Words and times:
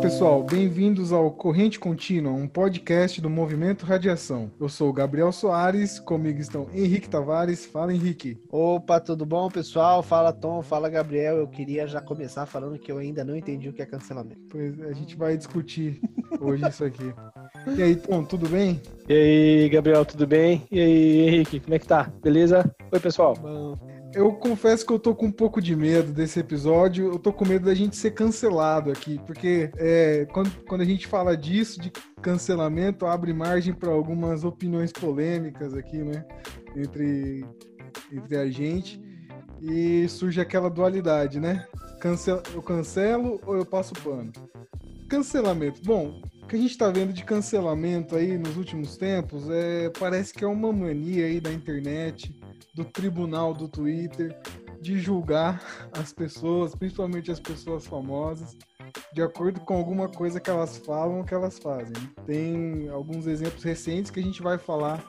pessoal, 0.00 0.42
bem-vindos 0.42 1.10
ao 1.12 1.30
Corrente 1.30 1.78
Contínua, 1.78 2.32
um 2.32 2.46
podcast 2.46 3.20
do 3.20 3.30
Movimento 3.30 3.86
Radiação. 3.86 4.50
Eu 4.60 4.68
sou 4.68 4.90
o 4.90 4.92
Gabriel 4.92 5.32
Soares, 5.32 5.98
comigo 5.98 6.38
estão 6.38 6.68
Henrique 6.74 7.08
Tavares. 7.08 7.64
Fala, 7.64 7.94
Henrique. 7.94 8.38
Opa, 8.50 9.00
tudo 9.00 9.24
bom, 9.24 9.48
pessoal? 9.48 10.02
Fala, 10.02 10.32
Tom. 10.32 10.62
Fala, 10.62 10.90
Gabriel. 10.90 11.36
Eu 11.36 11.48
queria 11.48 11.86
já 11.86 12.00
começar 12.00 12.46
falando 12.46 12.78
que 12.78 12.92
eu 12.92 12.98
ainda 12.98 13.24
não 13.24 13.34
entendi 13.34 13.68
o 13.68 13.72
que 13.72 13.82
é 13.82 13.86
cancelamento. 13.86 14.40
Pois 14.50 14.80
a 14.82 14.92
gente 14.92 15.16
vai 15.16 15.36
discutir 15.36 16.00
hoje 16.40 16.68
isso 16.68 16.84
aqui. 16.84 17.14
E 17.76 17.82
aí, 17.82 17.96
Tom, 17.96 18.22
tudo 18.24 18.48
bem? 18.48 18.80
E 19.08 19.12
aí, 19.12 19.68
Gabriel, 19.68 20.04
tudo 20.04 20.26
bem? 20.26 20.62
E 20.70 20.78
aí, 20.78 21.20
Henrique, 21.28 21.60
como 21.60 21.74
é 21.74 21.78
que 21.78 21.86
tá? 21.86 22.10
Beleza? 22.22 22.70
Oi, 22.92 23.00
pessoal. 23.00 23.34
Bom. 23.34 23.95
Eu 24.16 24.32
confesso 24.32 24.86
que 24.86 24.90
eu 24.94 24.98
tô 24.98 25.14
com 25.14 25.26
um 25.26 25.30
pouco 25.30 25.60
de 25.60 25.76
medo 25.76 26.10
desse 26.10 26.40
episódio. 26.40 27.12
Eu 27.12 27.18
tô 27.18 27.34
com 27.34 27.44
medo 27.44 27.66
da 27.66 27.74
gente 27.74 27.96
ser 27.96 28.12
cancelado 28.12 28.90
aqui, 28.90 29.20
porque 29.26 29.70
é, 29.76 30.26
quando, 30.32 30.50
quando 30.64 30.80
a 30.80 30.86
gente 30.86 31.06
fala 31.06 31.36
disso, 31.36 31.78
de 31.78 31.92
cancelamento, 32.22 33.04
abre 33.04 33.34
margem 33.34 33.74
para 33.74 33.90
algumas 33.90 34.42
opiniões 34.42 34.90
polêmicas 34.90 35.74
aqui, 35.74 35.98
né? 35.98 36.24
Entre, 36.74 37.44
entre 38.10 38.36
a 38.38 38.50
gente. 38.50 38.98
E 39.60 40.08
surge 40.08 40.40
aquela 40.40 40.70
dualidade, 40.70 41.38
né? 41.38 41.66
Cancel, 42.00 42.42
eu 42.54 42.62
cancelo 42.62 43.38
ou 43.44 43.54
eu 43.54 43.66
passo 43.66 43.92
pano? 44.02 44.32
Cancelamento. 45.10 45.82
Bom, 45.84 46.22
o 46.42 46.46
que 46.46 46.56
a 46.56 46.58
gente 46.58 46.70
está 46.70 46.90
vendo 46.90 47.12
de 47.12 47.22
cancelamento 47.22 48.16
aí 48.16 48.38
nos 48.38 48.56
últimos 48.56 48.96
tempos 48.96 49.50
é 49.50 49.90
parece 49.90 50.32
que 50.32 50.42
é 50.42 50.48
uma 50.48 50.72
mania 50.72 51.26
aí 51.26 51.38
da 51.38 51.52
internet 51.52 52.34
do 52.76 52.84
tribunal 52.84 53.54
do 53.54 53.66
Twitter 53.66 54.38
de 54.82 55.00
julgar 55.00 55.88
as 55.98 56.12
pessoas, 56.12 56.74
principalmente 56.74 57.30
as 57.30 57.40
pessoas 57.40 57.86
famosas, 57.86 58.54
de 59.14 59.22
acordo 59.22 59.60
com 59.60 59.74
alguma 59.74 60.08
coisa 60.08 60.38
que 60.38 60.50
elas 60.50 60.76
falam 60.76 61.18
ou 61.18 61.24
que 61.24 61.32
elas 61.32 61.58
fazem. 61.58 61.94
Tem 62.26 62.86
alguns 62.90 63.26
exemplos 63.26 63.62
recentes 63.62 64.10
que 64.10 64.20
a 64.20 64.22
gente 64.22 64.42
vai 64.42 64.58
falar 64.58 65.02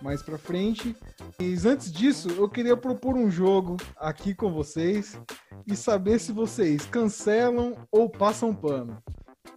mais 0.00 0.22
para 0.22 0.38
frente. 0.38 0.96
Mas 1.38 1.66
antes 1.66 1.92
disso, 1.92 2.30
eu 2.30 2.48
queria 2.48 2.76
propor 2.76 3.16
um 3.16 3.28
jogo 3.28 3.76
aqui 3.96 4.32
com 4.32 4.52
vocês 4.52 5.20
e 5.66 5.74
saber 5.74 6.20
se 6.20 6.30
vocês 6.30 6.86
cancelam 6.86 7.76
ou 7.90 8.08
passam 8.08 8.54
pano, 8.54 9.02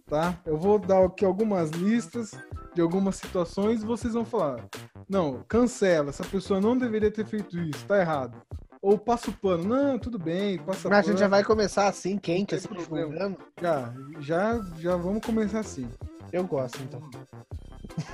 tá? 0.08 0.38
Eu 0.44 0.56
vou 0.56 0.78
dar 0.78 1.04
aqui 1.04 1.24
algumas 1.24 1.70
listas 1.70 2.32
de 2.74 2.80
algumas 2.80 3.16
situações 3.16 3.82
e 3.82 3.86
vocês 3.86 4.14
vão 4.14 4.24
falar: 4.24 4.64
não, 5.08 5.42
cancela, 5.48 6.10
essa 6.10 6.24
pessoa 6.24 6.60
não 6.60 6.76
deveria 6.76 7.10
ter 7.10 7.26
feito 7.26 7.58
isso, 7.58 7.84
tá 7.86 8.00
errado. 8.00 8.40
Ou 8.82 8.98
passa 8.98 9.30
o 9.30 9.32
pano, 9.32 9.64
não, 9.64 9.98
tudo 9.98 10.18
bem, 10.18 10.58
passa 10.58 10.90
Mas 10.90 10.98
a 10.98 11.10
gente 11.10 11.18
já 11.18 11.28
vai 11.28 11.42
começar 11.42 11.88
assim, 11.88 12.18
quente, 12.18 12.54
assim, 12.54 12.68
julgando? 12.78 13.38
Já, 13.60 13.94
já, 14.20 14.60
já 14.78 14.96
vamos 14.96 15.24
começar 15.24 15.60
assim. 15.60 15.88
Eu 16.30 16.44
gosto, 16.44 16.82
então. 16.82 17.00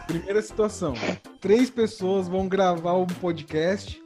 Primeira 0.06 0.40
situação: 0.42 0.94
três 1.40 1.70
pessoas 1.70 2.28
vão 2.28 2.48
gravar 2.48 2.94
um 2.94 3.06
podcast 3.06 4.00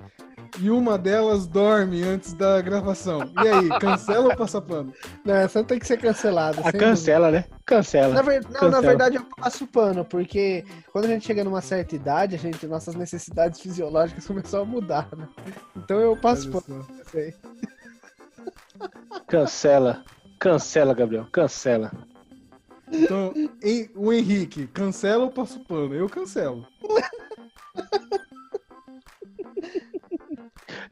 e 0.61 0.70
uma 0.70 0.97
delas 0.97 1.47
dorme 1.47 2.03
antes 2.03 2.33
da 2.33 2.61
gravação. 2.62 3.31
E 3.42 3.48
aí, 3.48 3.69
cancela 3.81 4.29
ou 4.29 4.37
passa 4.37 4.61
pano? 4.62 4.92
Não, 5.25 5.35
essa 5.35 5.65
tem 5.65 5.79
que 5.79 5.87
ser 5.87 5.98
cancelada. 5.98 6.61
A 6.62 6.73
cancela, 6.73 7.31
dúvida. 7.31 7.48
né? 7.51 7.53
Cancela. 7.67 8.15
Na, 8.15 8.23
ver... 8.23 8.43
Não, 8.45 8.51
cancela. 8.51 8.70
na 8.70 8.81
verdade 8.81 9.17
eu 9.17 9.25
passo 9.25 9.67
pano, 9.67 10.05
porque 10.05 10.65
quando 10.93 11.07
a 11.07 11.09
gente 11.09 11.27
chega 11.27 11.43
numa 11.43 11.62
certa 11.62 11.97
idade, 11.97 12.34
a 12.34 12.39
gente, 12.39 12.67
nossas 12.67 12.95
necessidades 12.95 13.61
fisiológicas 13.61 14.27
começam 14.27 14.62
a 14.62 14.65
mudar, 14.65 15.09
né? 15.17 15.29
Então 15.77 15.98
eu 16.01 16.17
passo 16.17 16.51
pano. 16.51 16.87
Cancela. 19.27 20.05
Cancela, 20.39 20.95
Gabriel. 20.95 21.27
Cancela. 21.33 21.91
Então, 22.92 23.33
o 23.97 24.13
Henrique, 24.13 24.67
cancela 24.67 25.24
ou 25.24 25.30
passo 25.30 25.58
pano? 25.61 25.95
Eu 25.95 26.08
cancelo. 26.08 26.67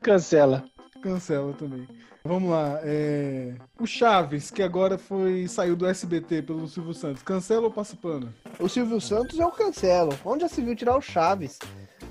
Cancela. 0.00 0.64
Cancela 1.02 1.52
também. 1.52 1.86
Vamos 2.24 2.50
lá. 2.50 2.78
É... 2.82 3.54
O 3.80 3.86
Chaves, 3.86 4.50
que 4.50 4.62
agora 4.62 4.96
foi 4.96 5.48
saiu 5.48 5.74
do 5.74 5.86
SBT 5.86 6.42
pelo 6.42 6.68
Silvio 6.68 6.94
Santos. 6.94 7.22
Cancela 7.22 7.64
ou 7.64 7.70
passa 7.70 7.96
pano? 7.96 8.32
O 8.58 8.68
Silvio 8.68 9.00
Santos 9.00 9.38
eu 9.38 9.50
cancelo. 9.50 10.16
Onde 10.24 10.42
já 10.42 10.48
se 10.48 10.62
viu 10.62 10.76
tirar 10.76 10.96
o 10.96 11.00
Chaves? 11.00 11.58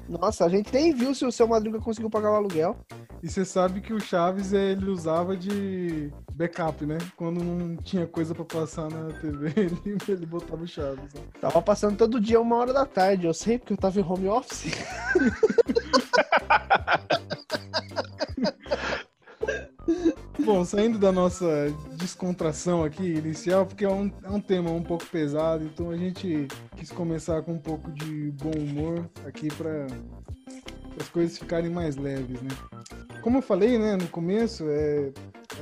Nossa, 0.09 0.45
a 0.45 0.49
gente 0.49 0.73
nem 0.73 0.93
viu 0.93 1.15
se 1.15 1.25
o 1.25 1.31
seu 1.31 1.47
Madruga 1.47 1.79
conseguiu 1.79 2.09
pagar 2.09 2.31
o 2.31 2.35
aluguel. 2.35 2.75
E 3.23 3.29
você 3.29 3.45
sabe 3.45 3.79
que 3.79 3.93
o 3.93 3.99
Chaves 3.99 4.51
ele 4.51 4.89
usava 4.89 5.37
de 5.37 6.11
backup, 6.33 6.85
né? 6.85 6.97
Quando 7.15 7.41
não 7.41 7.77
tinha 7.77 8.05
coisa 8.05 8.35
para 8.35 8.43
passar 8.43 8.89
na 8.89 9.13
TV, 9.13 9.53
ele, 9.55 9.97
ele 10.07 10.25
botava 10.25 10.63
o 10.63 10.67
Chaves. 10.67 11.13
Né? 11.13 11.21
Tava 11.39 11.61
passando 11.61 11.97
todo 11.97 12.19
dia 12.19 12.41
uma 12.41 12.57
hora 12.57 12.73
da 12.73 12.85
tarde. 12.85 13.27
Eu 13.27 13.33
sei 13.33 13.57
porque 13.57 13.73
eu 13.73 13.77
tava 13.77 13.99
em 13.99 14.03
home 14.03 14.27
office. 14.27 14.71
Bom, 20.43 20.65
saindo 20.65 20.97
da 20.97 21.11
nossa 21.11 21.67
descontração 21.97 22.83
aqui 22.83 23.03
inicial, 23.03 23.65
porque 23.65 23.85
é 23.85 23.89
um, 23.89 24.11
é 24.23 24.29
um 24.29 24.39
tema 24.39 24.71
um 24.71 24.81
pouco 24.81 25.05
pesado, 25.05 25.63
então 25.63 25.91
a 25.91 25.97
gente 25.97 26.47
quis 26.75 26.91
começar 26.91 27.43
com 27.43 27.53
um 27.53 27.59
pouco 27.59 27.91
de 27.91 28.31
bom 28.31 28.51
humor 28.51 29.09
aqui 29.25 29.49
para 29.49 29.85
as 30.99 31.09
coisas 31.09 31.37
ficarem 31.37 31.69
mais 31.69 31.95
leves, 31.95 32.41
né? 32.41 32.49
Como 33.21 33.37
eu 33.37 33.41
falei, 33.41 33.77
né, 33.77 33.95
no 33.95 34.07
começo, 34.07 34.65
é, 34.67 35.11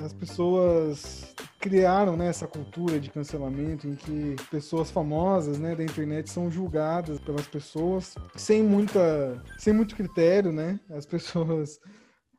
as 0.04 0.14
pessoas 0.14 1.36
criaram 1.60 2.16
né, 2.16 2.28
essa 2.28 2.48
cultura 2.48 3.00
de 3.00 3.10
cancelamento 3.10 3.86
em 3.86 3.96
que 3.96 4.36
pessoas 4.50 4.90
famosas 4.90 5.60
né, 5.60 5.76
da 5.76 5.84
internet 5.84 6.30
são 6.30 6.50
julgadas 6.50 7.20
pelas 7.20 7.46
pessoas 7.48 8.16
sem 8.36 8.64
muita 8.64 9.44
sem 9.58 9.74
muito 9.74 9.94
critério, 9.94 10.54
né? 10.54 10.80
As 10.90 11.06
pessoas 11.06 11.82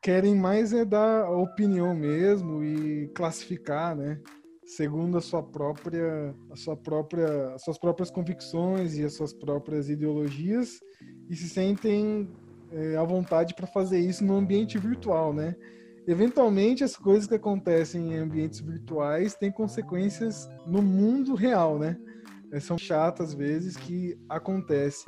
querem 0.01 0.35
mais 0.35 0.73
é 0.73 0.85
dar 0.85 1.31
opinião 1.31 1.95
mesmo 1.95 2.65
e 2.65 3.09
classificar, 3.15 3.95
né? 3.95 4.21
Segundo 4.65 5.19
a 5.19 5.21
sua 5.21 5.43
própria, 5.43 6.35
a 6.51 6.57
sua 6.57 6.77
própria, 6.77 7.55
as 7.55 7.63
suas 7.63 7.79
próprias 7.79 8.11
convicções 8.11 8.97
e 8.97 9.05
as 9.05 9.15
suas 9.15 9.33
próprias 9.33 9.91
ideologias 9.91 10.81
e 11.29 11.35
se 11.35 11.49
sentem 11.49 12.29
é, 12.71 12.97
à 12.97 13.03
vontade 13.03 13.55
para 13.55 13.67
fazer 13.67 13.99
isso 13.99 14.25
no 14.25 14.37
ambiente 14.37 14.79
virtual, 14.79 15.35
né? 15.35 15.57
Eventualmente, 16.07 16.83
as 16.83 16.97
coisas 16.97 17.27
que 17.27 17.35
acontecem 17.35 18.13
em 18.13 18.19
ambientes 18.19 18.61
virtuais 18.61 19.35
têm 19.35 19.51
consequências 19.51 20.49
no 20.67 20.81
mundo 20.81 21.35
real, 21.35 21.79
né? 21.79 21.97
É, 22.53 22.59
são 22.59 22.77
chatas 22.77 23.31
às 23.31 23.35
vezes 23.35 23.77
que 23.77 24.19
acontece. 24.29 25.07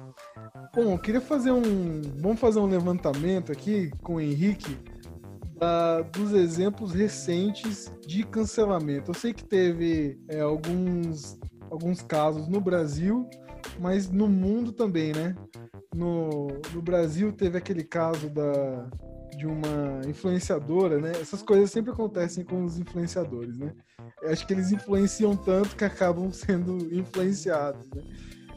Bom, 0.75 0.93
eu 0.93 0.99
queria 0.99 1.21
fazer 1.21 1.51
um. 1.51 2.03
Vamos 2.19 2.41
fazer 2.41 2.61
um 2.61 2.67
levantamento 2.67 3.51
aqui 3.51 3.91
com 4.03 4.15
o 4.15 4.21
Henrique 4.21 4.79
da, 5.59 6.03
dos 6.03 6.33
exemplos 6.33 6.93
recentes 6.93 7.93
de 8.07 8.25
cancelamento. 8.25 9.11
Eu 9.11 9.15
sei 9.15 9.33
que 9.33 9.45
teve 9.45 10.21
é, 10.29 10.41
alguns, 10.41 11.39
alguns 11.71 12.03
casos 12.03 12.49
no 12.49 12.61
Brasil, 12.61 13.29
mas 13.79 14.11
no 14.11 14.29
mundo 14.29 14.73
também, 14.73 15.13
né? 15.13 15.37
No, 15.95 16.49
no 16.73 16.83
Brasil 16.83 17.33
teve 17.33 17.59
aquele 17.59 17.85
caso 17.85 18.31
da, 18.31 18.89
de 19.37 19.47
uma 19.47 20.03
influenciadora, 20.06 21.00
né? 21.00 21.12
Essas 21.20 21.43
coisas 21.43 21.70
sempre 21.70 21.93
acontecem 21.93 22.44
com 22.44 22.65
os 22.65 22.78
influenciadores, 22.78 23.56
né? 23.59 23.72
Eu 24.20 24.31
acho 24.31 24.47
que 24.47 24.53
eles 24.53 24.72
influenciam 24.72 25.37
tanto 25.37 25.76
que 25.76 25.84
acabam 25.84 26.31
sendo 26.32 26.94
influenciados, 26.94 27.88
né? 27.91 28.03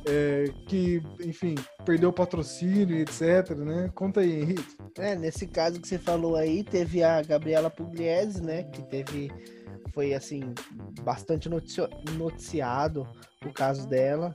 É, 0.07 0.45
que, 0.67 1.01
enfim, 1.23 1.55
perdeu 1.83 2.09
o 2.09 2.13
patrocínio, 2.13 2.95
etc, 2.97 3.55
né? 3.57 3.89
Conta 3.95 4.19
aí, 4.19 4.41
Henrique. 4.41 4.77
É, 4.99 5.15
nesse 5.15 5.47
caso 5.47 5.81
que 5.81 5.87
você 5.87 5.97
falou 5.97 6.35
aí, 6.35 6.63
teve 6.63 7.01
a 7.01 7.21
Gabriela 7.23 7.71
Pugliese, 7.71 8.41
né? 8.43 8.63
Que 8.63 8.83
teve, 8.83 9.31
foi, 9.93 10.13
assim, 10.13 10.53
bastante 11.01 11.49
noticiado 11.49 13.07
o 13.43 13.51
caso 13.51 13.87
dela. 13.87 14.31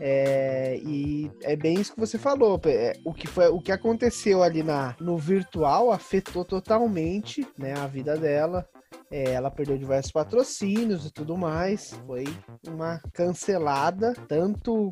É, 0.00 0.78
e 0.82 1.30
é 1.42 1.56
bem 1.56 1.74
isso 1.74 1.94
que 1.94 2.00
você 2.00 2.18
falou. 2.18 2.60
É, 2.66 2.94
o 3.04 3.12
que 3.12 3.26
foi, 3.26 3.48
o 3.48 3.60
que 3.60 3.72
aconteceu 3.72 4.42
ali 4.42 4.62
na, 4.62 4.96
no 5.00 5.16
virtual 5.16 5.92
afetou 5.92 6.44
totalmente, 6.44 7.46
né, 7.58 7.74
a 7.74 7.86
vida 7.86 8.16
dela. 8.16 8.68
É, 9.10 9.32
ela 9.32 9.50
perdeu 9.50 9.76
diversos 9.76 10.10
patrocínios 10.10 11.06
e 11.06 11.12
tudo 11.12 11.36
mais. 11.36 11.92
Foi 12.06 12.24
uma 12.66 13.00
cancelada, 13.12 14.14
tanto 14.28 14.90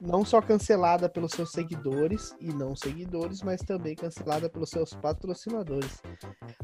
não 0.00 0.24
só 0.24 0.40
cancelada 0.40 1.08
pelos 1.08 1.32
seus 1.32 1.52
seguidores 1.52 2.34
e 2.40 2.52
não 2.52 2.74
seguidores, 2.74 3.42
mas 3.42 3.60
também 3.60 3.94
cancelada 3.94 4.48
pelos 4.48 4.70
seus 4.70 4.92
patrocinadores. 4.94 6.02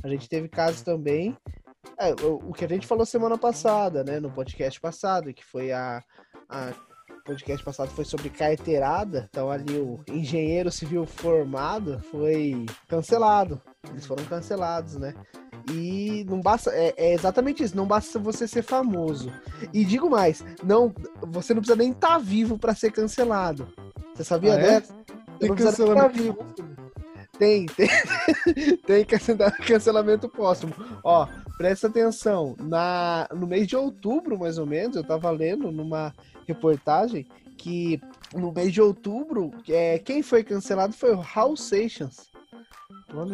A 0.02 0.08
gente 0.08 0.28
teve 0.28 0.48
casos 0.48 0.82
também. 0.82 1.36
É, 1.98 2.12
o, 2.24 2.52
que 2.52 2.64
a 2.64 2.68
gente 2.68 2.86
falou 2.86 3.06
semana 3.06 3.38
passada, 3.38 4.02
né, 4.02 4.18
no 4.18 4.30
podcast 4.30 4.80
passado, 4.80 5.32
que 5.32 5.44
foi 5.44 5.72
a, 5.72 6.02
a 6.48 6.72
podcast 7.26 7.64
passado 7.64 7.90
foi 7.90 8.04
sobre 8.04 8.30
carteirada, 8.30 9.26
então 9.28 9.50
ali 9.50 9.76
o 9.76 10.00
engenheiro 10.08 10.70
civil 10.70 11.04
formado 11.04 12.00
foi 12.10 12.64
cancelado. 12.88 13.60
Eles 13.90 14.06
foram 14.06 14.24
cancelados, 14.24 14.96
né? 14.96 15.12
E 15.72 16.24
não 16.28 16.40
basta. 16.40 16.70
É, 16.70 16.94
é, 16.96 17.12
exatamente 17.12 17.62
isso. 17.62 17.76
Não 17.76 17.86
basta 17.86 18.18
você 18.18 18.46
ser 18.46 18.62
famoso. 18.62 19.32
E 19.72 19.84
digo 19.84 20.08
mais, 20.08 20.44
não, 20.62 20.94
você 21.22 21.52
não 21.52 21.60
precisa 21.60 21.76
nem 21.76 21.90
estar 21.90 22.08
tá 22.08 22.18
vivo 22.18 22.58
para 22.58 22.74
ser 22.74 22.92
cancelado. 22.92 23.68
Você 24.14 24.22
sabia 24.22 24.54
ah, 24.54 24.58
é? 24.58 24.62
dessa? 24.62 24.94
Tem 25.40 25.54
cancelamento 25.54 26.00
tá 26.02 26.08
vivo. 26.08 26.38
Tem, 27.38 27.66
tem, 27.66 27.88
tem 28.86 29.06
cancelamento 29.66 30.28
póstumo. 30.28 30.74
Ó, 31.04 31.26
presta 31.56 31.86
atenção. 31.86 32.56
Na, 32.58 33.28
no 33.34 33.46
mês 33.46 33.66
de 33.66 33.76
outubro, 33.76 34.38
mais 34.38 34.58
ou 34.58 34.66
menos, 34.66 34.96
eu 34.96 35.04
tava 35.04 35.30
lendo 35.30 35.70
numa 35.70 36.14
reportagem 36.46 37.26
que 37.56 38.00
no 38.34 38.52
mês 38.52 38.72
de 38.72 38.80
outubro, 38.80 39.50
é, 39.68 39.98
quem 39.98 40.22
foi 40.22 40.42
cancelado 40.44 40.92
foi 40.92 41.14
o 41.14 41.24
Hal 41.34 41.56
Seixas. 41.56 42.28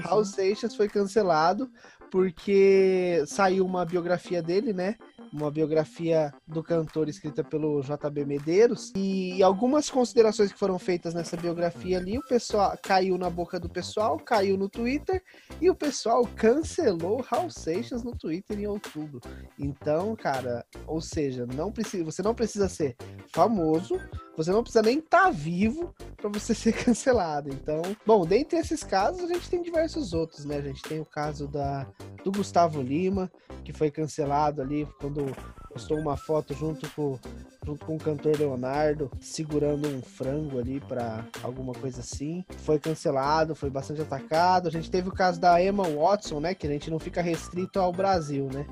Hal 0.04 0.24
Seixas 0.24 0.74
foi 0.74 0.88
cancelado 0.88 1.70
porque 2.10 3.24
saiu 3.26 3.64
uma 3.64 3.84
biografia 3.84 4.42
dele, 4.42 4.72
né? 4.72 4.96
Uma 5.32 5.50
biografia 5.50 6.32
do 6.46 6.62
cantor 6.62 7.08
escrita 7.08 7.42
pelo 7.42 7.80
JB 7.80 8.24
Medeiros 8.24 8.92
e 8.94 9.42
algumas 9.42 9.88
considerações 9.88 10.52
que 10.52 10.58
foram 10.58 10.78
feitas 10.78 11.14
nessa 11.14 11.36
biografia 11.36 11.98
ali, 11.98 12.18
o 12.18 12.26
pessoal 12.26 12.76
caiu 12.82 13.16
na 13.16 13.30
boca 13.30 13.58
do 13.58 13.68
pessoal, 13.68 14.18
caiu 14.18 14.56
no 14.56 14.68
Twitter 14.68 15.22
e 15.60 15.70
o 15.70 15.74
pessoal 15.74 16.26
cancelou 16.36 17.22
Raul 17.22 17.50
Seixas 17.50 18.02
no 18.02 18.16
Twitter 18.16 18.58
em 18.58 18.66
outubro. 18.66 19.20
Então, 19.58 20.14
cara, 20.14 20.64
ou 20.86 21.00
seja, 21.00 21.46
não 21.46 21.72
precisa, 21.72 22.04
você 22.04 22.22
não 22.22 22.34
precisa 22.34 22.68
ser 22.68 22.96
famoso, 23.32 23.98
você 24.36 24.50
não 24.50 24.62
precisa 24.62 24.82
nem 24.82 24.98
estar 24.98 25.24
tá 25.24 25.30
vivo 25.30 25.94
para 26.16 26.28
você 26.28 26.54
ser 26.54 26.72
cancelado. 26.72 27.50
Então, 27.50 27.82
bom, 28.06 28.24
dentre 28.24 28.58
esses 28.58 28.82
casos, 28.82 29.22
a 29.22 29.34
gente 29.34 29.48
tem 29.48 29.62
diversos 29.62 30.12
outros, 30.12 30.44
né? 30.44 30.56
A 30.56 30.62
gente 30.62 30.82
tem 30.82 31.00
o 31.00 31.04
caso 31.04 31.46
da, 31.46 31.86
do 32.24 32.32
Gustavo 32.32 32.80
Lima, 32.80 33.30
que 33.64 33.72
foi 33.72 33.90
cancelado 33.90 34.62
ali 34.62 34.86
quando 35.00 35.24
postou 35.72 35.98
uma 35.98 36.16
foto 36.16 36.52
junto 36.54 36.88
com, 36.90 37.18
junto 37.64 37.84
com 37.84 37.96
o 37.96 37.98
cantor 37.98 38.38
Leonardo, 38.38 39.10
segurando 39.20 39.88
um 39.88 40.02
frango 40.02 40.58
ali 40.58 40.80
para 40.80 41.24
alguma 41.42 41.72
coisa 41.72 42.00
assim. 42.00 42.44
Foi 42.58 42.78
cancelado, 42.78 43.54
foi 43.54 43.70
bastante 43.70 44.02
atacado. 44.02 44.68
A 44.68 44.70
gente 44.70 44.90
teve 44.90 45.08
o 45.08 45.12
caso 45.12 45.40
da 45.40 45.62
Emma 45.62 45.84
Watson, 45.88 46.40
né? 46.40 46.54
Que 46.54 46.66
a 46.66 46.70
gente 46.70 46.90
não 46.90 46.98
fica 46.98 47.22
restrito 47.22 47.78
ao 47.78 47.92
Brasil, 47.92 48.48
né? 48.52 48.66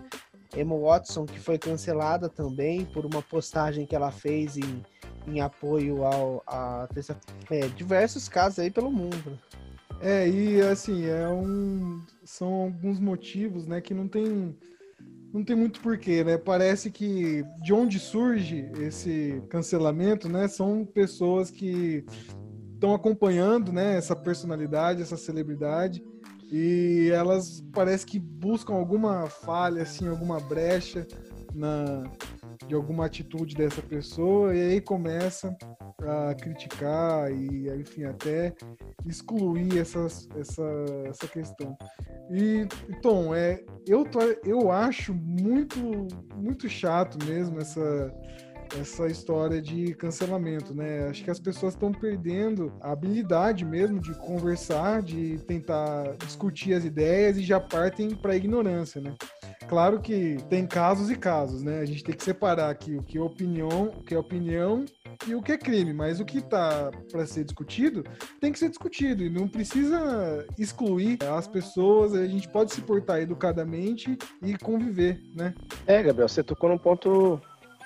Emma 0.56 0.76
Watson, 0.76 1.26
que 1.26 1.38
foi 1.38 1.58
cancelada 1.58 2.28
também 2.28 2.84
por 2.84 3.06
uma 3.06 3.22
postagem 3.22 3.86
que 3.86 3.94
ela 3.94 4.10
fez 4.10 4.56
em, 4.56 4.82
em 5.26 5.40
apoio 5.40 6.04
ao, 6.04 6.42
a 6.46 6.88
é, 7.50 7.68
diversos 7.68 8.28
casos 8.28 8.58
aí 8.58 8.70
pelo 8.70 8.90
mundo. 8.90 9.38
É, 10.00 10.28
e 10.28 10.60
assim, 10.62 11.06
é 11.06 11.28
um, 11.28 12.00
são 12.24 12.52
alguns 12.52 12.98
motivos, 12.98 13.66
né, 13.66 13.80
que 13.80 13.92
não 13.92 14.08
tem 14.08 14.56
não 15.32 15.44
tem 15.44 15.54
muito 15.54 15.80
porquê, 15.80 16.24
né? 16.24 16.36
Parece 16.36 16.90
que 16.90 17.44
de 17.62 17.72
onde 17.72 18.00
surge 18.00 18.68
esse 18.80 19.40
cancelamento, 19.48 20.28
né? 20.28 20.48
São 20.48 20.84
pessoas 20.84 21.52
que 21.52 22.04
estão 22.74 22.92
acompanhando, 22.94 23.72
né? 23.72 23.96
Essa 23.96 24.16
personalidade, 24.16 25.02
essa 25.02 25.16
celebridade 25.16 26.02
e 26.50 27.10
elas 27.12 27.64
parece 27.72 28.04
que 28.04 28.18
buscam 28.18 28.74
alguma 28.74 29.28
falha, 29.28 29.82
assim, 29.82 30.08
alguma 30.08 30.40
brecha 30.40 31.06
na 31.54 32.02
de 32.70 32.76
alguma 32.76 33.06
atitude 33.06 33.56
dessa 33.56 33.82
pessoa 33.82 34.54
e 34.54 34.60
aí 34.60 34.80
começa 34.80 35.56
a 36.06 36.34
criticar 36.36 37.28
e 37.32 37.68
enfim 37.80 38.04
até 38.04 38.54
excluir 39.04 39.76
essas, 39.76 40.28
essa, 40.36 40.62
essa 41.04 41.26
questão. 41.26 41.76
E 42.30 42.68
Tom 43.02 43.34
é 43.34 43.64
eu 43.88 44.04
tô, 44.04 44.20
eu 44.44 44.70
acho 44.70 45.12
muito 45.12 45.78
muito 46.36 46.68
chato 46.68 47.18
mesmo 47.26 47.58
essa 47.58 48.14
essa 48.78 49.06
história 49.06 49.60
de 49.60 49.94
cancelamento, 49.94 50.74
né? 50.74 51.08
Acho 51.08 51.24
que 51.24 51.30
as 51.30 51.40
pessoas 51.40 51.74
estão 51.74 51.92
perdendo 51.92 52.72
a 52.80 52.92
habilidade 52.92 53.64
mesmo 53.64 54.00
de 54.00 54.14
conversar, 54.14 55.02
de 55.02 55.38
tentar 55.38 56.16
discutir 56.18 56.74
as 56.74 56.84
ideias 56.84 57.36
e 57.36 57.42
já 57.42 57.58
partem 57.58 58.14
para 58.14 58.32
a 58.32 58.36
ignorância, 58.36 59.00
né? 59.00 59.14
Claro 59.68 60.00
que 60.00 60.36
tem 60.48 60.66
casos 60.66 61.10
e 61.10 61.16
casos, 61.16 61.62
né? 61.62 61.78
A 61.78 61.84
gente 61.84 62.02
tem 62.02 62.14
que 62.14 62.24
separar 62.24 62.70
aqui 62.70 62.96
o 62.96 63.02
que 63.02 63.18
é 63.18 63.20
opinião, 63.20 63.92
o 63.96 64.02
que 64.02 64.14
é 64.14 64.18
opinião 64.18 64.84
e 65.28 65.34
o 65.34 65.40
que 65.42 65.52
é 65.52 65.58
crime, 65.58 65.92
mas 65.92 66.18
o 66.18 66.24
que 66.24 66.38
está 66.38 66.90
para 67.12 67.24
ser 67.24 67.44
discutido 67.44 68.02
tem 68.40 68.50
que 68.50 68.58
ser 68.58 68.68
discutido 68.68 69.22
e 69.22 69.30
não 69.30 69.46
precisa 69.46 70.44
excluir 70.58 71.18
as 71.22 71.46
pessoas, 71.46 72.14
a 72.14 72.26
gente 72.26 72.48
pode 72.48 72.72
se 72.72 72.80
portar 72.80 73.20
educadamente 73.20 74.18
e 74.42 74.58
conviver, 74.58 75.22
né? 75.36 75.54
É, 75.86 76.02
Gabriel, 76.02 76.28
você 76.28 76.42
tocou 76.42 76.68
num 76.68 76.78
ponto 76.78 77.40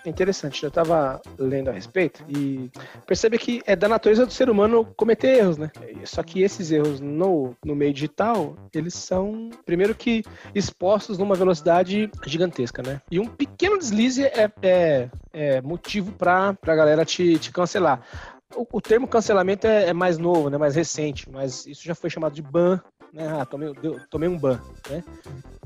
interessante. 0.08 0.62
Eu 0.62 0.68
estava 0.68 1.20
lendo 1.38 1.68
a 1.70 1.72
respeito 1.72 2.24
e 2.28 2.70
percebe 3.06 3.38
que 3.38 3.62
é 3.66 3.74
da 3.74 3.88
natureza 3.88 4.26
do 4.26 4.32
ser 4.32 4.48
humano 4.50 4.86
cometer 4.96 5.38
erros, 5.38 5.56
né? 5.56 5.70
Só 6.04 6.22
que 6.22 6.42
esses 6.42 6.70
erros 6.70 7.00
no, 7.00 7.56
no 7.64 7.74
meio 7.74 7.92
digital, 7.92 8.56
eles 8.72 8.94
são, 8.94 9.50
primeiro 9.64 9.94
que 9.94 10.22
expostos 10.54 11.18
numa 11.18 11.34
velocidade 11.34 12.10
gigantesca, 12.26 12.82
né? 12.82 13.00
E 13.10 13.18
um 13.18 13.26
pequeno 13.26 13.78
deslize 13.78 14.24
é, 14.24 14.50
é, 14.62 15.08
é 15.32 15.60
motivo 15.60 16.12
para 16.12 16.56
a 16.62 16.74
galera 16.74 17.04
te, 17.04 17.38
te 17.38 17.50
cancelar. 17.50 18.02
O, 18.56 18.66
o, 18.74 18.80
termo 18.80 19.08
cancelamento 19.08 19.66
é, 19.66 19.88
é, 19.88 19.92
mais 19.92 20.16
novo, 20.16 20.48
né, 20.48 20.56
mais 20.56 20.76
recente, 20.76 21.28
mas 21.28 21.66
isso 21.66 21.82
já 21.84 21.94
foi 21.94 22.08
chamado 22.08 22.34
de 22.34 22.42
ban, 22.42 22.80
né? 23.14 23.28
Ah, 23.40 23.46
tomei, 23.46 23.72
deu, 23.74 24.00
tomei 24.10 24.28
um 24.28 24.36
ban, 24.36 24.60
né? 24.90 25.04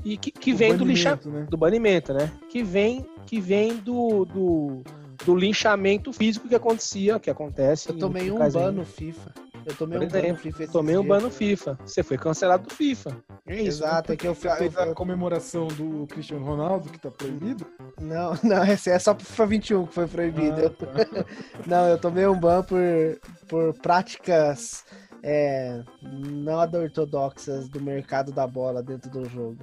E 0.05 0.17
que, 0.17 0.31
que 0.31 0.53
vem 0.53 0.77
do 0.77 0.85
linchamento, 0.85 1.29
né? 1.29 1.47
do 1.49 1.57
banimento, 1.57 2.13
né? 2.13 2.31
Que 2.49 2.63
vem 2.63 3.05
que 3.25 3.41
vem 3.41 3.77
do, 3.77 4.25
do, 4.25 4.83
do 5.25 5.35
linchamento 5.35 6.11
físico 6.13 6.47
que 6.47 6.55
acontecia, 6.55 7.19
que 7.19 7.29
acontece. 7.29 7.89
Eu 7.89 7.97
tomei 7.97 8.31
um 8.31 8.37
ban 8.49 8.71
no 8.71 8.85
FIFA. 8.85 9.33
Eu 9.65 9.75
tomei 9.75 9.99
um 9.99 10.07
ban 10.07 10.21
no 10.29 10.35
FIFA. 10.35 10.67
Tomei 10.67 10.97
um 10.97 11.03
ban 11.05 11.19
no 11.19 11.29
FIFA. 11.29 11.77
Você 11.85 12.01
foi 12.01 12.17
cancelado 12.17 12.67
do 12.67 12.73
FIFA. 12.73 13.17
É 13.45 13.55
isso. 13.55 13.83
Exato, 13.83 14.13
é 14.13 14.15
que 14.15 14.27
eu 14.27 14.33
fiz 14.33 14.51
a 14.77 14.93
comemoração 14.95 15.67
do 15.67 16.07
Cristiano 16.07 16.43
Ronaldo, 16.45 16.89
que 16.89 16.99
tá 16.99 17.11
proibido? 17.11 17.67
Não, 18.01 18.33
não, 18.43 18.63
esse 18.63 18.89
é 18.89 18.97
só 18.97 19.13
pro 19.13 19.25
FIFA 19.25 19.45
21 19.45 19.85
que 19.85 19.93
foi 19.93 20.07
proibido. 20.07 20.65
Ah, 20.65 20.69
tá. 20.69 21.25
não, 21.67 21.87
eu 21.87 21.97
tomei 21.99 22.25
um 22.25 22.39
ban 22.39 22.63
por, 22.63 22.79
por 23.47 23.73
práticas 23.75 24.83
é, 25.23 25.83
não 26.01 26.59
ortodoxas 26.59 27.69
do 27.69 27.81
mercado 27.81 28.31
da 28.31 28.47
bola 28.47 28.81
dentro 28.81 29.09
do 29.09 29.25
jogo. 29.25 29.57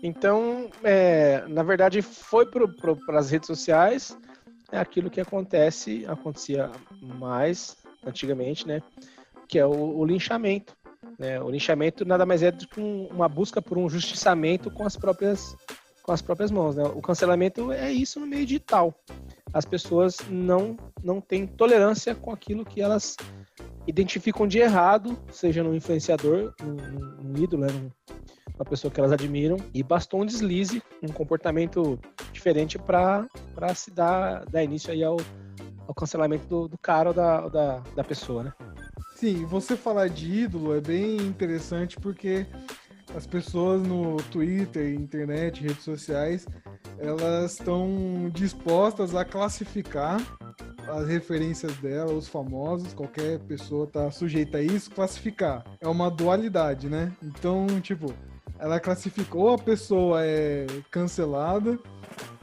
Então, 0.00 0.70
é, 0.84 1.44
na 1.48 1.64
verdade, 1.64 2.00
foi 2.02 2.46
para 2.46 3.18
as 3.18 3.30
redes 3.30 3.48
sociais 3.48 4.16
é 4.70 4.78
aquilo 4.78 5.10
que 5.10 5.20
acontece, 5.20 6.04
acontecia 6.06 6.70
mais 7.00 7.76
antigamente, 8.04 8.66
né? 8.66 8.82
Que 9.48 9.58
é 9.58 9.66
o, 9.66 9.98
o 9.98 10.04
linchamento. 10.04 10.76
Né? 11.18 11.40
O 11.40 11.50
linchamento 11.50 12.04
nada 12.04 12.26
mais 12.26 12.42
é 12.42 12.50
do 12.50 12.66
que 12.68 12.80
uma 12.80 13.28
busca 13.28 13.62
por 13.62 13.78
um 13.78 13.88
justiçamento 13.88 14.70
com 14.70 14.84
as 14.84 14.96
próprias 14.96 15.56
com 16.02 16.12
as 16.12 16.22
próprias 16.22 16.50
mãos. 16.50 16.76
Né? 16.76 16.84
O 16.84 17.02
cancelamento 17.02 17.70
é 17.72 17.92
isso 17.92 18.18
no 18.20 18.26
meio 18.26 18.46
digital. 18.46 18.94
As 19.52 19.64
pessoas 19.64 20.18
não, 20.30 20.76
não 21.02 21.20
têm 21.20 21.46
tolerância 21.46 22.14
com 22.14 22.30
aquilo 22.30 22.64
que 22.64 22.80
elas 22.80 23.16
identificam 23.86 24.46
de 24.46 24.58
errado, 24.58 25.18
seja 25.30 25.62
no 25.62 25.74
influenciador, 25.74 26.54
um 26.62 27.36
ídolo, 27.36 27.66
né? 27.66 27.90
uma 28.54 28.64
pessoa 28.64 28.90
que 28.90 28.98
elas 28.98 29.12
admiram, 29.12 29.56
e 29.72 29.82
bastou 29.82 30.20
um 30.20 30.26
deslize, 30.26 30.82
um 31.02 31.12
comportamento 31.12 31.98
diferente 32.32 32.78
para 32.78 33.28
se 33.74 33.90
dar, 33.90 34.44
dar 34.46 34.64
início 34.64 34.92
aí 34.92 35.04
ao, 35.04 35.16
ao 35.86 35.94
cancelamento 35.94 36.46
do, 36.46 36.68
do 36.68 36.78
cara 36.78 37.10
ou 37.10 37.14
da, 37.14 37.48
da, 37.48 37.78
da 37.94 38.04
pessoa, 38.04 38.42
né? 38.42 38.52
Sim, 39.14 39.44
você 39.46 39.76
falar 39.76 40.08
de 40.08 40.44
ídolo 40.44 40.76
é 40.76 40.80
bem 40.80 41.16
interessante 41.16 41.96
porque 41.98 42.46
as 43.14 43.26
pessoas 43.26 43.82
no 43.82 44.16
Twitter, 44.24 44.94
internet, 44.94 45.62
redes 45.62 45.82
sociais, 45.82 46.46
elas 46.98 47.52
estão 47.52 48.30
dispostas 48.32 49.14
a 49.14 49.24
classificar 49.24 50.20
as 50.88 51.06
referências 51.06 51.76
dela, 51.76 52.12
os 52.12 52.28
famosos, 52.28 52.94
qualquer 52.94 53.38
pessoa 53.40 53.86
tá 53.86 54.10
sujeita 54.10 54.58
a 54.58 54.62
isso, 54.62 54.90
classificar. 54.90 55.64
É 55.80 55.88
uma 55.88 56.10
dualidade, 56.10 56.88
né? 56.88 57.12
Então, 57.22 57.66
tipo, 57.80 58.12
ela 58.58 58.80
classificou 58.80 59.50
a 59.50 59.58
pessoa 59.58 60.24
é 60.24 60.66
cancelada 60.90 61.78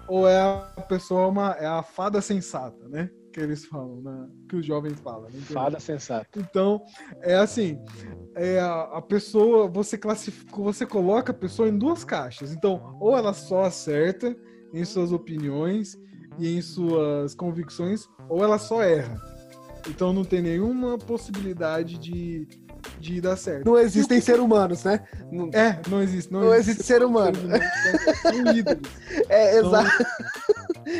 ou 0.07 0.27
é 0.27 0.39
a 0.39 0.81
pessoa 0.88 1.27
uma 1.27 1.51
é 1.53 1.65
a 1.65 1.81
fada 1.81 2.22
sensata, 2.22 2.88
né? 2.88 3.10
Que 3.36 3.42
eles 3.42 3.65
falam, 3.65 4.00
né? 4.01 4.30
que 4.48 4.56
os 4.56 4.65
jovens 4.65 4.98
falam. 5.01 5.24
Né? 5.24 5.42
Fada 5.42 5.77
sensata. 5.77 6.39
Então, 6.39 6.82
é 7.22 7.36
assim, 7.36 7.77
é 8.34 8.62
a, 8.62 8.84
a 8.84 9.01
pessoa, 9.01 9.68
você 9.68 9.98
classifica, 9.98 10.56
você 10.56 10.86
coloca 10.86 11.34
a 11.34 11.36
pessoa 11.36 11.68
em 11.68 11.77
duas 11.77 12.06
caixas. 12.06 12.54
Então, 12.54 12.96
ou 12.98 13.13
ela 13.13 13.34
só 13.34 13.63
acerta 13.63 14.34
em 14.74 14.86
suas 14.86 15.12
opiniões 15.12 15.98
e 16.39 16.56
em 16.56 16.62
suas 16.62 17.36
convicções, 17.36 18.08
ou 18.30 18.42
ela 18.42 18.58
só 18.58 18.82
erra. 18.82 19.20
Então 19.89 20.13
não 20.13 20.24
tem 20.24 20.42
nenhuma 20.42 20.98
possibilidade 20.98 21.98
de 21.98 22.48
de 23.00 23.22
dar 23.22 23.36
certo. 23.36 23.65
Não 23.65 23.77
existem 23.77 24.22
seres 24.22 24.42
humanos, 24.42 24.84
né? 24.84 25.04
Não, 25.32 25.50
é, 25.54 25.82
não 25.89 26.01
existe. 26.01 26.32
Não, 26.32 26.42
não 26.42 26.54
existe, 26.54 26.84
ser 26.84 27.04
humano. 27.04 27.38
São 28.22 28.56
ídolos. 28.56 28.89
É, 29.30 29.58
exato. 29.58 30.06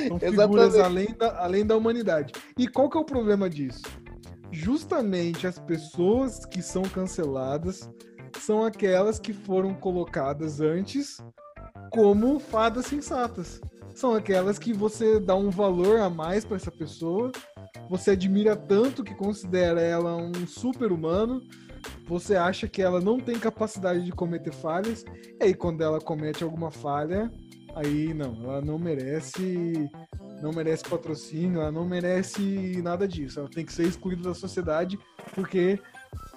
São, 0.08 0.20
figuras 0.20 0.78
além 0.78 1.08
da, 1.18 1.44
além 1.44 1.66
da 1.66 1.76
humanidade. 1.76 2.34
E 2.58 2.68
qual 2.68 2.90
que 2.90 2.98
é 2.98 3.02
o 3.02 3.06
problema 3.06 3.50
disso? 3.50 3.84
Justamente 4.52 5.48
as 5.48 5.60
pessoas 5.60 6.46
que 6.46 6.62
são 6.62 6.84
canceladas 6.84 7.90
são 8.40 8.64
aquelas 8.64 9.20
que 9.20 9.34
foram 9.34 9.74
colocadas 9.74 10.62
antes 10.62 11.18
como 11.90 12.40
fadas 12.40 12.86
sensatas. 12.86 13.62
São 13.94 14.14
aquelas 14.14 14.60
que 14.60 14.74
você 14.74 15.20
dá 15.20 15.36
um 15.36 15.50
valor 15.50 16.00
a 16.00 16.10
mais 16.10 16.44
para 16.44 16.58
essa 16.58 16.72
pessoa, 16.72 17.32
você 17.90 18.12
admira 18.12 18.56
tanto 18.56 19.04
que 19.04 19.16
considera 19.16 19.80
ela 19.80 20.16
um 20.16 20.46
super-humano, 20.46 21.42
você 22.06 22.36
acha 22.36 22.68
que 22.68 22.82
ela 22.82 23.00
não 23.00 23.20
tem 23.20 23.40
capacidade 23.40 24.04
de 24.04 24.12
cometer 24.12 24.52
falhas, 24.52 25.06
e 25.40 25.44
aí 25.46 25.54
quando 25.54 25.82
ela 25.82 26.02
comete 26.02 26.44
alguma 26.44 26.72
falha, 26.72 27.32
aí 27.76 28.14
não, 28.14 28.34
ela 28.44 28.62
não 28.62 28.80
merece 28.80 29.90
não 30.42 30.52
merece 30.52 30.84
patrocínio, 30.84 31.62
ela 31.62 31.72
não 31.72 31.86
merece 31.86 32.82
nada 32.82 33.08
disso. 33.08 33.40
Ela 33.40 33.50
tem 33.50 33.66
que 33.66 33.74
ser 33.74 33.88
excluída 33.88 34.24
da 34.24 34.34
sociedade 34.34 34.98
porque 35.34 35.80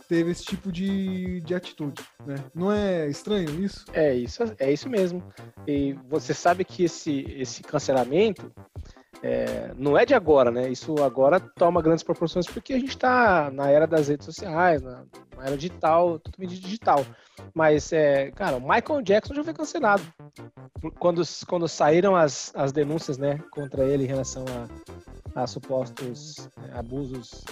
teve 0.09 0.31
esse 0.31 0.45
tipo 0.45 0.73
de, 0.73 1.41
de 1.43 1.55
atitude, 1.55 2.03
né? 2.27 2.37
Não 2.55 2.73
é 2.73 3.09
estranho 3.09 3.63
isso? 3.63 3.85
É 3.93 4.15
isso, 4.15 4.43
é 4.59 4.73
isso 4.73 4.89
mesmo. 4.89 5.23
E 5.67 5.93
você 6.09 6.33
sabe 6.33 6.65
que 6.65 6.85
esse, 6.85 7.27
esse 7.37 7.63
cancelamento 7.63 8.51
é, 9.23 9.73
não 9.77 9.99
é 9.99 10.05
de 10.05 10.15
agora, 10.15 10.51
né? 10.51 10.69
Isso 10.69 11.03
agora 11.03 11.41
toma 11.41 11.83
grandes 11.83 12.05
proporções 12.05 12.47
porque 12.47 12.73
a 12.73 12.79
gente 12.79 12.91
está 12.91 13.51
na 13.51 13.69
era 13.71 13.87
das 13.87 14.09
redes 14.09 14.25
sociais, 14.25 14.83
na, 14.83 15.05
na 15.37 15.47
era 15.47 15.57
digital, 15.57 16.19
totalmente 16.19 16.59
digital. 16.59 17.05
Mas, 17.55 17.93
é, 17.93 18.31
cara, 18.33 18.57
o 18.57 18.61
Michael 18.61 19.03
Jackson 19.03 19.35
já 19.35 19.45
foi 19.45 19.55
cancelado. 19.55 20.03
Quando, 20.99 21.23
quando 21.47 21.69
saíram 21.69 22.15
as, 22.15 22.53
as 22.55 22.73
denúncias 22.73 23.19
né, 23.19 23.39
contra 23.51 23.85
ele 23.85 24.05
em 24.05 24.09
relação 24.09 24.45
a, 25.35 25.43
a 25.43 25.47
supostos 25.47 26.49
é, 26.69 26.79
abusos 26.79 27.45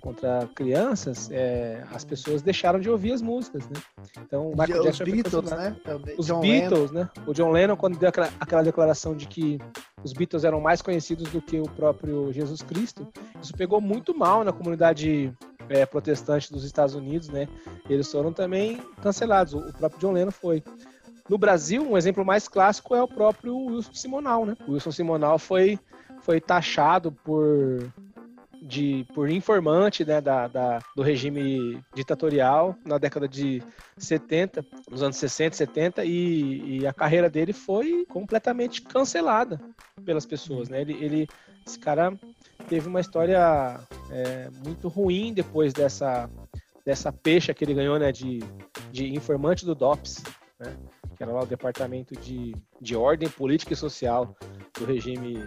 contra 0.00 0.48
crianças, 0.54 1.30
é, 1.30 1.84
as 1.92 2.04
pessoas 2.04 2.42
deixaram 2.42 2.78
de 2.78 2.88
ouvir 2.88 3.12
as 3.12 3.22
músicas, 3.22 3.68
né? 3.68 3.80
Então, 4.20 4.50
o 4.50 4.56
Michael 4.56 4.82
Jackson 4.82 5.04
os 5.04 5.10
Beatles, 5.10 5.50
né? 5.50 5.76
Os 6.16 6.26
John 6.26 6.40
Beatles, 6.40 6.90
Lennon. 6.90 7.04
né? 7.04 7.10
O 7.26 7.32
John 7.32 7.50
Lennon, 7.50 7.76
quando 7.76 7.98
deu 7.98 8.08
aquela, 8.08 8.30
aquela, 8.38 8.62
declaração 8.62 9.16
de 9.16 9.26
que 9.26 9.58
os 10.04 10.12
Beatles 10.12 10.44
eram 10.44 10.60
mais 10.60 10.80
conhecidos 10.80 11.30
do 11.30 11.40
que 11.42 11.58
o 11.58 11.68
próprio 11.68 12.32
Jesus 12.32 12.62
Cristo, 12.62 13.06
isso 13.42 13.52
pegou 13.54 13.80
muito 13.80 14.16
mal 14.16 14.44
na 14.44 14.52
comunidade 14.52 15.32
é, 15.68 15.84
protestante 15.84 16.52
dos 16.52 16.64
Estados 16.64 16.94
Unidos, 16.94 17.28
né? 17.28 17.48
Eles 17.88 18.10
foram 18.10 18.32
também 18.32 18.80
cancelados. 19.02 19.54
O 19.54 19.72
próprio 19.72 20.00
John 20.00 20.12
Lennon 20.12 20.30
foi. 20.30 20.62
No 21.28 21.36
Brasil, 21.36 21.82
um 21.82 21.96
exemplo 21.96 22.24
mais 22.24 22.46
clássico 22.46 22.94
é 22.94 23.02
o 23.02 23.08
próprio 23.08 23.56
Wilson 23.56 23.94
Simonal, 23.94 24.46
né? 24.46 24.56
O 24.66 24.72
Wilson 24.72 24.92
Simonal 24.92 25.38
foi, 25.38 25.78
foi 26.20 26.40
taxado 26.40 27.10
por 27.10 27.92
de, 28.66 29.06
por 29.14 29.30
informante 29.30 30.04
né, 30.04 30.20
da, 30.20 30.48
da, 30.48 30.80
do 30.94 31.02
regime 31.02 31.80
ditatorial 31.94 32.76
na 32.84 32.98
década 32.98 33.28
de 33.28 33.62
70, 33.96 34.64
nos 34.90 35.02
anos 35.02 35.16
60, 35.16 35.56
70, 35.56 36.04
e, 36.04 36.80
e 36.80 36.86
a 36.86 36.92
carreira 36.92 37.30
dele 37.30 37.52
foi 37.52 38.04
completamente 38.06 38.82
cancelada 38.82 39.60
pelas 40.04 40.26
pessoas. 40.26 40.68
Né? 40.68 40.80
Ele, 40.80 40.92
ele, 40.94 41.28
esse 41.64 41.78
cara 41.78 42.12
teve 42.68 42.88
uma 42.88 43.00
história 43.00 43.78
é, 44.10 44.50
muito 44.64 44.88
ruim 44.88 45.32
depois 45.32 45.72
dessa, 45.72 46.28
dessa 46.84 47.12
pecha 47.12 47.54
que 47.54 47.64
ele 47.64 47.74
ganhou 47.74 47.98
né, 47.98 48.10
de, 48.10 48.40
de 48.90 49.14
informante 49.14 49.64
do 49.64 49.76
DOPS, 49.76 50.24
né? 50.58 50.76
que 51.16 51.22
era 51.22 51.32
lá 51.32 51.42
o 51.42 51.46
Departamento 51.46 52.14
de, 52.20 52.54
de 52.80 52.96
Ordem 52.96 53.28
Política 53.28 53.72
e 53.72 53.76
Social 53.76 54.36
do 54.78 54.84
regime, 54.84 55.38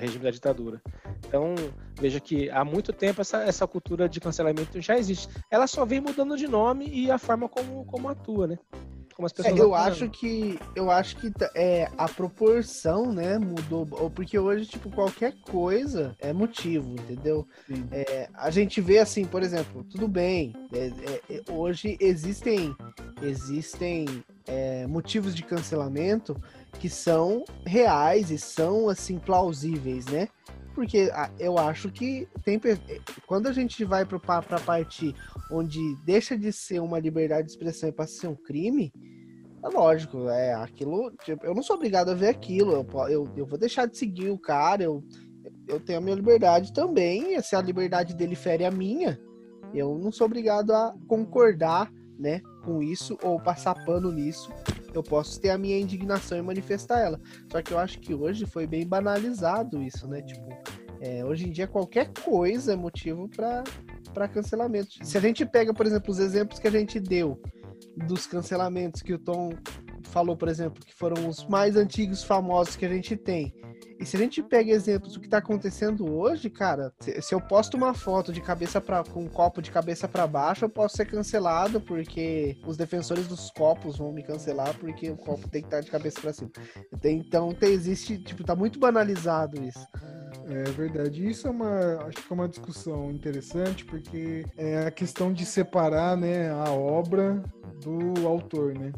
regime 0.00 0.24
da 0.24 0.30
ditadura. 0.30 0.80
Então, 1.26 1.54
veja 2.00 2.20
que 2.20 2.48
há 2.50 2.64
muito 2.64 2.92
tempo 2.92 3.20
essa, 3.20 3.42
essa 3.42 3.66
cultura 3.66 4.08
de 4.08 4.20
cancelamento 4.20 4.80
já 4.80 4.98
existe. 4.98 5.28
Ela 5.50 5.66
só 5.66 5.84
vem 5.84 6.00
mudando 6.00 6.36
de 6.36 6.46
nome 6.48 6.88
e 6.88 7.10
a 7.10 7.18
forma 7.18 7.48
como, 7.48 7.84
como 7.84 8.08
atua, 8.08 8.46
né? 8.46 8.58
Como 9.18 9.26
as 9.26 9.32
pessoas 9.32 9.58
é, 9.58 9.60
eu 9.60 9.74
acho 9.74 10.08
que 10.08 10.60
eu 10.76 10.92
acho 10.92 11.16
que 11.16 11.32
é, 11.56 11.90
a 11.98 12.08
proporção, 12.08 13.12
né, 13.12 13.36
mudou. 13.36 13.84
Porque 14.10 14.38
hoje, 14.38 14.64
tipo, 14.64 14.88
qualquer 14.90 15.34
coisa 15.42 16.14
é 16.20 16.32
motivo, 16.32 16.92
entendeu? 16.92 17.44
É, 17.90 18.28
a 18.32 18.48
gente 18.48 18.80
vê 18.80 19.00
assim, 19.00 19.24
por 19.24 19.42
exemplo, 19.42 19.82
tudo 19.90 20.06
bem. 20.06 20.54
É, 20.72 20.86
é, 20.86 21.34
é 21.34 21.52
hoje 21.52 21.96
existem 21.98 22.72
existem 23.20 24.06
motivos 24.88 25.34
de 25.34 25.42
cancelamento 25.42 26.40
que 26.78 26.88
são 26.88 27.44
reais 27.66 28.30
e 28.30 28.38
são 28.38 28.88
assim 28.88 29.18
plausíveis, 29.18 30.06
né? 30.06 30.28
porque 30.78 31.10
ah, 31.12 31.28
eu 31.40 31.58
acho 31.58 31.90
que 31.90 32.28
tem 32.44 32.60
quando 33.26 33.48
a 33.48 33.52
gente 33.52 33.84
vai 33.84 34.06
para 34.06 34.16
a 34.16 34.60
parte 34.60 35.12
onde 35.50 35.80
deixa 36.04 36.38
de 36.38 36.52
ser 36.52 36.78
uma 36.78 37.00
liberdade 37.00 37.48
de 37.48 37.50
expressão 37.50 37.88
e 37.88 37.92
passa 37.92 38.16
a 38.16 38.20
ser 38.20 38.28
um 38.28 38.36
crime, 38.36 38.92
é 39.60 39.68
lógico, 39.68 40.28
é 40.28 40.54
aquilo. 40.54 41.10
Tipo, 41.24 41.44
eu 41.44 41.52
não 41.52 41.64
sou 41.64 41.74
obrigado 41.74 42.10
a 42.10 42.14
ver 42.14 42.28
aquilo, 42.28 42.70
eu, 42.70 43.08
eu, 43.08 43.28
eu 43.38 43.44
vou 43.44 43.58
deixar 43.58 43.86
de 43.86 43.98
seguir 43.98 44.30
o 44.30 44.38
cara, 44.38 44.84
eu, 44.84 45.02
eu 45.66 45.80
tenho 45.80 45.98
a 45.98 46.00
minha 46.00 46.14
liberdade 46.14 46.72
também, 46.72 47.34
e 47.34 47.42
se 47.42 47.56
a 47.56 47.60
liberdade 47.60 48.14
dele 48.14 48.36
fere 48.36 48.64
a 48.64 48.70
minha, 48.70 49.20
eu 49.74 49.98
não 49.98 50.12
sou 50.12 50.26
obrigado 50.26 50.72
a 50.72 50.94
concordar 51.08 51.92
né, 52.16 52.40
com 52.64 52.80
isso 52.80 53.18
ou 53.20 53.40
passar 53.40 53.84
pano 53.84 54.12
nisso 54.12 54.48
eu 54.94 55.02
posso 55.02 55.40
ter 55.40 55.50
a 55.50 55.58
minha 55.58 55.78
indignação 55.78 56.38
e 56.38 56.42
manifestar 56.42 57.00
ela. 57.00 57.20
Só 57.50 57.62
que 57.62 57.72
eu 57.72 57.78
acho 57.78 57.98
que 58.00 58.14
hoje 58.14 58.46
foi 58.46 58.66
bem 58.66 58.86
banalizado 58.86 59.82
isso, 59.82 60.06
né? 60.08 60.22
Tipo, 60.22 60.48
é, 61.00 61.24
hoje 61.24 61.46
em 61.46 61.50
dia 61.50 61.66
qualquer 61.66 62.10
coisa 62.24 62.72
é 62.72 62.76
motivo 62.76 63.28
para 63.28 64.28
cancelamento. 64.28 64.90
Se 65.02 65.16
a 65.16 65.20
gente 65.20 65.44
pega, 65.46 65.72
por 65.72 65.86
exemplo, 65.86 66.10
os 66.10 66.18
exemplos 66.18 66.58
que 66.58 66.68
a 66.68 66.72
gente 66.72 66.98
deu 66.98 67.40
dos 68.06 68.26
cancelamentos 68.26 69.02
que 69.02 69.12
o 69.12 69.18
Tom 69.18 69.50
falou, 70.04 70.36
por 70.36 70.48
exemplo, 70.48 70.84
que 70.84 70.94
foram 70.94 71.28
os 71.28 71.46
mais 71.46 71.76
antigos 71.76 72.22
famosos 72.22 72.76
que 72.76 72.86
a 72.86 72.88
gente 72.88 73.16
tem. 73.16 73.54
E 73.98 74.06
se 74.06 74.16
a 74.16 74.18
gente 74.18 74.42
pega 74.42 74.70
exemplos 74.70 75.14
do 75.14 75.20
que 75.20 75.26
está 75.26 75.38
acontecendo 75.38 76.08
hoje, 76.08 76.48
cara, 76.48 76.92
se, 77.00 77.20
se, 77.20 77.34
eu 77.34 77.40
posto 77.40 77.76
uma 77.76 77.92
foto 77.92 78.32
de 78.32 78.40
cabeça 78.40 78.80
para 78.80 79.02
com 79.02 79.24
um 79.24 79.28
copo 79.28 79.60
de 79.60 79.70
cabeça 79.70 80.06
para 80.06 80.26
baixo, 80.26 80.64
eu 80.64 80.68
posso 80.68 80.96
ser 80.96 81.06
cancelado 81.06 81.80
porque 81.80 82.56
os 82.64 82.76
defensores 82.76 83.26
dos 83.26 83.50
copos 83.50 83.98
vão 83.98 84.12
me 84.12 84.22
cancelar 84.22 84.76
porque 84.78 85.10
o 85.10 85.16
copo 85.16 85.48
tem 85.48 85.62
que 85.62 85.66
estar 85.66 85.78
tá 85.78 85.82
de 85.82 85.90
cabeça 85.90 86.20
para 86.20 86.32
cima. 86.32 86.50
Então, 87.04 87.52
tem, 87.52 87.72
existe, 87.72 88.18
tipo, 88.18 88.44
tá 88.44 88.54
muito 88.54 88.78
banalizado 88.78 89.62
isso. 89.62 89.86
É 90.48 90.62
verdade. 90.70 91.28
Isso 91.28 91.46
é 91.46 91.50
uma, 91.50 92.04
acho 92.06 92.26
que 92.26 92.32
é 92.32 92.34
uma 92.34 92.48
discussão 92.48 93.10
interessante 93.10 93.84
porque 93.84 94.44
é 94.56 94.86
a 94.86 94.90
questão 94.90 95.32
de 95.32 95.44
separar, 95.44 96.16
né, 96.16 96.50
a 96.50 96.70
obra 96.70 97.42
do 97.82 98.26
autor, 98.26 98.74
né? 98.74 98.92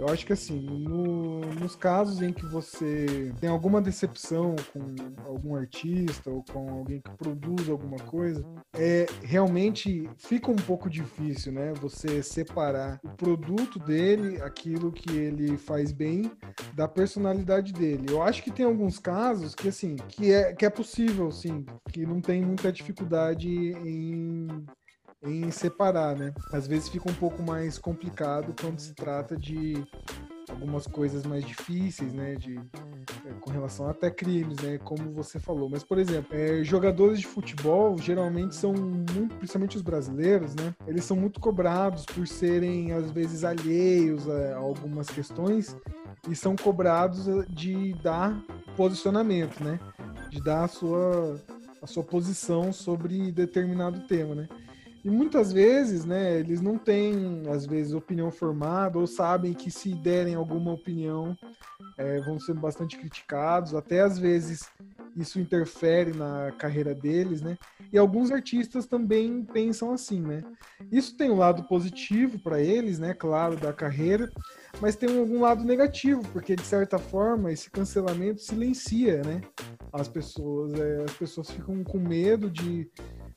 Eu 0.00 0.08
acho 0.08 0.24
que 0.24 0.32
assim, 0.32 0.58
no, 0.58 1.40
nos 1.40 1.76
casos 1.76 2.22
em 2.22 2.32
que 2.32 2.46
você 2.46 3.34
tem 3.38 3.50
alguma 3.50 3.82
decepção 3.82 4.56
com 4.72 4.94
algum 5.28 5.54
artista 5.54 6.30
ou 6.30 6.42
com 6.42 6.70
alguém 6.70 7.02
que 7.02 7.10
produz 7.18 7.68
alguma 7.68 7.98
coisa, 7.98 8.42
é 8.74 9.04
realmente 9.22 10.08
fica 10.16 10.50
um 10.50 10.56
pouco 10.56 10.88
difícil, 10.88 11.52
né? 11.52 11.74
Você 11.82 12.22
separar 12.22 12.98
o 13.04 13.10
produto 13.10 13.78
dele, 13.78 14.40
aquilo 14.40 14.90
que 14.90 15.14
ele 15.14 15.58
faz 15.58 15.92
bem, 15.92 16.32
da 16.74 16.88
personalidade 16.88 17.70
dele. 17.70 18.06
Eu 18.08 18.22
acho 18.22 18.42
que 18.42 18.50
tem 18.50 18.64
alguns 18.64 18.98
casos 18.98 19.54
que 19.54 19.68
assim, 19.68 19.96
que 19.96 20.32
é, 20.32 20.54
que 20.54 20.64
é 20.64 20.70
possível, 20.70 21.30
sim, 21.30 21.66
que 21.92 22.06
não 22.06 22.22
tem 22.22 22.40
muita 22.40 22.72
dificuldade 22.72 23.50
em 23.50 24.48
em 25.22 25.50
separar, 25.50 26.16
né? 26.16 26.32
Às 26.52 26.66
vezes 26.66 26.88
fica 26.88 27.10
um 27.10 27.14
pouco 27.14 27.42
mais 27.42 27.78
complicado 27.78 28.54
quando 28.58 28.78
se 28.78 28.94
trata 28.94 29.36
de 29.36 29.84
algumas 30.50 30.86
coisas 30.86 31.24
mais 31.24 31.44
difíceis, 31.44 32.12
né, 32.12 32.34
de 32.34 32.56
é, 33.24 33.32
com 33.40 33.50
relação 33.50 33.88
até 33.88 34.10
crimes, 34.10 34.58
né, 34.58 34.78
como 34.78 35.12
você 35.12 35.38
falou. 35.38 35.68
Mas 35.68 35.84
por 35.84 35.98
exemplo, 35.98 36.36
é, 36.36 36.62
jogadores 36.64 37.20
de 37.20 37.26
futebol 37.26 37.96
geralmente 37.98 38.54
são 38.56 38.72
muito, 38.72 39.36
principalmente 39.36 39.76
os 39.76 39.82
brasileiros, 39.82 40.54
né, 40.54 40.74
eles 40.86 41.04
são 41.04 41.16
muito 41.16 41.40
cobrados 41.40 42.04
por 42.04 42.26
serem 42.26 42.92
às 42.92 43.10
vezes 43.10 43.44
alheios 43.44 44.28
a, 44.28 44.56
algumas 44.56 45.08
questões 45.08 45.76
e 46.28 46.34
são 46.34 46.56
cobrados 46.56 47.26
de 47.48 47.94
dar 48.02 48.42
posicionamento, 48.76 49.62
né, 49.62 49.78
de 50.30 50.42
dar 50.42 50.64
a 50.64 50.68
sua 50.68 51.40
a 51.82 51.86
sua 51.86 52.02
posição 52.02 52.74
sobre 52.74 53.32
determinado 53.32 54.00
tema, 54.06 54.34
né? 54.34 54.48
E 55.02 55.08
muitas 55.08 55.52
vezes, 55.52 56.04
né, 56.04 56.38
eles 56.38 56.60
não 56.60 56.76
têm, 56.76 57.42
às 57.48 57.66
vezes, 57.66 57.94
opinião 57.94 58.30
formada 58.30 58.98
ou 58.98 59.06
sabem 59.06 59.54
que 59.54 59.70
se 59.70 59.94
derem 59.94 60.34
alguma 60.34 60.72
opinião 60.72 61.36
é, 61.96 62.20
vão 62.20 62.38
ser 62.38 62.54
bastante 62.54 62.98
criticados, 62.98 63.74
até 63.74 64.00
às 64.00 64.18
vezes 64.18 64.68
isso 65.16 65.40
interfere 65.40 66.12
na 66.12 66.52
carreira 66.52 66.94
deles, 66.94 67.40
né? 67.40 67.58
E 67.92 67.98
alguns 67.98 68.30
artistas 68.30 68.86
também 68.86 69.42
pensam 69.44 69.92
assim, 69.92 70.20
né? 70.20 70.42
Isso 70.90 71.16
tem 71.16 71.30
um 71.30 71.38
lado 71.38 71.64
positivo 71.64 72.38
para 72.38 72.60
eles, 72.60 72.98
né? 72.98 73.14
Claro, 73.14 73.56
da 73.56 73.72
carreira, 73.72 74.30
mas 74.80 74.96
tem 74.96 75.18
algum 75.18 75.40
lado 75.40 75.64
negativo, 75.64 76.22
porque 76.32 76.54
de 76.54 76.62
certa 76.62 76.98
forma 76.98 77.52
esse 77.52 77.70
cancelamento 77.70 78.40
silencia, 78.40 79.22
né? 79.22 79.40
As 79.92 80.08
pessoas, 80.08 80.72
é, 80.74 81.04
as 81.04 81.12
pessoas 81.14 81.50
ficam 81.50 81.82
com 81.82 81.98
medo 81.98 82.48
de, 82.48 82.88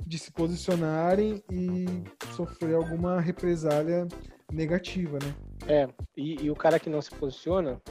de 0.05 0.17
se 0.19 0.31
posicionarem 0.31 1.43
e 1.51 1.85
sofrer 2.35 2.75
alguma 2.75 3.19
represália 3.19 4.07
negativa, 4.51 5.17
né? 5.23 5.35
É, 5.67 5.87
e, 6.15 6.45
e 6.45 6.51
o 6.51 6.55
cara 6.55 6.79
que 6.79 6.89
não 6.89 7.01
se 7.01 7.11
posiciona, 7.11 7.81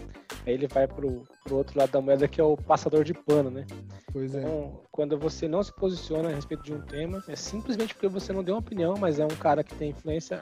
Aí 0.44 0.54
ele 0.54 0.66
vai 0.66 0.88
pro, 0.88 1.22
pro 1.44 1.56
outro 1.56 1.78
lado 1.78 1.92
da 1.92 2.00
moeda 2.00 2.26
que 2.26 2.40
é 2.40 2.44
o 2.44 2.56
passador 2.56 3.04
de 3.04 3.14
pano, 3.14 3.50
né? 3.50 3.64
Pois 4.12 4.34
é. 4.34 4.40
Então, 4.40 4.80
quando 4.90 5.16
você 5.16 5.46
não 5.46 5.62
se 5.62 5.72
posiciona 5.72 6.30
a 6.30 6.34
respeito 6.34 6.64
de 6.64 6.74
um 6.74 6.80
tema, 6.80 7.22
é 7.28 7.36
simplesmente 7.36 7.94
porque 7.94 8.08
você 8.08 8.32
não 8.32 8.42
deu 8.42 8.54
uma 8.54 8.60
opinião, 8.60 8.94
mas 8.98 9.20
é 9.20 9.24
um 9.24 9.28
cara 9.28 9.62
que 9.62 9.74
tem 9.74 9.90
influência, 9.90 10.40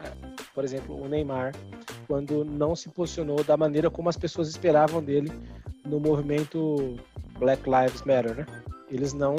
por 0.55 0.65
exemplo, 0.65 0.99
o 0.99 1.07
Neymar, 1.07 1.55
quando 2.07 2.45
não 2.45 2.75
se 2.75 2.89
posicionou 2.89 3.45
da 3.45 3.57
maneira 3.57 3.91
como 3.91 4.09
as 4.09 4.17
pessoas 4.17 4.49
esperavam 4.49 5.03
dele 5.03 5.31
no 5.85 6.01
movimento 6.01 6.97
Black 7.39 7.63
Lives 7.69 8.03
Matter, 8.03 8.37
né? 8.37 8.47
Eles 8.91 9.13
não, 9.13 9.37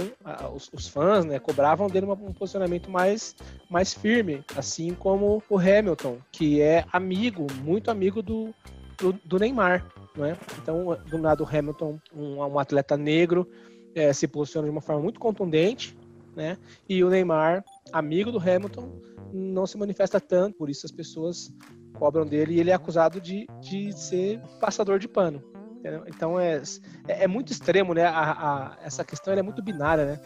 os, 0.55 0.69
os 0.73 0.87
fãs, 0.87 1.25
né, 1.25 1.37
cobravam 1.37 1.87
dele 1.89 2.05
um 2.05 2.33
posicionamento 2.33 2.89
mais, 2.89 3.35
mais 3.69 3.93
firme, 3.93 4.43
assim 4.55 4.93
como 4.93 5.43
o 5.49 5.57
Hamilton, 5.57 6.17
que 6.31 6.61
é 6.61 6.85
amigo, 6.91 7.45
muito 7.61 7.91
amigo 7.91 8.21
do, 8.21 8.53
do, 8.97 9.13
do 9.25 9.37
Neymar. 9.37 9.85
Né? 10.15 10.37
Então, 10.61 10.97
do 11.09 11.17
lado 11.17 11.45
Hamilton, 11.45 11.99
um, 12.15 12.37
um 12.37 12.59
atleta 12.59 12.95
negro, 12.95 13.47
é, 13.93 14.13
se 14.13 14.27
posiciona 14.27 14.67
de 14.67 14.71
uma 14.71 14.81
forma 14.81 15.01
muito 15.01 15.19
contundente, 15.19 15.97
né? 16.35 16.57
E 16.87 17.03
o 17.03 17.09
Neymar, 17.09 17.63
amigo 17.91 18.31
do 18.31 18.39
Hamilton, 18.39 19.01
não 19.33 19.65
se 19.65 19.77
manifesta 19.77 20.19
tanto, 20.19 20.57
por 20.57 20.69
isso 20.69 20.85
as 20.85 20.91
pessoas 20.91 21.53
cobram 21.93 22.25
dele 22.25 22.55
e 22.55 22.59
ele 22.59 22.71
é 22.71 22.73
acusado 22.73 23.19
de, 23.19 23.47
de 23.61 23.91
ser 23.93 24.39
passador 24.59 24.97
de 24.97 25.07
pano. 25.07 25.43
Entendeu? 25.81 26.03
Então 26.05 26.39
é, 26.39 26.61
é, 27.07 27.23
é, 27.23 27.27
muito 27.27 27.51
extremo, 27.51 27.95
né? 27.95 28.05
A, 28.05 28.31
a, 28.31 28.77
essa 28.83 29.03
questão 29.03 29.33
é 29.33 29.41
muito 29.41 29.63
binária, 29.63 30.05
né? 30.05 30.19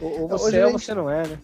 Ou, 0.00 0.22
ou 0.22 0.28
você 0.28 0.58
é 0.58 0.66
ou 0.66 0.72
você 0.72 0.92
não 0.92 1.08
é, 1.08 1.24
né? 1.24 1.38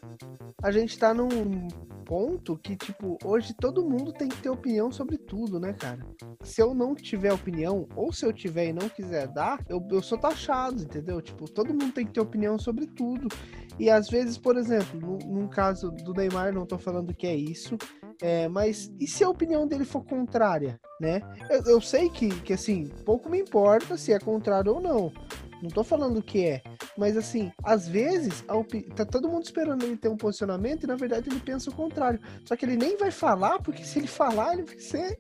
A 0.61 0.73
gente 0.73 0.99
tá 0.99 1.15
num 1.15 1.69
ponto 2.05 2.59
que, 2.59 2.77
tipo, 2.77 3.17
hoje 3.25 3.55
todo 3.55 3.89
mundo 3.89 4.13
tem 4.13 4.29
que 4.29 4.43
ter 4.43 4.49
opinião 4.49 4.91
sobre 4.91 5.17
tudo, 5.17 5.61
né, 5.61 5.73
cara? 5.73 6.05
Se 6.43 6.61
eu 6.61 6.75
não 6.75 6.97
tiver 6.97 7.33
opinião, 7.33 7.89
ou 7.95 8.13
se 8.13 8.27
eu 8.27 8.33
tiver 8.33 8.69
e 8.69 8.73
não 8.73 8.89
quiser 8.89 9.29
dar, 9.29 9.65
eu, 9.69 9.87
eu 9.89 10.03
sou 10.03 10.19
taxado, 10.19 10.83
entendeu? 10.83 11.23
Tipo, 11.23 11.49
todo 11.49 11.73
mundo 11.73 11.93
tem 11.93 12.05
que 12.05 12.13
ter 12.13 12.21
opinião 12.21 12.59
sobre 12.59 12.87
tudo. 12.87 13.29
E 13.79 13.91
às 13.91 14.09
vezes, 14.09 14.39
por 14.39 14.57
exemplo, 14.57 15.01
no, 15.01 15.19
num 15.19 15.49
caso 15.49 15.91
do 15.91 16.13
Neymar, 16.13 16.53
não 16.53 16.67
tô 16.67 16.79
falando 16.79 17.15
que 17.15 17.27
é 17.27 17.35
isso, 17.35 17.77
é, 18.23 18.49
mas 18.49 18.93
e 19.01 19.07
se 19.07 19.25
a 19.25 19.29
opinião 19.29 19.67
dele 19.67 19.85
for 19.85 20.05
contrária, 20.05 20.81
né? 21.01 21.21
Eu, 21.51 21.75
eu 21.75 21.81
sei 21.81 22.09
que, 22.09 22.29
que, 22.43 22.53
assim, 22.53 22.87
pouco 23.05 23.29
me 23.29 23.41
importa 23.41 23.97
se 23.97 24.13
é 24.13 24.19
contrário 24.19 24.75
ou 24.75 24.81
não. 24.81 25.13
Não 25.63 25.71
tô 25.71 25.83
falando 25.83 26.23
que 26.23 26.45
é. 26.45 26.63
Mas 26.97 27.17
assim, 27.17 27.51
às 27.63 27.89
vezes, 27.89 28.45
tá 28.95 29.05
todo 29.07 29.31
mundo 29.31 29.45
esperando 29.45 29.83
ele 29.85 29.97
ter 29.97 30.09
um 30.09 30.17
posicionamento 30.17 30.85
e 30.85 30.87
na 30.87 30.95
verdade 30.95 31.31
ele 31.31 31.41
pensa 31.41 31.71
o 31.71 31.75
contrário. 31.75 32.21
Só 32.45 32.55
que 32.55 32.67
ele 32.67 32.77
nem 32.77 32.99
vai 32.99 33.11
falar, 33.11 33.59
porque 33.63 33.83
se 33.83 33.99
ele 33.99 34.07
falar, 34.07 34.53
ele 34.53 34.65
vai 34.65 34.79
ser 34.79 35.19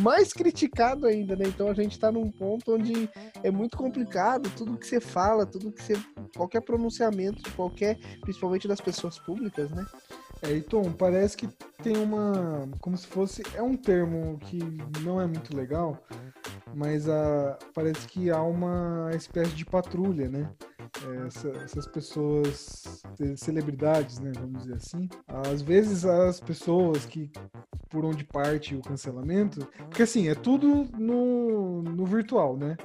mais 0.00 0.32
criticado 0.32 1.06
ainda, 1.06 1.36
né? 1.36 1.44
Então 1.46 1.68
a 1.68 1.74
gente 1.74 1.98
tá 1.98 2.10
num 2.10 2.28
ponto 2.30 2.74
onde 2.74 3.08
é 3.42 3.50
muito 3.52 3.76
complicado 3.76 4.50
tudo 4.56 4.76
que 4.76 4.86
você 4.86 5.00
fala, 5.00 5.46
tudo 5.46 5.70
que 5.70 5.82
você. 5.82 5.94
Qualquer 6.36 6.60
pronunciamento 6.60 7.42
de 7.42 7.50
qualquer, 7.52 7.98
principalmente 8.20 8.68
das 8.68 8.80
pessoas 8.80 9.18
públicas, 9.18 9.70
né? 9.70 9.86
É, 10.42 10.52
e 10.52 10.62
Tom, 10.62 10.92
parece 10.92 11.36
que 11.36 11.48
tem 11.82 11.96
uma. 11.96 12.68
como 12.80 12.96
se 12.96 13.06
fosse. 13.06 13.42
É 13.54 13.62
um 13.62 13.76
termo 13.76 14.38
que 14.38 14.58
não 15.02 15.20
é 15.20 15.26
muito 15.26 15.56
legal, 15.56 16.00
mas 16.74 17.08
a, 17.08 17.58
parece 17.74 18.06
que 18.06 18.30
há 18.30 18.40
uma 18.42 19.10
espécie 19.14 19.54
de 19.54 19.64
patrulha, 19.64 20.28
né? 20.28 20.48
É, 20.78 21.26
essa, 21.26 21.48
essas 21.64 21.86
pessoas, 21.86 23.02
celebridades, 23.36 24.20
né? 24.20 24.32
Vamos 24.36 24.62
dizer 24.62 24.74
assim. 24.74 25.08
Às 25.26 25.60
vezes 25.60 26.04
as 26.04 26.40
pessoas 26.40 27.04
que 27.04 27.30
por 27.88 28.04
onde 28.04 28.24
parte 28.24 28.76
o 28.76 28.82
cancelamento, 28.82 29.66
porque 29.88 30.02
assim, 30.02 30.28
é 30.28 30.34
tudo 30.34 30.86
no, 30.98 31.82
no 31.82 32.06
virtual, 32.06 32.56
né? 32.56 32.76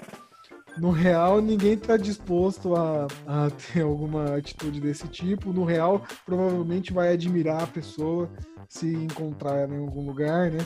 No 0.77 0.89
real, 0.89 1.41
ninguém 1.41 1.73
está 1.73 1.97
disposto 1.97 2.75
a, 2.75 3.07
a 3.27 3.49
ter 3.51 3.81
alguma 3.81 4.35
atitude 4.35 4.79
desse 4.79 5.07
tipo. 5.07 5.53
No 5.53 5.63
real, 5.63 6.01
provavelmente 6.25 6.91
vai 6.91 7.13
admirar 7.13 7.63
a 7.63 7.67
pessoa 7.67 8.29
se 8.67 8.87
encontrar 8.87 9.69
em 9.69 9.77
algum 9.77 10.05
lugar, 10.05 10.49
né? 10.49 10.65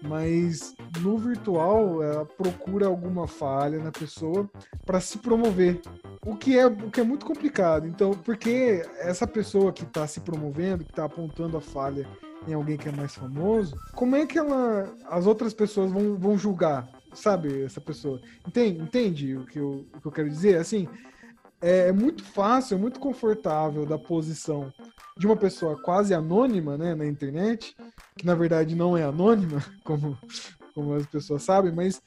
Mas 0.00 0.76
no 1.00 1.18
virtual, 1.18 2.00
ela 2.02 2.24
procura 2.24 2.86
alguma 2.86 3.26
falha 3.26 3.82
na 3.82 3.90
pessoa 3.90 4.48
para 4.86 5.00
se 5.00 5.18
promover. 5.18 5.80
O 6.24 6.36
que, 6.36 6.56
é, 6.56 6.66
o 6.66 6.90
que 6.90 7.00
é 7.00 7.04
muito 7.04 7.26
complicado. 7.26 7.86
Então, 7.86 8.12
porque 8.12 8.86
essa 9.00 9.26
pessoa 9.26 9.72
que 9.72 9.82
está 9.82 10.06
se 10.06 10.20
promovendo, 10.20 10.84
que 10.84 10.90
está 10.90 11.04
apontando 11.04 11.56
a 11.56 11.60
falha 11.60 12.06
em 12.46 12.54
alguém 12.54 12.76
que 12.76 12.88
é 12.88 12.92
mais 12.92 13.14
famoso, 13.14 13.76
como 13.94 14.16
é 14.16 14.26
que 14.26 14.38
ela, 14.38 14.92
as 15.10 15.26
outras 15.26 15.52
pessoas 15.52 15.90
vão, 15.90 16.16
vão 16.16 16.38
julgar? 16.38 16.88
sabe, 17.12 17.62
essa 17.62 17.80
pessoa. 17.80 18.20
Entende, 18.46 18.80
entende 18.80 19.36
o, 19.36 19.44
que 19.44 19.58
eu, 19.58 19.86
o 19.94 20.00
que 20.00 20.06
eu 20.06 20.12
quero 20.12 20.28
dizer? 20.28 20.56
Assim, 20.56 20.88
é, 21.60 21.88
é 21.88 21.92
muito 21.92 22.24
fácil, 22.24 22.76
é 22.76 22.80
muito 22.80 23.00
confortável 23.00 23.84
da 23.84 23.98
posição 23.98 24.72
de 25.16 25.26
uma 25.26 25.36
pessoa 25.36 25.80
quase 25.80 26.14
anônima, 26.14 26.78
né, 26.78 26.94
na 26.94 27.06
internet, 27.06 27.76
que 28.16 28.24
na 28.24 28.34
verdade 28.34 28.74
não 28.74 28.96
é 28.96 29.02
anônima, 29.02 29.62
como, 29.82 30.16
como 30.74 30.94
as 30.94 31.06
pessoas 31.06 31.42
sabem, 31.42 31.72
mas 31.72 32.00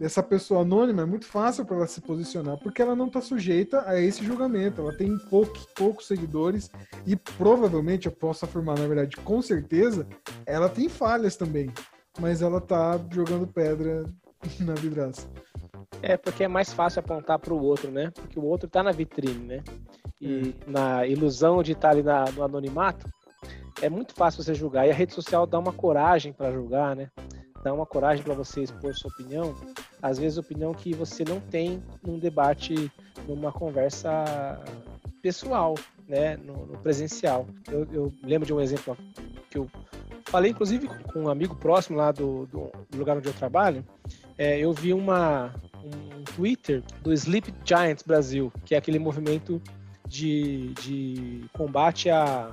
essa 0.00 0.22
pessoa 0.22 0.62
anônima 0.62 1.02
é 1.02 1.04
muito 1.04 1.26
fácil 1.26 1.64
para 1.64 1.76
ela 1.76 1.86
se 1.86 2.00
posicionar, 2.00 2.56
porque 2.58 2.80
ela 2.80 2.96
não 2.96 3.06
está 3.06 3.20
sujeita 3.20 3.86
a 3.86 4.00
esse 4.00 4.24
julgamento. 4.24 4.80
Ela 4.80 4.96
tem 4.96 5.16
poucos, 5.28 5.66
poucos 5.74 6.06
seguidores 6.06 6.70
e 7.06 7.14
provavelmente, 7.14 8.06
eu 8.06 8.12
posso 8.12 8.44
afirmar, 8.44 8.78
na 8.78 8.86
verdade, 8.86 9.16
com 9.18 9.42
certeza, 9.42 10.06
ela 10.46 10.68
tem 10.68 10.88
falhas 10.88 11.36
também. 11.36 11.70
Mas 12.18 12.40
ela 12.42 12.60
tá 12.60 12.98
jogando 13.10 13.46
pedra 13.46 14.04
na 14.60 14.74
vidraça. 14.74 15.28
É, 16.02 16.16
porque 16.16 16.44
é 16.44 16.48
mais 16.48 16.72
fácil 16.72 17.00
apontar 17.00 17.38
para 17.38 17.52
o 17.52 17.62
outro, 17.62 17.90
né? 17.90 18.10
Porque 18.14 18.38
o 18.38 18.44
outro 18.44 18.66
está 18.66 18.82
na 18.82 18.92
vitrine, 18.92 19.46
né? 19.46 19.64
E 20.18 20.54
é. 20.66 20.70
na 20.70 21.06
ilusão 21.06 21.62
de 21.62 21.72
estar 21.72 21.88
tá 21.88 21.94
ali 21.94 22.02
na, 22.02 22.24
no 22.32 22.42
anonimato, 22.42 23.06
é 23.82 23.90
muito 23.90 24.14
fácil 24.14 24.42
você 24.42 24.54
julgar. 24.54 24.86
E 24.86 24.90
a 24.90 24.94
rede 24.94 25.12
social 25.12 25.46
dá 25.46 25.58
uma 25.58 25.72
coragem 25.72 26.32
para 26.32 26.52
julgar, 26.52 26.96
né? 26.96 27.10
Dá 27.62 27.72
uma 27.72 27.86
coragem 27.86 28.24
para 28.24 28.34
você 28.34 28.62
expor 28.62 28.94
sua 28.94 29.10
opinião. 29.10 29.54
Às 30.02 30.18
vezes, 30.18 30.38
opinião 30.38 30.72
que 30.72 30.94
você 30.94 31.24
não 31.24 31.40
tem 31.40 31.82
num 32.02 32.18
debate, 32.18 32.90
numa 33.28 33.52
conversa 33.52 34.58
pessoal, 35.22 35.74
né? 36.08 36.36
No, 36.36 36.66
no 36.66 36.78
presencial. 36.78 37.46
Eu, 37.68 37.86
eu, 37.92 38.12
lembro 38.22 38.46
de 38.46 38.54
um 38.54 38.60
exemplo 38.60 38.96
que 39.50 39.58
eu 39.58 39.70
falei, 40.26 40.52
inclusive, 40.52 40.88
com 41.12 41.24
um 41.24 41.28
amigo 41.28 41.54
próximo 41.56 41.98
lá 41.98 42.12
do, 42.12 42.46
do 42.46 42.70
lugar 42.96 43.16
onde 43.16 43.28
eu 43.28 43.34
trabalho 43.34 43.84
é, 44.40 44.58
eu 44.58 44.72
vi 44.72 44.94
uma, 44.94 45.54
um 45.84 46.24
Twitter 46.34 46.82
do 47.02 47.12
Sleep 47.12 47.52
Giants 47.62 48.02
Brasil, 48.02 48.50
que 48.64 48.74
é 48.74 48.78
aquele 48.78 48.98
movimento 48.98 49.60
de, 50.08 50.72
de 50.80 51.44
combate 51.52 52.08
à, 52.08 52.50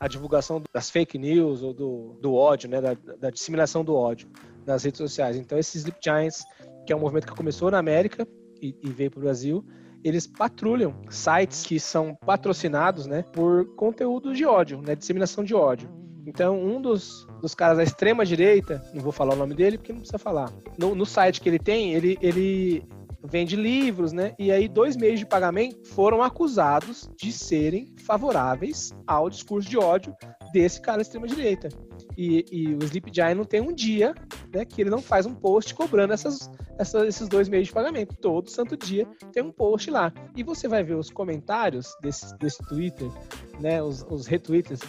à 0.00 0.08
divulgação 0.08 0.62
das 0.72 0.90
fake 0.90 1.18
news 1.18 1.62
ou 1.62 1.72
do, 1.72 2.18
do 2.20 2.34
ódio, 2.34 2.68
né, 2.68 2.80
da, 2.80 2.94
da 3.18 3.30
disseminação 3.30 3.84
do 3.84 3.94
ódio 3.94 4.28
nas 4.66 4.84
redes 4.84 4.98
sociais. 4.98 5.36
Então, 5.36 5.58
esse 5.58 5.78
Sleep 5.78 5.98
Giants, 6.02 6.44
que 6.86 6.92
é 6.92 6.96
um 6.96 7.00
movimento 7.00 7.26
que 7.26 7.34
começou 7.34 7.70
na 7.70 7.78
América 7.78 8.26
e, 8.60 8.74
e 8.82 8.90
veio 8.90 9.10
para 9.10 9.18
o 9.18 9.22
Brasil, 9.22 9.64
eles 10.04 10.26
patrulham 10.26 10.94
sites 11.10 11.64
que 11.64 11.80
são 11.80 12.14
patrocinados 12.14 13.06
né, 13.06 13.24
por 13.32 13.74
conteúdo 13.74 14.34
de 14.34 14.44
ódio, 14.44 14.80
né, 14.82 14.94
disseminação 14.94 15.42
de 15.42 15.54
ódio. 15.54 15.88
Então, 16.26 16.60
um 16.60 16.80
dos, 16.80 17.26
dos 17.40 17.54
caras 17.54 17.76
da 17.76 17.84
extrema 17.84 18.26
direita, 18.26 18.84
não 18.92 19.00
vou 19.00 19.12
falar 19.12 19.34
o 19.34 19.36
nome 19.36 19.54
dele 19.54 19.78
porque 19.78 19.92
não 19.92 20.00
precisa 20.00 20.18
falar. 20.18 20.52
No, 20.76 20.94
no 20.94 21.06
site 21.06 21.40
que 21.40 21.48
ele 21.48 21.58
tem, 21.58 21.94
ele, 21.94 22.18
ele 22.20 22.84
vende 23.30 23.56
livros, 23.56 24.12
né? 24.12 24.34
E 24.38 24.50
aí, 24.50 24.68
dois 24.68 24.96
meios 24.96 25.18
de 25.18 25.26
pagamento 25.26 25.86
foram 25.88 26.22
acusados 26.22 27.10
de 27.16 27.32
serem 27.32 27.94
favoráveis 28.04 28.94
ao 29.06 29.28
discurso 29.28 29.68
de 29.68 29.78
ódio 29.78 30.14
desse 30.52 30.80
cara 30.80 30.98
da 30.98 31.02
extrema 31.02 31.26
direita. 31.26 31.68
E, 32.16 32.44
e 32.50 32.74
o 32.74 32.82
Sleep 32.84 33.10
Giant 33.12 33.36
não 33.36 33.44
tem 33.44 33.60
um 33.60 33.72
dia 33.72 34.14
né, 34.52 34.64
que 34.64 34.80
ele 34.80 34.90
não 34.90 35.02
faz 35.02 35.26
um 35.26 35.34
post 35.34 35.74
cobrando 35.74 36.14
essas, 36.14 36.50
esses 37.06 37.28
dois 37.28 37.48
meios 37.48 37.68
de 37.68 37.74
pagamento. 37.74 38.16
Todo 38.16 38.50
santo 38.50 38.76
dia 38.76 39.06
tem 39.32 39.42
um 39.42 39.52
post 39.52 39.90
lá. 39.90 40.12
E 40.34 40.42
você 40.42 40.66
vai 40.66 40.82
ver 40.82 40.94
os 40.94 41.10
comentários 41.10 41.94
desse, 42.00 42.36
desse 42.38 42.62
Twitter, 42.66 43.10
né, 43.60 43.82
os, 43.82 44.04
os 44.08 44.26
retweets 44.26 44.80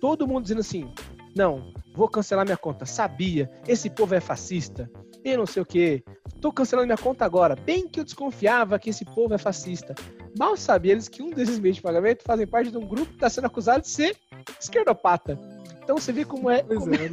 todo 0.00 0.26
mundo 0.26 0.42
dizendo 0.42 0.60
assim: 0.60 0.92
não, 1.36 1.72
vou 1.94 2.08
cancelar 2.08 2.44
minha 2.44 2.56
conta. 2.56 2.84
Sabia, 2.84 3.50
esse 3.66 3.88
povo 3.88 4.14
é 4.14 4.20
fascista. 4.20 4.90
E 5.24 5.36
não 5.36 5.46
sei 5.46 5.62
o 5.62 5.66
que. 5.66 6.02
Tô 6.42 6.50
cancelando 6.52 6.88
minha 6.88 6.98
conta 6.98 7.24
agora. 7.24 7.54
Bem 7.54 7.88
que 7.88 8.00
eu 8.00 8.04
desconfiava 8.04 8.76
que 8.76 8.90
esse 8.90 9.04
povo 9.04 9.32
é 9.32 9.38
fascista. 9.38 9.94
Mal 10.36 10.56
sabem 10.56 10.90
eles 10.90 11.08
que 11.08 11.22
um 11.22 11.30
desses 11.30 11.60
meios 11.60 11.76
de 11.76 11.82
pagamento 11.82 12.24
fazem 12.24 12.48
parte 12.48 12.68
de 12.68 12.76
um 12.76 12.84
grupo 12.84 13.06
que 13.06 13.14
está 13.14 13.30
sendo 13.30 13.46
acusado 13.46 13.82
de 13.82 13.88
ser 13.88 14.16
esquerdopata. 14.60 15.38
Então 15.84 15.96
você 15.96 16.12
vê 16.12 16.24
como 16.24 16.50
é, 16.50 16.64
como 16.64 16.94
é, 16.94 17.10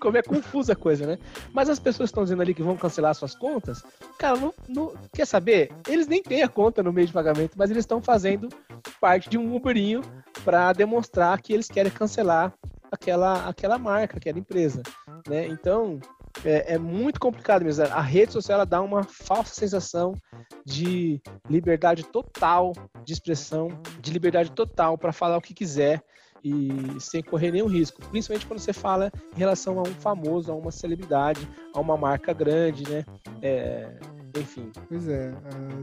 como 0.00 0.16
é 0.16 0.22
confusa 0.22 0.72
a 0.72 0.76
coisa, 0.76 1.06
né? 1.06 1.18
Mas 1.52 1.68
as 1.68 1.78
pessoas 1.78 2.08
estão 2.08 2.22
dizendo 2.22 2.40
ali 2.40 2.54
que 2.54 2.62
vão 2.62 2.74
cancelar 2.74 3.14
suas 3.14 3.34
contas, 3.34 3.82
cara, 4.18 4.38
não, 4.38 4.54
não, 4.66 4.94
quer 5.12 5.26
saber? 5.26 5.70
Eles 5.86 6.06
nem 6.06 6.22
têm 6.22 6.42
a 6.42 6.48
conta 6.48 6.82
no 6.82 6.92
meio 6.92 7.06
de 7.06 7.12
pagamento, 7.12 7.56
mas 7.56 7.70
eles 7.70 7.82
estão 7.82 8.00
fazendo 8.00 8.48
parte 8.98 9.28
de 9.28 9.36
um 9.36 9.54
Uberinho 9.54 10.00
para 10.42 10.72
demonstrar 10.72 11.40
que 11.42 11.52
eles 11.52 11.68
querem 11.68 11.92
cancelar 11.92 12.52
aquela, 12.90 13.46
aquela 13.46 13.78
marca, 13.78 14.16
aquela 14.16 14.38
empresa, 14.38 14.82
né? 15.28 15.46
Então, 15.46 16.00
é, 16.44 16.74
é, 16.74 16.78
muito 16.78 17.20
complicado 17.20 17.64
mesmo. 17.64 17.84
A 17.84 18.00
rede 18.00 18.32
social 18.32 18.56
ela 18.56 18.66
dá 18.66 18.80
uma 18.80 19.02
falsa 19.02 19.54
sensação 19.54 20.14
de 20.64 21.20
liberdade 21.48 22.04
total 22.04 22.72
de 23.04 23.12
expressão, 23.12 23.68
de 24.00 24.12
liberdade 24.12 24.50
total 24.52 24.96
para 24.96 25.12
falar 25.12 25.36
o 25.36 25.40
que 25.40 25.54
quiser 25.54 26.02
e 26.42 26.98
sem 26.98 27.22
correr 27.22 27.52
nenhum 27.52 27.66
risco. 27.66 28.00
Principalmente 28.08 28.46
quando 28.46 28.60
você 28.60 28.72
fala 28.72 29.12
em 29.34 29.38
relação 29.38 29.78
a 29.78 29.82
um 29.82 29.94
famoso, 29.94 30.50
a 30.50 30.54
uma 30.54 30.70
celebridade, 30.70 31.46
a 31.74 31.80
uma 31.80 31.96
marca 31.96 32.32
grande, 32.32 32.88
né? 32.88 33.04
É, 33.42 33.98
enfim. 34.38 34.70
Pois 34.88 35.08
é, 35.08 35.34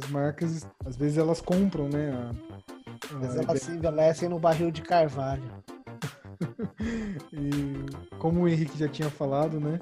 as 0.02 0.10
marcas, 0.10 0.68
às 0.86 0.98
vezes 0.98 1.18
elas 1.18 1.42
compram, 1.42 1.88
né? 1.88 2.12
A, 2.12 3.16
a 3.16 3.20
Mas 3.20 3.36
elas 3.36 3.62
se 3.62 3.72
envelhecem 3.72 4.30
no 4.30 4.40
barril 4.40 4.72
de 4.72 4.82
carvalho. 4.82 5.44
e 7.34 8.18
como 8.18 8.42
o 8.42 8.48
Henrique 8.48 8.78
já 8.78 8.88
tinha 8.88 9.10
falado, 9.10 9.60
né? 9.60 9.80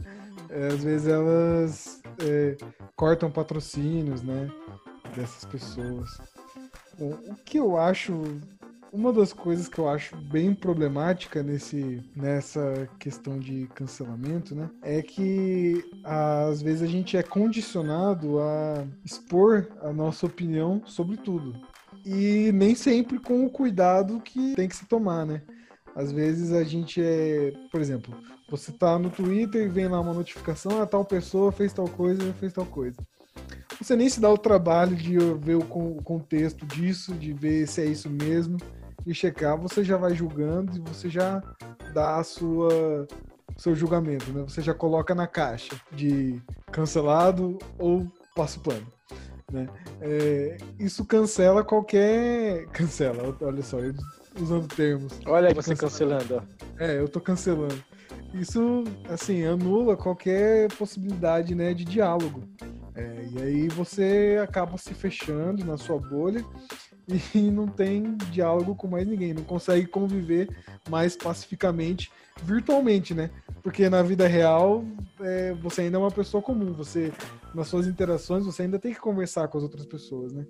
É, 0.49 0.67
às 0.67 0.83
vezes 0.83 1.07
elas 1.07 2.01
é, 2.19 2.57
cortam 2.95 3.31
patrocínios, 3.31 4.21
né? 4.21 4.49
Dessas 5.15 5.45
pessoas. 5.45 6.19
Bom, 6.97 7.17
o 7.27 7.35
que 7.35 7.57
eu 7.57 7.77
acho 7.77 8.13
uma 8.95 9.11
das 9.11 9.33
coisas 9.33 9.67
que 9.67 9.77
eu 9.77 9.89
acho 9.89 10.15
bem 10.15 10.55
problemática 10.55 11.43
nesse, 11.43 12.01
nessa 12.15 12.89
questão 12.97 13.37
de 13.37 13.67
cancelamento, 13.75 14.55
né, 14.55 14.69
é 14.81 15.01
que 15.01 15.83
às 16.01 16.61
vezes 16.61 16.81
a 16.81 16.87
gente 16.87 17.17
é 17.17 17.21
condicionado 17.21 18.39
a 18.39 18.85
expor 19.03 19.67
a 19.81 19.91
nossa 19.91 20.25
opinião 20.25 20.81
sobre 20.85 21.17
tudo. 21.17 21.53
E 22.05 22.51
nem 22.53 22.73
sempre 22.73 23.19
com 23.19 23.45
o 23.45 23.49
cuidado 23.49 24.21
que 24.21 24.55
tem 24.55 24.69
que 24.69 24.75
se 24.75 24.85
tomar, 24.85 25.25
né? 25.25 25.41
Às 25.95 26.11
vezes 26.11 26.51
a 26.51 26.63
gente 26.63 27.01
é, 27.01 27.53
por 27.71 27.79
exemplo, 27.79 28.13
você 28.49 28.71
tá 28.71 28.99
no 28.99 29.09
Twitter 29.09 29.63
e 29.63 29.69
vem 29.69 29.87
lá 29.87 29.99
uma 29.99 30.13
notificação, 30.13 30.79
a 30.79 30.83
ah, 30.83 30.85
tal 30.85 31.05
pessoa 31.05 31.51
fez 31.51 31.71
tal 31.71 31.87
coisa, 31.87 32.33
fez 32.33 32.51
tal 32.51 32.65
coisa. 32.65 32.97
Você 33.81 33.95
nem 33.95 34.09
se 34.09 34.19
dá 34.19 34.29
o 34.29 34.37
trabalho 34.37 34.95
de 34.95 35.17
ver 35.17 35.55
o 35.55 35.65
contexto 36.03 36.65
disso, 36.65 37.13
de 37.13 37.33
ver 37.33 37.67
se 37.67 37.81
é 37.81 37.85
isso 37.85 38.09
mesmo 38.09 38.57
e 39.05 39.13
checar, 39.13 39.57
você 39.57 39.83
já 39.83 39.97
vai 39.97 40.15
julgando 40.15 40.75
e 40.75 40.79
você 40.81 41.09
já 41.09 41.41
dá 41.93 42.17
a 42.17 42.23
sua 42.23 43.07
seu 43.57 43.75
julgamento, 43.75 44.31
né? 44.31 44.43
Você 44.43 44.61
já 44.61 44.73
coloca 44.73 45.15
na 45.15 45.27
caixa 45.27 45.79
de 45.91 46.41
cancelado 46.71 47.57
ou 47.79 48.05
passo 48.35 48.59
pano. 48.59 48.85
Né? 49.51 49.67
É, 50.01 50.57
isso 50.79 51.05
cancela 51.05 51.63
qualquer. 51.63 52.65
Cancela, 52.67 53.35
olha 53.39 53.63
só, 53.63 53.79
eu 53.79 53.93
usando 54.39 54.67
termos. 54.67 55.19
Olha 55.25 55.53
você 55.53 55.75
cancelando. 55.75 56.43
É, 56.77 56.99
eu 56.99 57.07
tô 57.07 57.19
cancelando. 57.19 57.83
Isso, 58.33 58.83
assim, 59.09 59.45
anula 59.45 59.95
qualquer 59.95 60.71
possibilidade 60.73 61.55
né, 61.55 61.73
de 61.73 61.85
diálogo. 61.85 62.43
É, 62.93 63.27
e 63.31 63.41
aí 63.41 63.67
você 63.67 64.39
acaba 64.41 64.77
se 64.77 64.93
fechando 64.93 65.63
na 65.65 65.77
sua 65.77 65.99
bolha 65.99 66.43
e 67.33 67.39
não 67.51 67.67
tem 67.67 68.15
diálogo 68.31 68.75
com 68.75 68.87
mais 68.87 69.07
ninguém, 69.07 69.33
não 69.33 69.43
consegue 69.43 69.85
conviver 69.85 70.49
mais 70.89 71.15
pacificamente 71.15 72.11
virtualmente, 72.43 73.13
né? 73.13 73.29
Porque 73.63 73.89
na 73.89 74.01
vida 74.01 74.27
real 74.27 74.83
é, 75.19 75.53
você 75.53 75.81
ainda 75.81 75.97
é 75.97 75.99
uma 75.99 76.11
pessoa 76.11 76.41
comum, 76.41 76.73
você 76.73 77.11
nas 77.53 77.67
suas 77.67 77.87
interações 77.87 78.45
você 78.45 78.63
ainda 78.63 78.79
tem 78.79 78.93
que 78.93 78.99
conversar 78.99 79.47
com 79.47 79.57
as 79.57 79.63
outras 79.63 79.85
pessoas, 79.85 80.31
né? 80.31 80.45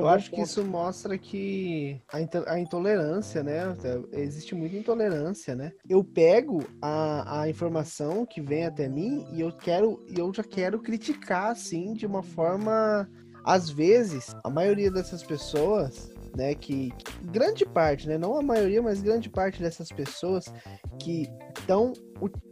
Eu 0.00 0.08
acho 0.08 0.30
que 0.30 0.40
isso 0.40 0.64
mostra 0.64 1.18
que 1.18 2.00
a, 2.46 2.58
intolerância, 2.58 3.42
né? 3.42 3.76
Existe 4.12 4.54
muita 4.54 4.76
intolerância, 4.76 5.54
né? 5.54 5.72
Eu 5.88 6.02
pego 6.02 6.64
a, 6.80 7.42
a 7.42 7.48
informação 7.48 8.24
que 8.24 8.40
vem 8.40 8.64
até 8.64 8.88
mim 8.88 9.26
e 9.32 9.40
eu 9.40 9.52
quero, 9.52 10.04
eu 10.16 10.32
já 10.32 10.42
quero 10.42 10.80
criticar 10.80 11.50
assim 11.50 11.92
de 11.92 12.06
uma 12.06 12.22
forma 12.22 13.08
às 13.44 13.68
vezes, 13.68 14.36
a 14.44 14.48
maioria 14.48 14.90
dessas 14.90 15.22
pessoas, 15.22 16.11
né, 16.36 16.54
que 16.54 16.92
grande 17.24 17.64
parte, 17.64 18.08
né, 18.08 18.18
não 18.18 18.36
a 18.36 18.42
maioria, 18.42 18.82
mas 18.82 19.02
grande 19.02 19.28
parte 19.28 19.62
dessas 19.62 19.88
pessoas 19.90 20.52
que 20.98 21.28
estão 21.56 21.92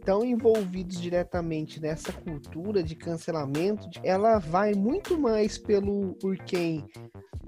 tão 0.05 0.25
envolvidos 0.25 0.99
diretamente 0.99 1.79
nessa 1.79 2.11
cultura 2.11 2.83
de 2.83 2.95
cancelamento, 2.95 3.87
ela 4.03 4.39
vai 4.39 4.73
muito 4.73 5.17
mais 5.17 5.57
pelo 5.57 6.13
por 6.15 6.37
quem 6.37 6.85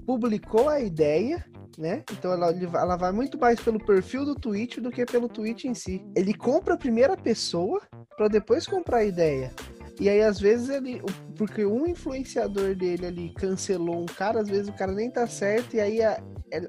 publicou 0.06 0.68
a 0.68 0.80
ideia, 0.80 1.44
né? 1.78 2.04
Então 2.12 2.32
ela, 2.32 2.50
ela 2.50 2.96
vai 2.96 3.12
muito 3.12 3.38
mais 3.38 3.60
pelo 3.60 3.84
perfil 3.84 4.24
do 4.24 4.34
tweet 4.34 4.80
do 4.80 4.90
que 4.90 5.04
pelo 5.04 5.28
tweet 5.28 5.66
em 5.66 5.74
si. 5.74 6.04
Ele 6.16 6.34
compra 6.34 6.74
a 6.74 6.78
primeira 6.78 7.16
pessoa 7.16 7.80
para 8.16 8.28
depois 8.28 8.66
comprar 8.66 8.98
a 8.98 9.04
ideia. 9.04 9.52
E 10.00 10.08
aí, 10.08 10.22
às 10.22 10.40
vezes, 10.40 10.68
ele. 10.68 11.02
Porque 11.36 11.64
um 11.64 11.86
influenciador 11.86 12.74
dele 12.74 13.06
ali 13.06 13.34
cancelou 13.34 14.02
um 14.02 14.06
cara, 14.06 14.40
às 14.40 14.48
vezes 14.48 14.68
o 14.68 14.72
cara 14.72 14.92
nem 14.92 15.10
tá 15.10 15.26
certo, 15.26 15.74
e 15.74 15.80
aí 15.80 16.02
a, 16.02 16.22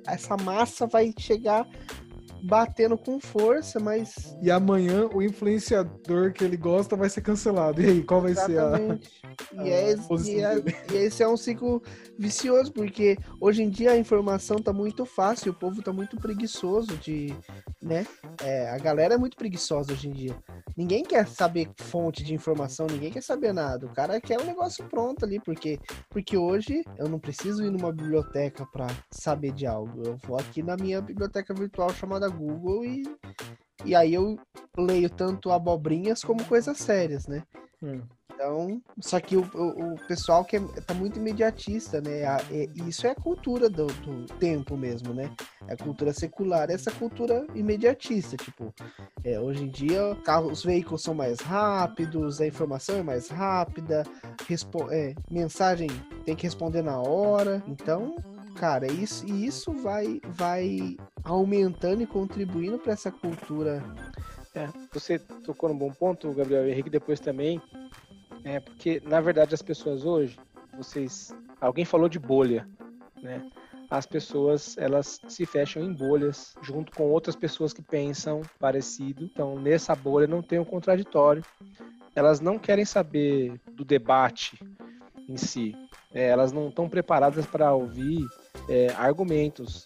essa 0.07 0.35
massa 0.37 0.87
vai 0.87 1.13
chegar 1.17 1.67
batendo 2.45 2.97
com 2.97 3.19
força, 3.19 3.79
mas. 3.79 4.37
E 4.41 4.51
amanhã 4.51 5.07
o 5.13 5.21
influenciador 5.21 6.31
que 6.31 6.43
ele 6.43 6.57
gosta 6.57 6.95
vai 6.95 7.09
ser 7.09 7.21
cancelado. 7.21 7.81
E 7.81 7.85
aí, 7.85 8.03
qual 8.03 8.21
vai 8.21 8.31
Exatamente. 8.31 9.09
ser 9.09 9.27
a. 9.27 9.35
E, 9.53 9.69
é, 9.69 9.93
e, 9.93 10.41
é, 10.41 10.63
e 10.91 10.95
esse 10.95 11.21
é 11.21 11.27
um 11.27 11.35
ciclo 11.35 11.81
vicioso, 12.17 12.71
porque 12.71 13.17
hoje 13.39 13.63
em 13.63 13.69
dia 13.69 13.91
a 13.91 13.97
informação 13.97 14.57
tá 14.57 14.71
muito 14.71 15.05
fácil, 15.05 15.51
o 15.51 15.55
povo 15.55 15.81
tá 15.81 15.91
muito 15.91 16.15
preguiçoso 16.17 16.95
de. 16.97 17.35
Né? 17.85 18.05
É, 18.43 18.67
a 18.71 18.77
galera 18.79 19.13
é 19.13 19.17
muito 19.17 19.37
preguiçosa 19.37 19.93
hoje 19.93 20.09
em 20.09 20.11
dia. 20.11 20.35
Ninguém 20.75 21.03
quer 21.03 21.27
saber 21.27 21.69
fonte 21.77 22.23
de 22.23 22.33
informação, 22.33 22.87
ninguém 22.87 23.11
quer 23.11 23.21
saber 23.21 23.53
nada. 23.53 23.85
O 23.85 23.93
cara 23.93 24.19
quer 24.19 24.41
um 24.41 24.45
negócio 24.45 24.83
pronto 24.85 25.23
ali, 25.23 25.39
porque, 25.39 25.79
porque 26.09 26.35
hoje 26.35 26.83
eu 26.97 27.07
não 27.07 27.19
preciso 27.19 27.63
ir 27.63 27.69
numa 27.69 27.93
biblioteca 27.93 28.65
para 28.65 28.87
saber 29.11 29.51
de 29.51 29.67
algo. 29.67 30.01
Eu 30.03 30.17
vou 30.25 30.37
aqui 30.37 30.63
na 30.63 30.75
minha 30.75 30.99
biblioteca 30.99 31.53
virtual 31.53 31.91
chamada 31.93 32.27
Google 32.27 32.83
e, 32.83 33.03
e 33.85 33.93
aí 33.93 34.15
eu 34.15 34.35
leio 34.75 35.09
tanto 35.09 35.51
abobrinhas 35.51 36.23
como 36.23 36.43
coisas 36.45 36.77
sérias, 36.77 37.27
né? 37.27 37.43
Hum. 37.83 38.01
Então, 38.35 38.81
só 38.99 39.19
que 39.21 39.37
o, 39.37 39.43
o, 39.43 39.95
pessoal 40.07 40.43
que 40.43 40.57
é, 40.57 40.59
tá 40.59 40.93
muito 40.93 41.17
imediatista, 41.17 42.01
né? 42.01 42.25
A, 42.25 42.37
é, 42.51 42.67
isso 42.85 43.07
é 43.07 43.11
a 43.11 43.15
cultura 43.15 43.69
do, 43.69 43.87
do, 43.87 44.25
tempo 44.35 44.75
mesmo, 44.75 45.13
né? 45.13 45.33
É 45.67 45.73
a 45.73 45.77
cultura 45.77 46.11
secular, 46.11 46.69
essa 46.69 46.91
cultura 46.91 47.47
imediatista, 47.55 48.35
tipo, 48.35 48.73
é, 49.23 49.39
hoje 49.39 49.63
em 49.63 49.69
dia 49.69 50.15
carros, 50.25 50.59
os 50.59 50.63
veículos 50.65 51.01
são 51.01 51.13
mais 51.13 51.39
rápidos, 51.39 52.41
a 52.41 52.47
informação 52.47 52.97
é 52.97 53.03
mais 53.03 53.29
rápida, 53.29 54.03
é, 54.91 55.15
mensagem 55.31 55.89
tem 56.25 56.35
que 56.35 56.43
responder 56.43 56.81
na 56.81 56.99
hora, 56.99 57.63
então 57.67 58.15
cara, 58.55 58.87
isso, 58.87 59.25
e 59.27 59.45
isso 59.45 59.71
vai, 59.73 60.19
vai 60.29 60.97
aumentando 61.23 62.01
e 62.01 62.07
contribuindo 62.07 62.79
para 62.79 62.93
essa 62.93 63.11
cultura. 63.11 63.83
É, 64.55 64.69
você 64.93 65.19
tocou 65.19 65.67
num 65.67 65.77
bom 65.77 65.91
ponto, 65.91 66.33
Gabriel 66.33 66.67
Henrique, 66.67 66.89
depois 66.89 67.19
também, 67.19 67.61
é, 68.45 68.59
porque 68.59 69.01
na 69.03 69.19
verdade 69.19 69.55
as 69.55 69.61
pessoas 69.61 70.05
hoje, 70.05 70.37
vocês, 70.77 71.35
alguém 71.59 71.83
falou 71.83 72.07
de 72.07 72.19
bolha, 72.19 72.67
né? 73.21 73.43
As 73.89 74.05
pessoas 74.05 74.77
elas 74.77 75.19
se 75.27 75.45
fecham 75.45 75.81
em 75.81 75.91
bolhas 75.91 76.55
junto 76.61 76.91
com 76.91 77.03
outras 77.03 77.35
pessoas 77.35 77.73
que 77.73 77.81
pensam 77.81 78.41
parecido. 78.59 79.23
Então 79.25 79.59
nessa 79.59 79.95
bolha 79.95 80.27
não 80.27 80.41
tem 80.41 80.59
um 80.59 80.65
contraditório. 80.65 81.43
Elas 82.15 82.39
não 82.39 82.57
querem 82.57 82.85
saber 82.85 83.59
do 83.71 83.83
debate 83.83 84.59
em 85.27 85.37
si. 85.37 85.75
É, 86.13 86.29
elas 86.29 86.51
não 86.51 86.69
estão 86.69 86.87
preparadas 86.87 87.45
para 87.45 87.73
ouvir 87.73 88.25
é, 88.69 88.87
argumentos. 88.93 89.85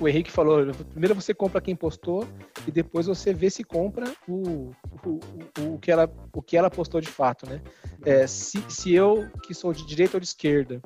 O 0.00 0.08
Henrique 0.08 0.30
falou: 0.30 0.64
primeiro 0.90 1.14
você 1.14 1.34
compra 1.34 1.60
quem 1.60 1.74
postou 1.74 2.26
e 2.66 2.70
depois 2.70 3.06
você 3.06 3.32
vê 3.32 3.50
se 3.50 3.64
compra 3.64 4.12
o, 4.28 4.70
o, 5.04 5.20
o, 5.60 5.74
o 5.74 5.78
que, 5.78 5.90
ela, 5.90 6.10
o 6.32 6.42
que 6.42 6.56
ela 6.56 6.70
postou 6.70 7.00
de 7.00 7.08
fato, 7.08 7.48
né? 7.48 7.60
É, 8.04 8.26
se, 8.26 8.62
se 8.68 8.94
eu, 8.94 9.28
que 9.42 9.54
sou 9.54 9.72
de 9.72 9.86
direita 9.86 10.16
ou 10.16 10.20
de 10.20 10.26
esquerda, 10.26 10.80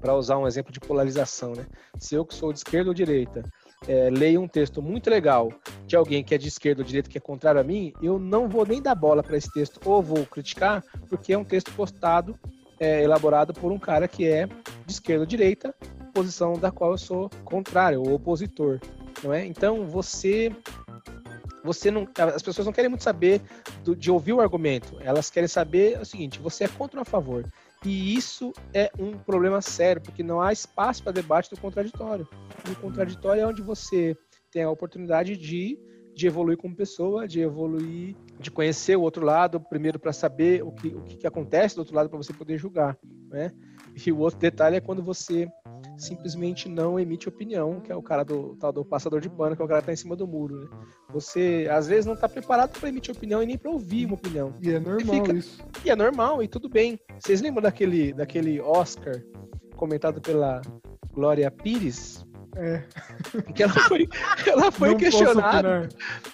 para 0.00 0.16
usar 0.16 0.38
um 0.38 0.46
exemplo 0.46 0.72
de 0.72 0.80
polarização, 0.80 1.52
né? 1.52 1.66
Se 1.98 2.14
eu 2.14 2.24
que 2.24 2.34
sou 2.34 2.52
de 2.52 2.58
esquerda 2.58 2.90
ou 2.90 2.94
direita, 2.94 3.42
é, 3.86 4.10
leio 4.10 4.40
um 4.40 4.48
texto 4.48 4.80
muito 4.80 5.10
legal 5.10 5.52
de 5.86 5.94
alguém 5.94 6.24
que 6.24 6.34
é 6.34 6.38
de 6.38 6.48
esquerda 6.48 6.82
ou 6.82 6.86
direita 6.86 7.08
que 7.08 7.18
é 7.18 7.20
contrário 7.20 7.60
a 7.60 7.64
mim, 7.64 7.92
eu 8.02 8.18
não 8.18 8.48
vou 8.48 8.66
nem 8.66 8.80
dar 8.80 8.94
bola 8.94 9.22
para 9.22 9.36
esse 9.36 9.52
texto 9.52 9.80
ou 9.84 10.02
vou 10.02 10.24
criticar, 10.26 10.82
porque 11.08 11.32
é 11.32 11.38
um 11.38 11.44
texto 11.44 11.72
postado 11.72 12.38
é 12.82 13.04
elaborado 13.04 13.54
por 13.54 13.70
um 13.70 13.78
cara 13.78 14.08
que 14.08 14.26
é 14.26 14.46
de 14.46 14.92
esquerda 14.92 15.20
ou 15.20 15.26
direita, 15.26 15.72
posição 16.12 16.54
da 16.54 16.70
qual 16.70 16.92
eu 16.92 16.98
sou 16.98 17.30
contrário, 17.44 18.00
ou 18.00 18.14
opositor, 18.14 18.78
não 19.22 19.32
é? 19.32 19.44
Então 19.46 19.86
você 19.86 20.50
você 21.64 21.90
não, 21.92 22.08
as 22.34 22.42
pessoas 22.42 22.66
não 22.66 22.72
querem 22.72 22.88
muito 22.88 23.04
saber 23.04 23.40
do, 23.84 23.94
de 23.94 24.10
ouvir 24.10 24.32
o 24.32 24.40
argumento, 24.40 24.96
elas 25.00 25.30
querem 25.30 25.48
saber 25.48 25.98
o 26.00 26.04
seguinte: 26.04 26.40
você 26.40 26.64
é 26.64 26.68
contra 26.68 26.98
ou 26.98 27.02
a 27.02 27.04
favor? 27.04 27.44
E 27.84 28.14
isso 28.14 28.52
é 28.72 28.90
um 28.98 29.16
problema 29.18 29.60
sério, 29.60 30.00
porque 30.00 30.22
não 30.22 30.40
há 30.40 30.52
espaço 30.52 31.02
para 31.02 31.12
debate 31.12 31.50
do 31.50 31.60
contraditório. 31.60 32.28
E 32.68 32.72
o 32.72 32.76
contraditório 32.76 33.42
é 33.42 33.46
onde 33.46 33.60
você 33.60 34.16
tem 34.52 34.62
a 34.62 34.70
oportunidade 34.70 35.36
de, 35.36 35.78
de 36.14 36.26
evoluir 36.26 36.56
como 36.56 36.76
pessoa, 36.76 37.26
de 37.26 37.40
evoluir, 37.40 38.14
de 38.38 38.50
conhecer 38.50 38.96
o 38.96 39.02
outro 39.02 39.24
lado, 39.24 39.60
primeiro 39.60 39.98
para 39.98 40.12
saber 40.12 40.62
o 40.62 40.70
que, 40.70 40.88
o 40.88 41.02
que 41.02 41.26
acontece 41.26 41.74
do 41.74 41.80
outro 41.80 41.96
lado 41.96 42.08
para 42.08 42.18
você 42.18 42.32
poder 42.32 42.56
julgar. 42.56 42.96
Né? 43.28 43.50
E 44.06 44.12
o 44.12 44.18
outro 44.18 44.38
detalhe 44.38 44.76
é 44.76 44.80
quando 44.80 45.02
você 45.02 45.48
simplesmente 46.02 46.68
não 46.68 46.98
emite 46.98 47.28
opinião, 47.28 47.80
que 47.80 47.92
é 47.92 47.96
o 47.96 48.02
cara 48.02 48.24
do 48.24 48.56
tal 48.56 48.72
do 48.72 48.84
passador 48.84 49.20
de 49.20 49.30
pano, 49.30 49.56
que 49.56 49.62
é 49.62 49.64
o 49.64 49.68
cara 49.68 49.80
que 49.80 49.86
tá 49.86 49.92
em 49.92 49.96
cima 49.96 50.16
do 50.16 50.26
muro, 50.26 50.60
né? 50.60 50.68
Você 51.10 51.68
às 51.70 51.86
vezes 51.86 52.06
não 52.06 52.16
tá 52.16 52.28
preparado 52.28 52.78
para 52.78 52.88
emitir 52.88 53.14
opinião 53.14 53.42
e 53.42 53.46
nem 53.46 53.58
para 53.58 53.70
ouvir 53.70 54.06
uma 54.06 54.14
opinião. 54.14 54.54
E 54.60 54.70
é 54.70 54.78
normal 54.78 55.14
fica... 55.14 55.32
isso. 55.32 55.62
E 55.84 55.90
é 55.90 55.96
normal 55.96 56.42
e 56.42 56.48
tudo 56.48 56.68
bem. 56.68 56.98
Vocês 57.18 57.40
lembram 57.40 57.62
daquele 57.62 58.12
daquele 58.12 58.60
Oscar 58.60 59.22
comentado 59.76 60.20
pela 60.20 60.60
Glória 61.12 61.50
Pires? 61.50 62.24
É. 62.56 62.82
Porque 63.30 63.62
ela 63.62 63.72
foi, 63.72 64.08
ela 64.46 64.70
foi 64.70 64.90
não 64.90 64.96
questionada. 64.96 65.88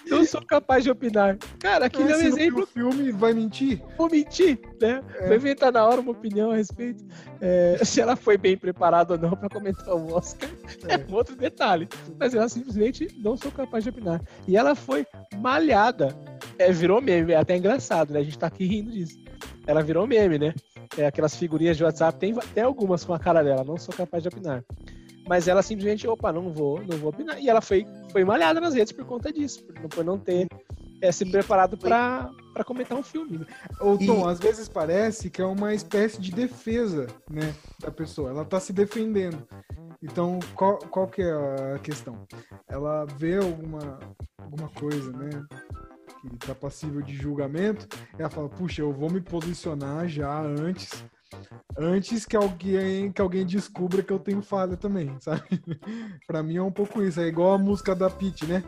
Não 0.07 0.25
sou 0.25 0.45
capaz 0.45 0.83
de 0.83 0.91
opinar. 0.91 1.37
Cara, 1.59 1.85
aquele 1.85 2.11
é, 2.11 2.13
é 2.13 2.17
um 2.17 2.21
exemplo. 2.21 2.63
O 2.63 2.67
filme 2.67 3.11
vai 3.11 3.33
mentir? 3.33 3.81
Vou 3.97 4.09
mentir, 4.09 4.59
né? 4.81 5.01
É. 5.15 5.27
Vou 5.27 5.35
inventar 5.35 5.71
na 5.71 5.85
hora 5.85 6.01
uma 6.01 6.11
opinião 6.11 6.51
a 6.51 6.55
respeito. 6.55 7.05
É, 7.39 7.79
se 7.83 8.01
ela 8.01 8.15
foi 8.15 8.37
bem 8.37 8.57
preparada 8.57 9.13
ou 9.13 9.19
não 9.19 9.31
para 9.31 9.49
comentar 9.49 9.95
o 9.95 10.13
Oscar, 10.13 10.49
é. 10.87 10.95
é 10.95 11.05
um 11.09 11.13
outro 11.13 11.35
detalhe. 11.35 11.87
Mas 12.19 12.33
ela 12.33 12.49
simplesmente 12.49 13.07
não 13.17 13.37
sou 13.37 13.51
capaz 13.51 13.83
de 13.83 13.89
opinar. 13.89 14.21
E 14.47 14.57
ela 14.57 14.75
foi 14.75 15.05
malhada. 15.37 16.15
É, 16.57 16.71
virou 16.71 17.01
meme, 17.01 17.31
é 17.31 17.37
até 17.37 17.55
engraçado, 17.55 18.11
né? 18.11 18.19
A 18.19 18.23
gente 18.23 18.37
tá 18.37 18.47
aqui 18.47 18.65
rindo 18.65 18.91
disso. 18.91 19.17
Ela 19.65 19.81
virou 19.81 20.05
meme, 20.05 20.37
né? 20.37 20.53
É, 20.97 21.05
aquelas 21.05 21.35
figurinhas 21.35 21.77
de 21.77 21.83
WhatsApp, 21.83 22.19
tem, 22.19 22.33
tem 22.33 22.63
algumas 22.63 23.05
com 23.05 23.13
a 23.13 23.19
cara 23.19 23.43
dela, 23.43 23.63
não 23.63 23.77
sou 23.77 23.93
capaz 23.93 24.23
de 24.23 24.27
opinar 24.27 24.63
mas 25.29 25.47
ela 25.47 25.61
simplesmente, 25.61 26.07
opa, 26.07 26.33
não 26.33 26.51
vou, 26.51 26.81
não 26.81 26.97
vou 26.97 27.11
opinar. 27.11 27.39
E 27.39 27.47
ela 27.47 27.61
foi, 27.61 27.85
foi 28.11 28.25
malhada 28.25 28.59
nas 28.59 28.73
redes 28.73 28.91
por 28.91 29.05
conta 29.05 29.31
disso, 29.31 29.63
por 29.93 30.03
não 30.03 30.17
ter 30.17 30.47
é, 31.03 31.11
se 31.11 31.23
preparado 31.23 31.77
para 31.77 32.31
comentar 32.65 32.97
um 32.97 33.03
filme. 33.03 33.37
Né? 33.37 33.45
Ou, 33.79 33.95
Tom, 33.95 34.27
e... 34.27 34.31
às 34.31 34.39
vezes 34.39 34.67
parece 34.67 35.29
que 35.29 35.39
é 35.39 35.45
uma 35.45 35.71
espécie 35.71 36.19
de 36.19 36.31
defesa, 36.31 37.05
né, 37.29 37.53
da 37.79 37.91
pessoa. 37.91 38.31
Ela 38.31 38.43
tá 38.43 38.59
se 38.59 38.73
defendendo. 38.73 39.47
Então, 40.01 40.39
qual, 40.55 40.79
qual 40.79 41.07
que 41.07 41.21
é 41.21 41.31
a 41.75 41.77
questão? 41.77 42.25
Ela 42.67 43.05
vê 43.05 43.37
alguma, 43.37 43.99
alguma 44.39 44.69
coisa, 44.69 45.11
né, 45.11 45.45
que 46.39 46.47
tá 46.47 46.55
passível 46.55 47.03
de 47.03 47.13
julgamento, 47.13 47.87
ela 48.17 48.31
fala, 48.31 48.49
puxa, 48.49 48.81
eu 48.81 48.91
vou 48.91 49.11
me 49.11 49.21
posicionar 49.21 50.07
já 50.07 50.41
antes 50.41 51.05
antes 51.77 52.25
que 52.25 52.35
alguém 52.35 53.11
que 53.11 53.21
alguém 53.21 53.45
descubra 53.45 54.03
que 54.03 54.11
eu 54.11 54.19
tenho 54.19 54.41
falha 54.41 54.75
também, 54.75 55.15
sabe? 55.19 55.41
para 56.27 56.43
mim 56.43 56.57
é 56.57 56.63
um 56.63 56.71
pouco 56.71 57.01
isso, 57.01 57.19
é 57.19 57.27
igual 57.27 57.53
a 57.53 57.57
música 57.57 57.95
da 57.95 58.09
Pete, 58.09 58.45
né? 58.45 58.63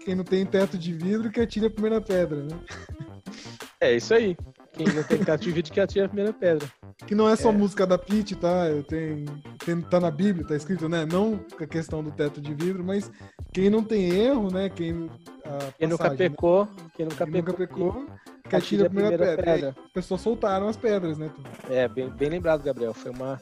Quem 0.00 0.14
não 0.14 0.24
tem 0.24 0.46
teto 0.46 0.78
de 0.78 0.92
vidro 0.92 1.30
que 1.30 1.40
atire 1.40 1.66
a 1.66 1.70
primeira 1.70 2.00
pedra, 2.00 2.42
né? 2.42 2.58
É 3.80 3.94
isso 3.94 4.12
aí. 4.12 4.36
Quem 4.72 4.88
não 4.88 5.04
tem 5.04 5.22
teto 5.22 5.40
de 5.42 5.52
vidro 5.52 5.72
que 5.72 5.78
atire 5.78 6.04
a 6.04 6.08
primeira 6.08 6.32
pedra. 6.32 6.68
Que 7.06 7.14
não 7.14 7.28
é 7.28 7.36
só 7.36 7.50
é. 7.50 7.52
música 7.52 7.86
da 7.86 7.96
Pete, 7.96 8.34
tá? 8.34 8.68
Eu 8.68 8.82
tenho, 8.82 9.24
tem, 9.64 9.80
tá 9.82 10.00
na 10.00 10.10
Bíblia, 10.10 10.44
tá 10.44 10.56
escrito, 10.56 10.88
né? 10.88 11.06
Não 11.06 11.38
a 11.60 11.64
questão 11.64 12.02
do 12.02 12.10
teto 12.10 12.40
de 12.40 12.52
vidro, 12.54 12.82
mas 12.82 13.08
quem 13.52 13.70
não 13.70 13.84
tem 13.84 14.10
erro, 14.10 14.50
né? 14.50 14.68
Quem, 14.68 15.08
passagem, 15.08 15.74
quem 15.78 15.88
nunca 15.88 16.10
pecou, 16.10 16.64
né? 16.64 16.70
quem 16.96 17.06
nunca 17.06 17.24
quem 17.24 17.32
pecou, 17.32 17.52
nunca 17.52 17.66
pecou 17.66 18.06
que 18.48 18.56
atira 18.56 18.86
a 18.86 18.90
primeira, 18.90 19.16
primeira 19.16 19.42
pedra. 19.42 19.54
pedra. 19.54 19.84
As 19.86 19.92
pessoas 19.92 20.20
soltaram 20.20 20.68
as 20.68 20.76
pedras, 20.76 21.18
né? 21.18 21.30
É, 21.68 21.86
bem, 21.86 22.08
bem 22.08 22.30
lembrado, 22.30 22.62
Gabriel. 22.62 22.94
Foi 22.94 23.10
uma, 23.10 23.40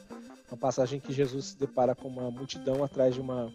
uma 0.51 0.57
passagem 0.57 0.99
que 0.99 1.13
Jesus 1.13 1.45
se 1.45 1.59
depara 1.59 1.95
com 1.95 2.07
uma 2.07 2.29
multidão 2.29 2.83
atrás 2.83 3.15
de 3.15 3.21
uma, 3.21 3.51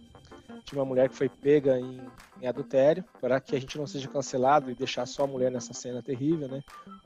de 0.64 0.74
uma 0.74 0.84
mulher 0.84 1.08
que 1.08 1.14
foi 1.14 1.28
pega 1.28 1.78
em, 1.78 2.00
em 2.40 2.46
adultério, 2.46 3.04
para 3.20 3.40
que 3.40 3.54
a 3.54 3.60
gente 3.60 3.76
não 3.78 3.86
seja 3.86 4.08
cancelado 4.08 4.70
e 4.70 4.74
deixar 4.74 5.06
só 5.06 5.24
a 5.24 5.26
mulher 5.26 5.50
nessa 5.50 5.72
cena 5.72 6.02
terrível, 6.02 6.48
né? 6.48 6.62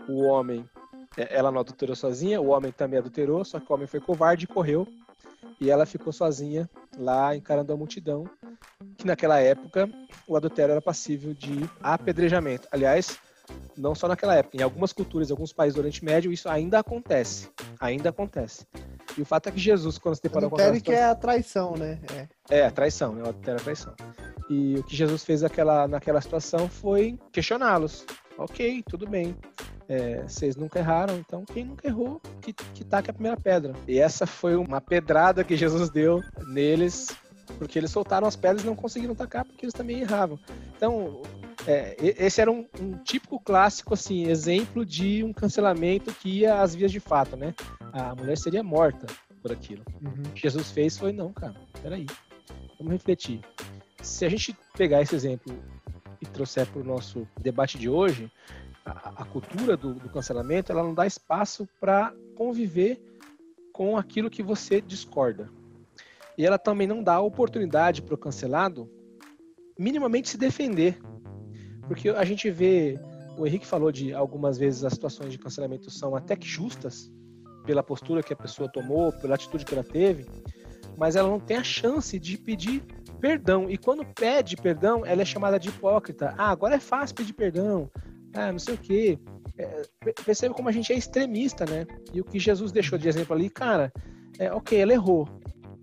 O 0.08 0.22
homem, 0.22 0.64
é, 1.16 1.36
ela 1.36 1.50
não 1.50 1.60
adulterou 1.60 1.96
sozinha, 1.96 2.40
o 2.40 2.48
homem 2.48 2.72
também 2.72 2.98
adulterou, 2.98 3.44
só 3.44 3.58
que 3.58 3.70
o 3.70 3.74
homem 3.74 3.86
foi 3.86 4.00
covarde 4.00 4.44
e 4.44 4.48
correu, 4.48 4.86
e 5.60 5.70
ela 5.70 5.86
ficou 5.86 6.12
sozinha 6.12 6.68
lá 6.96 7.34
encarando 7.34 7.72
a 7.72 7.76
multidão, 7.76 8.28
que 8.96 9.06
naquela 9.06 9.38
época 9.38 9.88
o 10.26 10.36
adultério 10.36 10.72
era 10.72 10.82
passível 10.82 11.34
de 11.34 11.68
apedrejamento. 11.82 12.68
Aliás, 12.70 13.18
não 13.76 13.94
só 13.94 14.08
naquela 14.08 14.34
época, 14.34 14.56
em 14.56 14.62
algumas 14.62 14.92
culturas, 14.92 15.28
em 15.28 15.32
alguns 15.32 15.52
países 15.52 15.74
do 15.74 15.78
Oriente 15.80 16.04
Médio, 16.04 16.32
isso 16.32 16.48
ainda 16.48 16.78
acontece. 16.78 17.48
Ainda 17.80 18.10
acontece. 18.10 18.66
E 19.16 19.22
o 19.22 19.24
fato 19.24 19.48
é 19.48 19.52
que 19.52 19.58
Jesus, 19.58 19.98
quando 19.98 20.16
se 20.16 20.22
deparou 20.22 20.50
com 20.50 20.56
aquela 20.56 20.80
que 20.80 20.92
é 20.92 21.04
a 21.04 21.14
traição, 21.14 21.74
né? 21.74 21.98
É, 22.50 22.58
é 22.58 22.66
a 22.66 22.70
traição, 22.70 23.14
né? 23.14 23.22
Adultério 23.22 23.58
é 23.58 23.60
a 23.60 23.64
traição. 23.64 23.94
E 24.48 24.76
o 24.78 24.82
que 24.84 24.94
Jesus 24.94 25.24
fez 25.24 25.42
naquela, 25.42 25.88
naquela 25.88 26.20
situação 26.20 26.68
foi 26.68 27.18
questioná-los. 27.32 28.04
Ok, 28.38 28.82
tudo 28.88 29.08
bem. 29.08 29.36
É, 29.88 30.22
vocês 30.22 30.56
nunca 30.56 30.78
erraram, 30.78 31.16
então 31.16 31.44
quem 31.44 31.64
nunca 31.64 31.86
errou, 31.86 32.20
que, 32.40 32.52
que 32.52 32.84
taque 32.84 33.10
a 33.10 33.12
primeira 33.12 33.36
pedra. 33.36 33.72
E 33.86 33.98
essa 33.98 34.26
foi 34.26 34.56
uma 34.56 34.80
pedrada 34.80 35.44
que 35.44 35.56
Jesus 35.56 35.90
deu 35.90 36.22
neles, 36.48 37.08
porque 37.54 37.78
eles 37.78 37.90
soltaram 37.90 38.26
as 38.26 38.36
pedras 38.36 38.62
e 38.62 38.66
não 38.66 38.76
conseguiram 38.76 39.14
tacar, 39.14 39.44
porque 39.44 39.64
eles 39.64 39.74
também 39.74 40.00
erravam. 40.00 40.38
Então, 40.76 41.22
é, 41.66 41.96
esse 41.98 42.40
era 42.40 42.50
um, 42.50 42.66
um, 42.80 42.92
típico 42.98 43.40
clássico, 43.40 43.94
assim, 43.94 44.28
exemplo 44.28 44.84
de 44.84 45.24
um 45.24 45.32
cancelamento 45.32 46.12
que 46.14 46.40
ia 46.40 46.60
às 46.60 46.74
vias 46.74 46.92
de 46.92 47.00
fato, 47.00 47.36
né? 47.36 47.54
A 47.92 48.14
mulher 48.14 48.38
seria 48.38 48.62
morta 48.62 49.06
por 49.42 49.52
aquilo. 49.52 49.82
Uhum. 50.02 50.22
O 50.28 50.32
que 50.32 50.42
Jesus 50.42 50.70
fez 50.70 50.96
foi, 50.96 51.12
não, 51.12 51.32
cara, 51.32 51.54
peraí, 51.82 52.06
vamos 52.78 52.92
refletir. 52.92 53.40
Se 54.02 54.24
a 54.24 54.28
gente 54.28 54.56
pegar 54.76 55.02
esse 55.02 55.14
exemplo 55.14 55.56
e 56.20 56.26
trouxer 56.26 56.66
para 56.66 56.80
o 56.80 56.84
nosso 56.84 57.26
debate 57.40 57.78
de 57.78 57.88
hoje, 57.88 58.30
a, 58.84 59.22
a 59.22 59.24
cultura 59.24 59.76
do, 59.76 59.94
do 59.94 60.08
cancelamento, 60.08 60.70
ela 60.70 60.82
não 60.82 60.94
dá 60.94 61.06
espaço 61.06 61.68
para 61.80 62.12
conviver 62.36 63.00
com 63.72 63.96
aquilo 63.96 64.30
que 64.30 64.42
você 64.42 64.80
discorda. 64.80 65.50
E 66.38 66.44
ela 66.44 66.58
também 66.58 66.86
não 66.86 67.02
dá 67.02 67.20
oportunidade 67.20 68.02
para 68.02 68.14
o 68.14 68.18
cancelado 68.18 68.90
minimamente 69.78 70.28
se 70.28 70.38
defender 70.38 70.98
porque 71.86 72.10
a 72.10 72.24
gente 72.24 72.50
vê, 72.50 72.98
o 73.38 73.46
Henrique 73.46 73.66
falou 73.66 73.92
de 73.92 74.12
algumas 74.12 74.58
vezes 74.58 74.84
as 74.84 74.92
situações 74.92 75.30
de 75.32 75.38
cancelamento 75.38 75.90
são 75.90 76.16
até 76.16 76.36
que 76.36 76.46
justas, 76.46 77.10
pela 77.64 77.82
postura 77.82 78.22
que 78.22 78.32
a 78.32 78.36
pessoa 78.36 78.70
tomou, 78.70 79.12
pela 79.12 79.34
atitude 79.34 79.64
que 79.64 79.74
ela 79.74 79.84
teve, 79.84 80.26
mas 80.96 81.16
ela 81.16 81.28
não 81.28 81.40
tem 81.40 81.56
a 81.56 81.64
chance 81.64 82.18
de 82.18 82.38
pedir 82.38 82.82
perdão. 83.20 83.70
E 83.70 83.76
quando 83.76 84.04
pede 84.04 84.56
perdão, 84.56 85.04
ela 85.04 85.22
é 85.22 85.24
chamada 85.24 85.58
de 85.58 85.68
hipócrita. 85.68 86.34
Ah, 86.36 86.50
agora 86.50 86.76
é 86.76 86.80
fácil 86.80 87.16
pedir 87.16 87.32
perdão. 87.32 87.90
Ah, 88.32 88.52
não 88.52 88.58
sei 88.58 88.74
o 88.74 88.78
quê. 88.78 89.18
É, 89.58 89.82
percebe 90.24 90.54
como 90.54 90.68
a 90.68 90.72
gente 90.72 90.92
é 90.92 90.96
extremista, 90.96 91.64
né? 91.64 91.86
E 92.12 92.20
o 92.20 92.24
que 92.24 92.38
Jesus 92.38 92.72
deixou 92.72 92.98
de 92.98 93.08
exemplo 93.08 93.34
ali, 93.34 93.48
cara, 93.48 93.92
é, 94.38 94.52
ok, 94.52 94.78
ela 94.78 94.92
errou, 94.92 95.28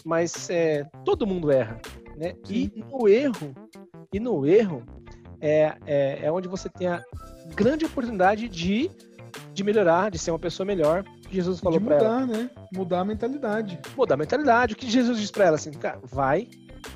mas 0.03 0.49
é, 0.49 0.83
todo 1.05 1.27
mundo 1.27 1.51
erra, 1.51 1.79
né? 2.15 2.35
E 2.49 2.71
no 2.75 3.07
erro, 3.07 3.53
e 4.11 4.19
no 4.19 4.45
erro, 4.45 4.83
é, 5.41 5.75
é, 5.85 6.19
é 6.25 6.31
onde 6.31 6.47
você 6.47 6.69
tem 6.69 6.87
a 6.87 7.03
grande 7.55 7.85
oportunidade 7.85 8.47
de, 8.47 8.89
de 9.53 9.63
melhorar, 9.63 10.11
de 10.11 10.17
ser 10.17 10.31
uma 10.31 10.39
pessoa 10.39 10.65
melhor. 10.65 11.03
Jesus 11.29 11.59
falou 11.59 11.81
para 11.81 11.95
ela. 11.95 12.19
Mudar, 12.19 12.27
né? 12.27 12.49
Mudar 12.73 12.99
a 12.99 13.05
mentalidade. 13.05 13.79
Mudar 13.97 14.15
a 14.15 14.17
mentalidade. 14.17 14.73
O 14.73 14.77
que 14.77 14.89
Jesus 14.89 15.19
disse 15.19 15.31
para 15.31 15.45
ela 15.45 15.55
assim, 15.55 15.71
cara, 15.71 15.99
vai 16.03 16.47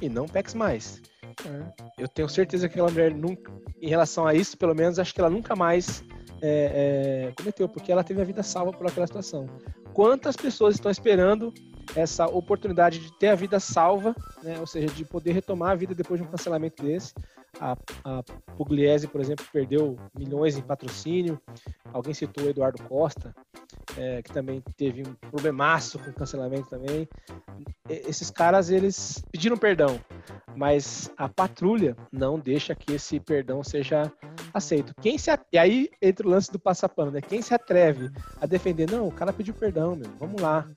e 0.02 0.08
não 0.08 0.28
peques 0.28 0.54
mais. 0.54 1.02
É. 1.46 1.84
Eu 1.98 2.08
tenho 2.08 2.30
certeza 2.30 2.68
que 2.68 2.74
aquela 2.74 2.90
mulher 2.90 3.14
nunca, 3.14 3.52
em 3.82 3.90
relação 3.90 4.26
a 4.26 4.34
isso, 4.34 4.58
pelo 4.58 4.74
menos, 4.74 5.00
acho 5.00 5.14
que 5.14 5.20
ela 5.20 5.30
nunca 5.30 5.56
mais 5.56 6.04
é, 6.42 7.30
é, 7.30 7.34
cometeu, 7.36 7.68
porque 7.68 7.92
ela 7.92 8.04
teve 8.04 8.22
a 8.22 8.26
vida 8.26 8.44
salva 8.44 8.72
por 8.72 8.88
aquela 8.88 9.08
situação. 9.08 9.48
Quantas 9.94 10.36
pessoas 10.36 10.76
estão 10.76 10.92
esperando 10.92 11.54
essa 11.96 12.26
oportunidade 12.28 13.00
de 13.00 13.12
ter 13.18 13.30
a 13.30 13.36
vida 13.36 13.60
salva, 13.60 14.16
né? 14.44 14.60
ou 14.60 14.68
seja, 14.68 14.88
de 14.88 15.06
poder 15.06 15.32
retomar 15.32 15.72
a 15.72 15.76
vida 15.76 15.94
depois 15.94 16.20
de 16.20 16.28
um 16.28 16.30
cancelamento 16.30 16.84
desse? 16.84 17.14
A, 17.60 17.76
a 18.04 18.24
Pugliese, 18.56 19.08
por 19.08 19.20
exemplo, 19.20 19.46
perdeu 19.52 19.98
milhões 20.18 20.58
em 20.58 20.62
patrocínio. 20.62 21.40
Alguém 21.92 22.14
citou 22.14 22.46
o 22.46 22.50
Eduardo 22.50 22.84
Costa, 22.84 23.34
é, 23.98 24.22
que 24.22 24.32
também 24.32 24.62
teve 24.76 25.02
um 25.02 25.14
problemaço 25.30 25.98
com 25.98 26.12
cancelamento 26.14 26.70
também. 26.70 27.08
Esses 27.90 28.30
caras, 28.30 28.70
eles 28.70 29.24
pediram 29.32 29.58
perdão, 29.58 30.00
mas 30.56 31.12
a 31.18 31.28
patrulha 31.28 31.96
não 32.12 32.40
deixa 32.40 32.76
que 32.76 32.94
esse 32.94 33.20
perdão 33.20 33.64
seja 33.64 34.12
aceito. 34.58 34.94
Quem 35.02 35.18
se 35.18 35.32
e 35.52 35.58
aí 35.58 35.90
entra 36.02 36.28
o 36.28 36.30
lance 36.30 36.52
do 36.52 36.60
passapano, 36.60 37.12
né? 37.12 37.22
Quem 37.22 37.42
se 37.42 37.54
atreve 37.54 38.12
a 38.42 38.46
defender, 38.46 38.90
não, 38.90 39.08
o 39.08 39.12
cara 39.12 39.34
pediu 39.34 39.54
perdão, 39.54 39.96
meu, 39.96 40.10
vamos 40.20 40.42
lá. 40.42 40.68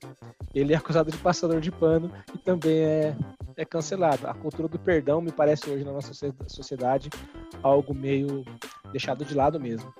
Ele 0.53 0.73
é 0.73 0.77
acusado 0.77 1.11
de 1.11 1.17
passador 1.17 1.59
de 1.59 1.71
pano 1.71 2.11
e 2.33 2.37
também 2.37 2.79
é, 2.79 3.15
é 3.57 3.65
cancelado. 3.65 4.27
A 4.27 4.33
cultura 4.33 4.67
do 4.67 4.79
perdão 4.79 5.21
me 5.21 5.31
parece 5.31 5.69
hoje 5.69 5.83
na 5.83 5.91
nossa 5.91 6.13
sociedade 6.47 7.09
algo 7.63 7.93
meio 7.93 8.43
deixado 8.91 9.23
de 9.25 9.33
lado 9.33 9.59
mesmo. 9.59 9.93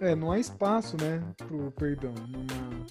É, 0.00 0.14
não 0.14 0.30
há 0.30 0.38
espaço, 0.38 0.96
né, 1.00 1.20
pro 1.36 1.72
perdão 1.72 2.14
numa, 2.28 2.86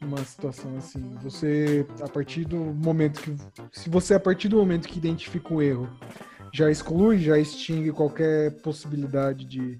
numa 0.00 0.24
situação 0.24 0.74
assim. 0.76 1.14
Você, 1.22 1.86
a 2.00 2.08
partir 2.08 2.44
do 2.44 2.56
momento 2.56 3.20
que. 3.20 3.36
Se 3.70 3.90
você, 3.90 4.14
a 4.14 4.20
partir 4.20 4.48
do 4.48 4.56
momento 4.56 4.88
que 4.88 4.98
identifica 4.98 5.52
um 5.52 5.60
erro, 5.60 5.88
já 6.56 6.70
exclui, 6.70 7.18
já 7.18 7.38
extingue 7.38 7.92
qualquer 7.92 8.50
possibilidade 8.62 9.44
de, 9.44 9.78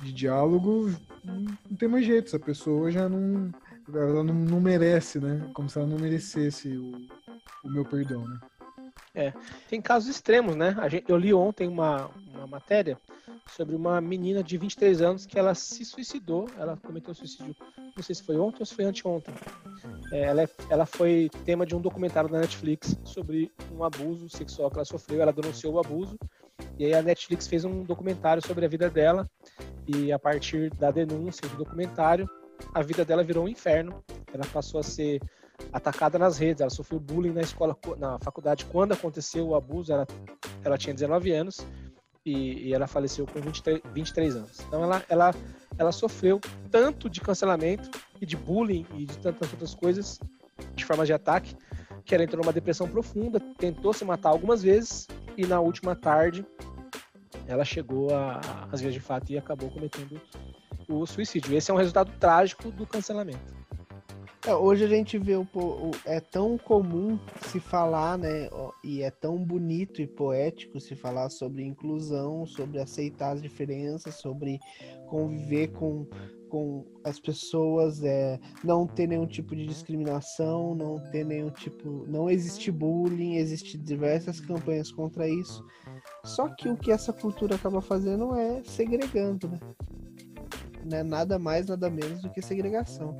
de 0.00 0.12
diálogo, 0.12 0.92
não 1.24 1.76
tem 1.76 1.88
mais 1.88 2.06
jeito. 2.06 2.28
Essa 2.28 2.38
pessoa 2.38 2.90
já 2.90 3.08
não. 3.08 3.50
Ela 3.92 4.22
não, 4.22 4.32
não 4.32 4.60
merece, 4.60 5.18
né? 5.18 5.50
Como 5.52 5.68
se 5.68 5.76
ela 5.76 5.88
não 5.88 5.98
merecesse 5.98 6.68
o, 6.68 6.92
o 7.64 7.68
meu 7.68 7.84
perdão, 7.84 8.26
né? 8.26 8.38
É, 9.14 9.32
tem 9.68 9.80
casos 9.80 10.08
extremos, 10.08 10.56
né? 10.56 10.74
Gente, 10.88 11.10
eu 11.10 11.18
li 11.18 11.34
ontem 11.34 11.68
uma, 11.68 12.10
uma 12.32 12.46
matéria 12.46 12.98
sobre 13.46 13.76
uma 13.76 14.00
menina 14.00 14.42
de 14.42 14.56
23 14.56 15.02
anos 15.02 15.26
que 15.26 15.38
ela 15.38 15.54
se 15.54 15.84
suicidou, 15.84 16.48
ela 16.58 16.78
cometeu 16.78 17.14
suicídio, 17.14 17.54
não 17.94 18.02
sei 18.02 18.14
se 18.14 18.22
foi 18.22 18.38
ontem 18.38 18.60
ou 18.60 18.66
se 18.66 18.74
foi 18.74 18.86
anteontem. 18.86 19.34
É, 20.12 20.22
ela, 20.22 20.42
é, 20.42 20.48
ela 20.70 20.86
foi 20.86 21.28
tema 21.44 21.66
de 21.66 21.76
um 21.76 21.80
documentário 21.80 22.30
da 22.30 22.40
Netflix 22.40 22.96
sobre 23.04 23.52
um 23.70 23.84
abuso 23.84 24.30
sexual 24.30 24.70
que 24.70 24.76
ela 24.76 24.84
sofreu, 24.84 25.20
ela 25.20 25.32
denunciou 25.32 25.74
o 25.74 25.78
abuso, 25.78 26.18
e 26.78 26.86
aí 26.86 26.94
a 26.94 27.02
Netflix 27.02 27.46
fez 27.46 27.66
um 27.66 27.82
documentário 27.82 28.44
sobre 28.46 28.64
a 28.64 28.68
vida 28.68 28.88
dela, 28.88 29.28
e 29.86 30.10
a 30.10 30.18
partir 30.18 30.70
da 30.76 30.90
denúncia 30.90 31.46
do 31.48 31.56
documentário, 31.56 32.26
a 32.72 32.82
vida 32.82 33.04
dela 33.04 33.22
virou 33.22 33.44
um 33.44 33.48
inferno, 33.48 34.02
ela 34.32 34.46
passou 34.52 34.80
a 34.80 34.82
ser 34.82 35.20
atacada 35.72 36.18
nas 36.18 36.38
redes, 36.38 36.60
ela 36.60 36.70
sofreu 36.70 36.98
bullying 36.98 37.32
na 37.32 37.42
escola, 37.42 37.76
na 37.98 38.18
faculdade 38.18 38.64
quando 38.66 38.92
aconteceu 38.92 39.48
o 39.48 39.54
abuso, 39.54 39.92
ela, 39.92 40.06
ela 40.64 40.78
tinha 40.78 40.94
19 40.94 41.32
anos 41.32 41.66
e, 42.24 42.68
e 42.68 42.74
ela 42.74 42.86
faleceu 42.86 43.26
com 43.26 43.40
23, 43.40 43.80
23 43.92 44.36
anos. 44.36 44.60
Então 44.66 44.82
ela, 44.82 45.04
ela, 45.08 45.34
ela 45.78 45.92
sofreu 45.92 46.40
tanto 46.70 47.10
de 47.10 47.20
cancelamento 47.20 47.90
e 48.20 48.26
de 48.26 48.36
bullying 48.36 48.86
e 48.94 49.06
de 49.06 49.18
tantas 49.18 49.50
outras 49.52 49.74
coisas, 49.74 50.18
de 50.74 50.84
forma 50.84 51.04
de 51.04 51.12
ataque, 51.12 51.56
que 52.04 52.14
ela 52.14 52.24
entrou 52.24 52.42
numa 52.42 52.52
depressão 52.52 52.88
profunda, 52.88 53.40
tentou 53.58 53.92
se 53.92 54.04
matar 54.04 54.30
algumas 54.30 54.62
vezes 54.62 55.06
e 55.36 55.46
na 55.46 55.60
última 55.60 55.94
tarde 55.94 56.46
ela 57.46 57.64
chegou 57.64 58.08
às 58.70 58.80
vias 58.80 58.94
de 58.94 59.00
fato 59.00 59.30
e 59.30 59.38
acabou 59.38 59.70
cometendo 59.70 60.20
o 60.88 61.06
suicídio. 61.06 61.54
Esse 61.56 61.70
é 61.70 61.74
um 61.74 61.76
resultado 61.76 62.12
trágico 62.18 62.70
do 62.70 62.86
cancelamento. 62.86 63.61
É, 64.44 64.52
hoje 64.56 64.84
a 64.84 64.88
gente 64.88 65.16
vê 65.18 65.36
o, 65.36 65.46
o, 65.54 65.90
é 66.04 66.18
tão 66.18 66.58
comum 66.58 67.16
se 67.46 67.60
falar, 67.60 68.18
né? 68.18 68.50
E 68.82 69.00
é 69.00 69.10
tão 69.10 69.38
bonito 69.38 70.02
e 70.02 70.06
poético 70.06 70.80
se 70.80 70.96
falar 70.96 71.30
sobre 71.30 71.62
inclusão, 71.62 72.44
sobre 72.44 72.80
aceitar 72.80 73.30
as 73.30 73.42
diferenças, 73.42 74.16
sobre 74.16 74.58
conviver 75.06 75.68
com, 75.68 76.08
com 76.48 76.84
as 77.04 77.20
pessoas, 77.20 78.02
é, 78.02 78.40
não 78.64 78.84
ter 78.84 79.06
nenhum 79.06 79.28
tipo 79.28 79.54
de 79.54 79.64
discriminação, 79.64 80.74
não 80.74 80.98
ter 81.12 81.24
nenhum 81.24 81.50
tipo, 81.50 82.04
não 82.08 82.28
existe 82.28 82.72
bullying, 82.72 83.36
existem 83.36 83.80
diversas 83.80 84.40
campanhas 84.40 84.90
contra 84.90 85.28
isso. 85.28 85.64
Só 86.24 86.48
que 86.48 86.68
o 86.68 86.76
que 86.76 86.90
essa 86.90 87.12
cultura 87.12 87.54
acaba 87.54 87.80
fazendo 87.80 88.34
é 88.34 88.60
segregando, 88.64 89.48
né? 89.48 89.60
Não 90.84 90.98
é 90.98 91.02
nada 91.04 91.38
mais, 91.38 91.68
nada 91.68 91.88
menos 91.88 92.22
do 92.22 92.30
que 92.30 92.42
segregação. 92.42 93.16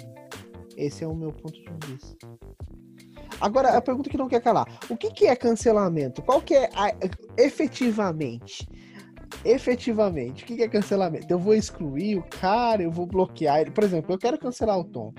Esse 0.77 1.05
é 1.05 1.07
o 1.07 1.15
meu 1.15 1.33
ponto 1.33 1.53
de 1.53 1.71
vista. 1.87 2.17
Agora, 3.41 3.77
a 3.77 3.81
pergunta 3.83 4.09
que 4.09 4.17
não 4.17 4.29
quer 4.29 4.41
calar. 4.41 4.67
O 4.89 4.97
que, 4.97 5.11
que 5.11 5.27
é 5.27 5.35
cancelamento? 5.35 6.23
Qual 6.23 6.41
que 6.41 6.55
é 6.55 6.71
a, 6.75 6.95
efetivamente? 7.37 8.69
Efetivamente, 9.45 10.45
o 10.45 10.47
que, 10.47 10.57
que 10.57 10.63
é 10.63 10.69
cancelamento? 10.69 11.27
Eu 11.29 11.39
vou 11.39 11.55
excluir 11.55 12.19
o 12.19 12.23
cara, 12.23 12.83
eu 12.83 12.91
vou 12.91 13.07
bloquear 13.07 13.61
ele. 13.61 13.71
Por 13.71 13.83
exemplo, 13.83 14.15
eu 14.15 14.19
quero 14.19 14.39
cancelar 14.39 14.79
o 14.79 14.85
Tom. 14.85 15.13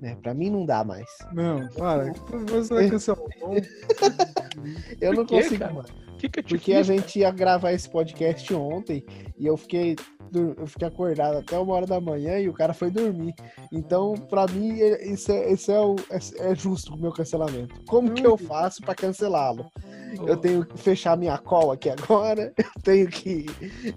Né? 0.00 0.16
Pra 0.22 0.32
mim 0.34 0.50
não 0.50 0.64
dá 0.64 0.84
mais. 0.84 1.08
Não, 1.32 1.66
para. 1.68 2.12
Você 2.48 2.74
vai 2.74 2.90
cancelar 2.90 3.20
o 3.20 3.28
Tom. 3.40 3.54
eu 5.00 5.14
não 5.14 5.26
consigo, 5.26 5.64
mano. 5.64 5.88
Que 6.18 6.28
que 6.28 6.42
Porque 6.42 6.72
fiz, 6.72 6.76
a 6.76 6.82
gente 6.82 7.20
ia 7.20 7.30
gravar 7.30 7.72
esse 7.72 7.88
podcast 7.88 8.52
ontem 8.52 9.04
e 9.36 9.46
eu 9.46 9.56
fiquei 9.56 9.96
eu 10.32 10.66
fiquei 10.66 10.88
acordado 10.88 11.38
até 11.38 11.58
uma 11.58 11.74
hora 11.74 11.86
da 11.86 12.00
manhã 12.00 12.38
e 12.38 12.48
o 12.48 12.52
cara 12.52 12.74
foi 12.74 12.90
dormir. 12.90 13.34
Então, 13.72 14.14
para 14.14 14.46
mim, 14.46 14.78
isso, 14.78 15.32
é, 15.32 15.52
isso 15.52 15.70
é, 15.70 15.80
o, 15.80 15.96
é, 16.10 16.50
é, 16.50 16.54
justo 16.54 16.94
o 16.94 16.98
meu 16.98 17.12
cancelamento. 17.12 17.74
Como 17.86 18.12
que 18.12 18.26
eu 18.26 18.36
faço 18.36 18.82
para 18.82 18.94
cancelá-lo? 18.94 19.70
Eu 20.26 20.36
tenho 20.36 20.64
que 20.64 20.78
fechar 20.78 21.16
minha 21.16 21.36
call 21.36 21.72
aqui 21.72 21.90
agora, 21.90 22.52
eu 22.56 22.82
tenho 22.82 23.08
que 23.08 23.46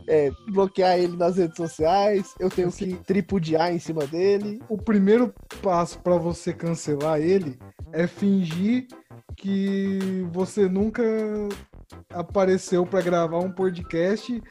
é, 0.07 0.29
bloquear 0.51 0.97
ele 0.97 1.15
nas 1.15 1.37
redes 1.37 1.55
sociais, 1.55 2.33
eu 2.39 2.49
tenho 2.49 2.71
que 2.71 2.95
tripudiar 2.97 3.73
em 3.73 3.79
cima 3.79 4.05
dele. 4.05 4.61
O 4.67 4.77
primeiro 4.77 5.33
passo 5.61 5.99
para 5.99 6.17
você 6.17 6.53
cancelar 6.53 7.19
ele 7.19 7.57
é 7.93 8.07
fingir 8.07 8.87
que 9.35 10.27
você 10.31 10.67
nunca 10.67 11.03
apareceu 12.09 12.85
para 12.85 13.01
gravar 13.01 13.39
um 13.39 13.51
podcast 13.51 14.41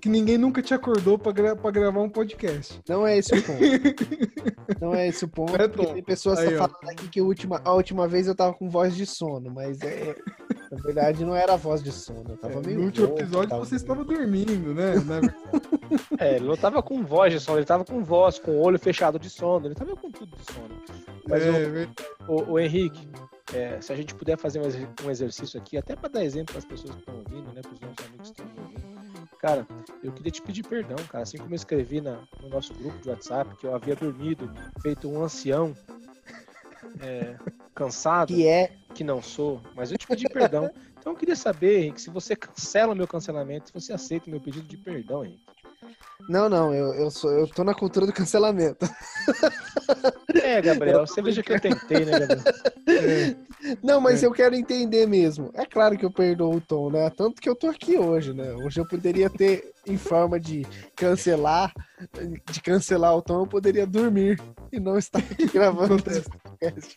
que 0.00 0.08
ninguém 0.08 0.38
nunca 0.38 0.62
te 0.62 0.74
acordou 0.74 1.18
pra, 1.18 1.32
gra 1.32 1.56
pra 1.56 1.70
gravar 1.70 2.00
um 2.00 2.08
podcast. 2.08 2.80
Não 2.88 3.06
é 3.06 3.18
esse 3.18 3.34
o 3.34 3.42
ponto. 3.42 3.60
não 4.80 4.94
é 4.94 5.08
esse 5.08 5.24
o 5.24 5.28
ponto. 5.28 5.56
É, 5.56 5.68
tem 5.68 6.02
pessoas 6.02 6.38
Aí, 6.38 6.56
falando 6.56 6.88
aqui 6.90 7.08
que 7.08 7.20
a 7.20 7.24
última, 7.24 7.60
a 7.64 7.72
última 7.72 8.06
vez 8.06 8.26
eu 8.26 8.34
tava 8.34 8.54
com 8.54 8.68
voz 8.68 8.94
de 8.94 9.06
sono, 9.06 9.50
mas 9.50 9.80
é, 9.80 10.14
na 10.70 10.82
verdade 10.82 11.24
não 11.24 11.34
era 11.34 11.56
voz 11.56 11.82
de 11.82 11.92
sono. 11.92 12.24
Eu 12.28 12.36
tava 12.36 12.54
é, 12.54 12.66
meio 12.66 12.78
no 12.78 12.84
último 12.86 13.06
louco, 13.06 13.22
episódio 13.22 13.56
você 13.58 13.76
estava 13.76 14.04
dormindo, 14.04 14.74
né? 14.74 14.94
é, 16.18 16.36
ele 16.36 16.46
não 16.46 16.56
tava 16.56 16.82
com 16.82 17.04
voz 17.04 17.32
de 17.32 17.40
sono, 17.40 17.58
ele 17.58 17.66
tava 17.66 17.84
com 17.84 18.02
voz, 18.02 18.38
com 18.38 18.52
o 18.52 18.60
olho 18.60 18.78
fechado 18.78 19.18
de 19.18 19.30
sono, 19.30 19.66
ele 19.66 19.74
tava 19.74 19.96
com 19.96 20.10
tudo 20.10 20.36
de 20.36 20.52
sono. 20.52 20.82
Mas 21.28 21.42
é, 21.42 21.88
o, 22.26 22.32
o, 22.32 22.52
o 22.52 22.58
Henrique, 22.58 23.08
é, 23.54 23.80
se 23.80 23.92
a 23.92 23.96
gente 23.96 24.14
puder 24.14 24.36
fazer 24.36 24.60
um 25.04 25.10
exercício 25.10 25.58
aqui, 25.60 25.76
até 25.76 25.96
para 25.96 26.08
dar 26.08 26.24
exemplo 26.24 26.52
para 26.52 26.58
as 26.58 26.64
pessoas 26.64 26.94
que 26.94 27.00
estão 27.00 27.16
ouvindo, 27.16 27.52
né, 27.52 27.60
para 27.62 27.72
os 27.72 27.80
nossos 27.80 28.06
amigos. 28.06 28.17
Cara, 29.40 29.66
eu 30.02 30.12
queria 30.12 30.32
te 30.32 30.42
pedir 30.42 30.64
perdão, 30.64 30.96
cara. 31.08 31.22
Assim 31.22 31.38
como 31.38 31.50
eu 31.50 31.56
escrevi 31.56 32.00
na, 32.00 32.18
no 32.42 32.48
nosso 32.48 32.74
grupo 32.74 32.98
de 32.98 33.08
WhatsApp 33.08 33.56
que 33.56 33.66
eu 33.66 33.74
havia 33.74 33.94
dormido, 33.94 34.52
feito 34.82 35.08
um 35.08 35.22
ancião, 35.22 35.76
é, 37.00 37.36
cansado, 37.74 38.34
que 38.34 38.46
é 38.46 38.72
que 38.94 39.04
não 39.04 39.22
sou, 39.22 39.60
mas 39.76 39.92
eu 39.92 39.98
te 39.98 40.06
pedi 40.06 40.28
perdão. 40.28 40.70
Então 40.98 41.12
eu 41.12 41.16
queria 41.16 41.36
saber, 41.36 41.78
Henrique, 41.78 42.02
se 42.02 42.10
você 42.10 42.34
cancela 42.34 42.92
o 42.92 42.96
meu 42.96 43.06
cancelamento, 43.06 43.68
se 43.68 43.72
você 43.72 43.92
aceita 43.92 44.26
o 44.26 44.30
meu 44.30 44.40
pedido 44.40 44.66
de 44.66 44.76
perdão, 44.76 45.24
Henrique. 45.24 45.46
Não, 46.28 46.48
não, 46.48 46.74
eu, 46.74 46.92
eu, 46.92 47.10
sou, 47.10 47.30
eu 47.30 47.46
tô 47.46 47.62
na 47.62 47.72
cultura 47.72 48.04
do 48.04 48.12
cancelamento. 48.12 48.84
É, 50.42 50.60
Gabriel, 50.60 51.06
você 51.06 51.22
veja 51.22 51.40
que 51.40 51.52
eu 51.52 51.60
tentei, 51.60 52.04
né, 52.04 52.18
Gabriel? 52.18 52.42
É. 52.88 53.36
Não, 53.82 54.00
mas 54.00 54.22
é. 54.22 54.26
eu 54.26 54.32
quero 54.32 54.54
entender 54.54 55.06
mesmo. 55.06 55.50
É 55.54 55.64
claro 55.64 55.96
que 55.96 56.04
eu 56.04 56.10
perdoo 56.10 56.56
o 56.56 56.60
Tom, 56.60 56.90
né? 56.90 57.10
Tanto 57.10 57.40
que 57.40 57.48
eu 57.48 57.54
tô 57.54 57.68
aqui 57.68 57.96
hoje, 57.96 58.32
né? 58.32 58.52
Hoje 58.54 58.80
eu 58.80 58.86
poderia 58.86 59.28
ter, 59.28 59.72
em 59.86 59.96
forma 59.96 60.38
de 60.38 60.66
cancelar, 60.94 61.72
de 62.50 62.60
cancelar 62.60 63.16
o 63.16 63.22
Tom, 63.22 63.40
eu 63.40 63.46
poderia 63.46 63.86
dormir 63.86 64.40
e 64.72 64.78
não 64.78 64.98
estar 64.98 65.18
aqui 65.18 65.46
gravando 65.52 66.02
esse 66.10 66.28
podcast. 66.28 66.94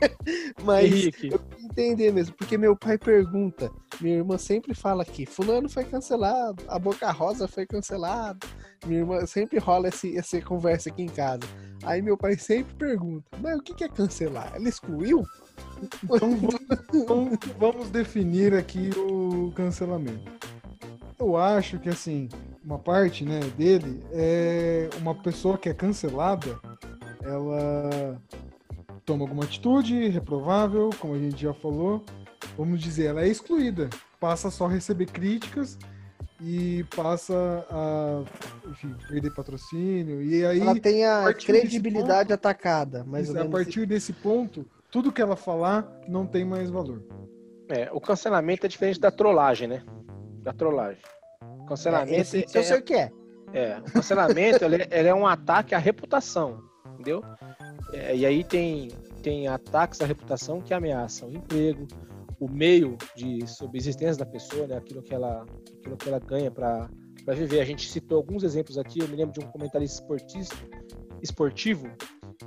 mas 0.62 0.92
Henrique. 0.92 1.32
eu 1.32 1.38
quero 1.38 1.62
entender 1.62 2.12
mesmo, 2.12 2.34
porque 2.36 2.58
meu 2.58 2.76
pai 2.76 2.98
pergunta, 2.98 3.70
minha 4.00 4.16
irmã 4.16 4.38
sempre 4.38 4.74
fala 4.74 5.02
aqui, 5.02 5.26
fulano 5.26 5.68
foi 5.68 5.84
cancelado, 5.84 6.62
a 6.68 6.78
Boca 6.78 7.10
Rosa 7.10 7.46
foi 7.46 7.66
cancelada. 7.66 8.46
Minha 8.86 9.00
irmã 9.00 9.26
sempre 9.26 9.58
rola 9.58 9.88
esse, 9.88 10.18
essa 10.18 10.40
conversa 10.40 10.88
aqui 10.88 11.02
em 11.02 11.08
casa. 11.08 11.42
Aí 11.84 12.02
meu 12.02 12.16
pai 12.16 12.36
sempre 12.36 12.74
pergunta, 12.74 13.24
mas 13.40 13.58
o 13.58 13.62
que 13.62 13.84
é 13.84 13.88
cancelar? 13.88 14.52
Ela 14.54 14.68
excluiu? 14.68 15.24
Então 16.04 16.36
vamos, 17.06 17.34
vamos 17.58 17.90
definir 17.90 18.54
aqui 18.54 18.90
o 18.96 19.52
cancelamento. 19.54 20.30
Eu 21.18 21.36
acho 21.36 21.78
que 21.78 21.88
assim, 21.88 22.28
uma 22.64 22.78
parte 22.78 23.24
né, 23.24 23.40
dele 23.56 24.00
é 24.12 24.88
uma 24.98 25.14
pessoa 25.14 25.56
que 25.56 25.68
é 25.68 25.74
cancelada, 25.74 26.58
ela 27.22 28.20
toma 29.04 29.24
alguma 29.24 29.44
atitude 29.44 30.08
reprovável, 30.08 30.90
como 30.98 31.14
a 31.14 31.18
gente 31.18 31.42
já 31.42 31.54
falou, 31.54 32.04
vamos 32.56 32.80
dizer, 32.80 33.06
ela 33.06 33.22
é 33.22 33.28
excluída, 33.28 33.88
passa 34.20 34.50
só 34.50 34.66
a 34.66 34.70
receber 34.70 35.06
críticas 35.06 35.78
e 36.40 36.84
passa 36.96 37.66
a 37.70 38.24
enfim, 38.68 38.94
perder 39.08 39.32
patrocínio. 39.32 40.22
E 40.22 40.44
aí, 40.44 40.60
ela 40.60 40.78
tem 40.78 41.04
a, 41.04 41.28
a 41.28 41.34
credibilidade 41.34 42.28
ponto, 42.28 42.32
atacada. 42.32 43.04
Mas 43.06 43.34
a 43.34 43.44
partir 43.44 43.86
desse 43.86 44.12
ponto, 44.12 44.66
tudo 44.92 45.10
que 45.10 45.22
ela 45.22 45.34
falar 45.34 45.90
não 46.06 46.26
tem 46.26 46.44
mais 46.44 46.70
valor. 46.70 47.02
É, 47.68 47.90
o 47.92 48.00
cancelamento 48.00 48.66
é 48.66 48.68
diferente 48.68 49.00
da 49.00 49.10
trollagem, 49.10 49.66
né? 49.66 49.82
Da 50.42 50.52
trollagem. 50.52 51.02
O 51.60 51.64
cancelamento. 51.64 52.20
Esse, 52.20 52.44
esse 52.44 52.58
eu 52.58 52.62
sei 52.62 52.78
o 52.78 52.82
que 52.82 52.94
é. 52.94 53.10
É, 53.54 53.78
o 53.78 53.90
cancelamento 53.90 54.62
ele, 54.66 54.86
ele 54.90 55.08
é 55.08 55.14
um 55.14 55.26
ataque 55.26 55.74
à 55.74 55.78
reputação, 55.78 56.62
entendeu? 56.92 57.24
É, 57.94 58.14
e 58.14 58.26
aí 58.26 58.44
tem, 58.44 58.88
tem 59.22 59.48
ataques 59.48 60.02
à 60.02 60.04
reputação 60.04 60.60
que 60.60 60.74
ameaçam 60.74 61.30
o 61.30 61.32
emprego, 61.32 61.88
o 62.38 62.46
meio 62.46 62.98
de 63.16 63.46
subsistência 63.46 64.22
da 64.22 64.30
pessoa, 64.30 64.66
né? 64.66 64.76
aquilo, 64.76 65.02
que 65.02 65.14
ela, 65.14 65.46
aquilo 65.78 65.96
que 65.96 66.08
ela 66.08 66.18
ganha 66.18 66.50
para 66.50 66.90
viver. 67.28 67.60
A 67.60 67.64
gente 67.64 67.88
citou 67.88 68.18
alguns 68.18 68.42
exemplos 68.42 68.76
aqui, 68.76 69.00
eu 69.00 69.08
me 69.08 69.16
lembro 69.16 69.32
de 69.32 69.40
um 69.40 69.50
comentarista 69.50 70.02
esportista, 70.02 70.56
esportivo 71.22 71.90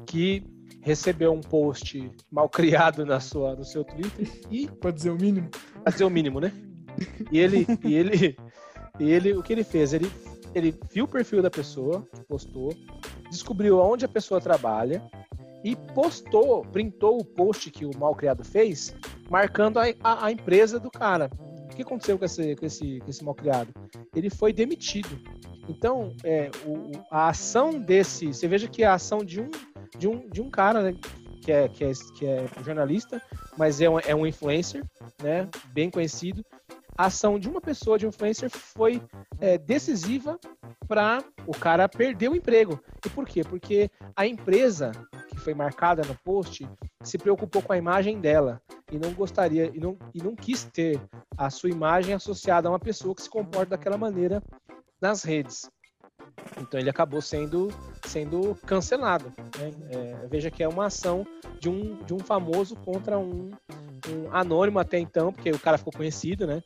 que 0.05 0.43
recebeu 0.85 1.33
um 1.33 1.41
post 1.41 2.09
mal 2.31 2.47
criado 2.47 3.05
na 3.05 3.19
sua, 3.19 3.55
no 3.55 3.65
seu 3.65 3.83
Twitter 3.83 4.29
e. 4.49 4.67
Para 4.67 4.91
dizer 4.91 5.09
o 5.09 5.17
mínimo. 5.17 5.49
Para 5.83 5.91
dizer 5.91 6.05
o 6.05 6.09
mínimo, 6.09 6.39
né? 6.39 6.53
E 7.29 7.39
ele, 7.39 7.67
e 7.83 7.93
ele, 7.93 8.37
e 8.99 9.11
ele, 9.11 9.33
o 9.33 9.43
que 9.43 9.51
ele 9.51 9.65
fez? 9.65 9.91
Ele 9.91 10.09
ele 10.55 10.73
viu 10.89 11.03
o 11.03 11.07
perfil 11.07 11.41
da 11.41 11.51
pessoa, 11.51 12.07
postou, 12.29 12.73
descobriu 13.29 13.77
onde 13.77 14.05
a 14.05 14.07
pessoa 14.07 14.39
trabalha 14.39 15.03
e 15.65 15.75
postou, 15.75 16.61
printou 16.61 17.19
o 17.19 17.25
post 17.25 17.69
que 17.69 17.85
o 17.85 17.91
mal 17.97 18.15
criado 18.15 18.41
fez, 18.45 18.95
marcando 19.29 19.79
a, 19.79 19.83
a, 20.01 20.27
a 20.27 20.31
empresa 20.31 20.79
do 20.79 20.89
cara. 20.89 21.29
O 21.65 21.75
que 21.75 21.81
aconteceu 21.81 22.17
com 22.17 22.23
esse, 22.23 22.55
com 22.55 22.65
esse, 22.65 22.99
com 22.99 23.09
esse 23.09 23.21
mal 23.21 23.35
criado? 23.35 23.73
Ele 24.15 24.29
foi 24.29 24.53
demitido. 24.53 25.19
Então, 25.67 26.15
é, 26.23 26.49
o, 26.65 26.91
a 27.11 27.27
ação 27.27 27.77
desse. 27.77 28.27
Você 28.27 28.47
veja 28.47 28.67
que 28.67 28.81
a 28.81 28.93
ação 28.93 29.25
de 29.25 29.41
um, 29.41 29.49
de 29.97 30.07
um, 30.07 30.27
de 30.29 30.41
um 30.41 30.49
cara, 30.49 30.81
né, 30.81 30.95
que, 31.41 31.51
é, 31.51 31.67
que, 31.67 31.83
é, 31.83 31.91
que 32.17 32.25
é 32.25 32.45
jornalista, 32.63 33.21
mas 33.57 33.79
é 33.81 33.89
um, 33.89 33.99
é 33.99 34.15
um 34.15 34.25
influencer, 34.25 34.83
né, 35.21 35.47
bem 35.73 35.89
conhecido, 35.89 36.43
a 36.97 37.07
ação 37.07 37.37
de 37.37 37.49
uma 37.49 37.59
pessoa, 37.59 37.99
de 37.99 38.05
um 38.05 38.09
influencer, 38.09 38.49
foi 38.49 39.01
é, 39.39 39.57
decisiva 39.57 40.39
para 40.87 41.23
o 41.45 41.51
cara 41.51 41.89
perder 41.89 42.29
o 42.29 42.35
emprego. 42.35 42.79
E 43.05 43.09
por 43.09 43.25
quê? 43.25 43.43
Porque 43.43 43.89
a 44.15 44.25
empresa 44.25 44.91
que 45.27 45.37
foi 45.37 45.53
marcada 45.53 46.03
no 46.03 46.15
post 46.23 46.67
se 47.03 47.17
preocupou 47.17 47.61
com 47.61 47.73
a 47.73 47.77
imagem 47.77 48.21
dela 48.21 48.61
e 48.91 48.97
não 48.97 49.13
gostaria 49.13 49.69
e 49.73 49.79
não, 49.79 49.97
e 50.13 50.23
não 50.23 50.35
quis 50.35 50.63
ter 50.63 51.01
a 51.37 51.49
sua 51.49 51.69
imagem 51.69 52.13
associada 52.13 52.69
a 52.69 52.71
uma 52.71 52.79
pessoa 52.79 53.13
que 53.13 53.21
se 53.21 53.29
comporta 53.29 53.71
daquela 53.71 53.97
maneira 53.97 54.41
nas 55.01 55.23
redes. 55.23 55.69
Então 56.61 56.79
ele 56.79 56.89
acabou 56.89 57.21
sendo, 57.21 57.69
sendo 58.05 58.55
cancelado. 58.65 59.31
Né? 59.59 59.73
É, 59.89 60.27
veja 60.27 60.49
que 60.49 60.63
é 60.63 60.67
uma 60.67 60.85
ação 60.85 61.25
de 61.59 61.69
um, 61.69 61.95
de 62.03 62.13
um 62.13 62.19
famoso 62.19 62.75
contra 62.77 63.17
um, 63.17 63.51
um 64.09 64.31
anônimo 64.31 64.79
até 64.79 64.99
então, 64.99 65.31
porque 65.33 65.51
o 65.51 65.59
cara 65.59 65.77
ficou 65.77 65.93
conhecido, 65.93 66.45
né? 66.45 66.63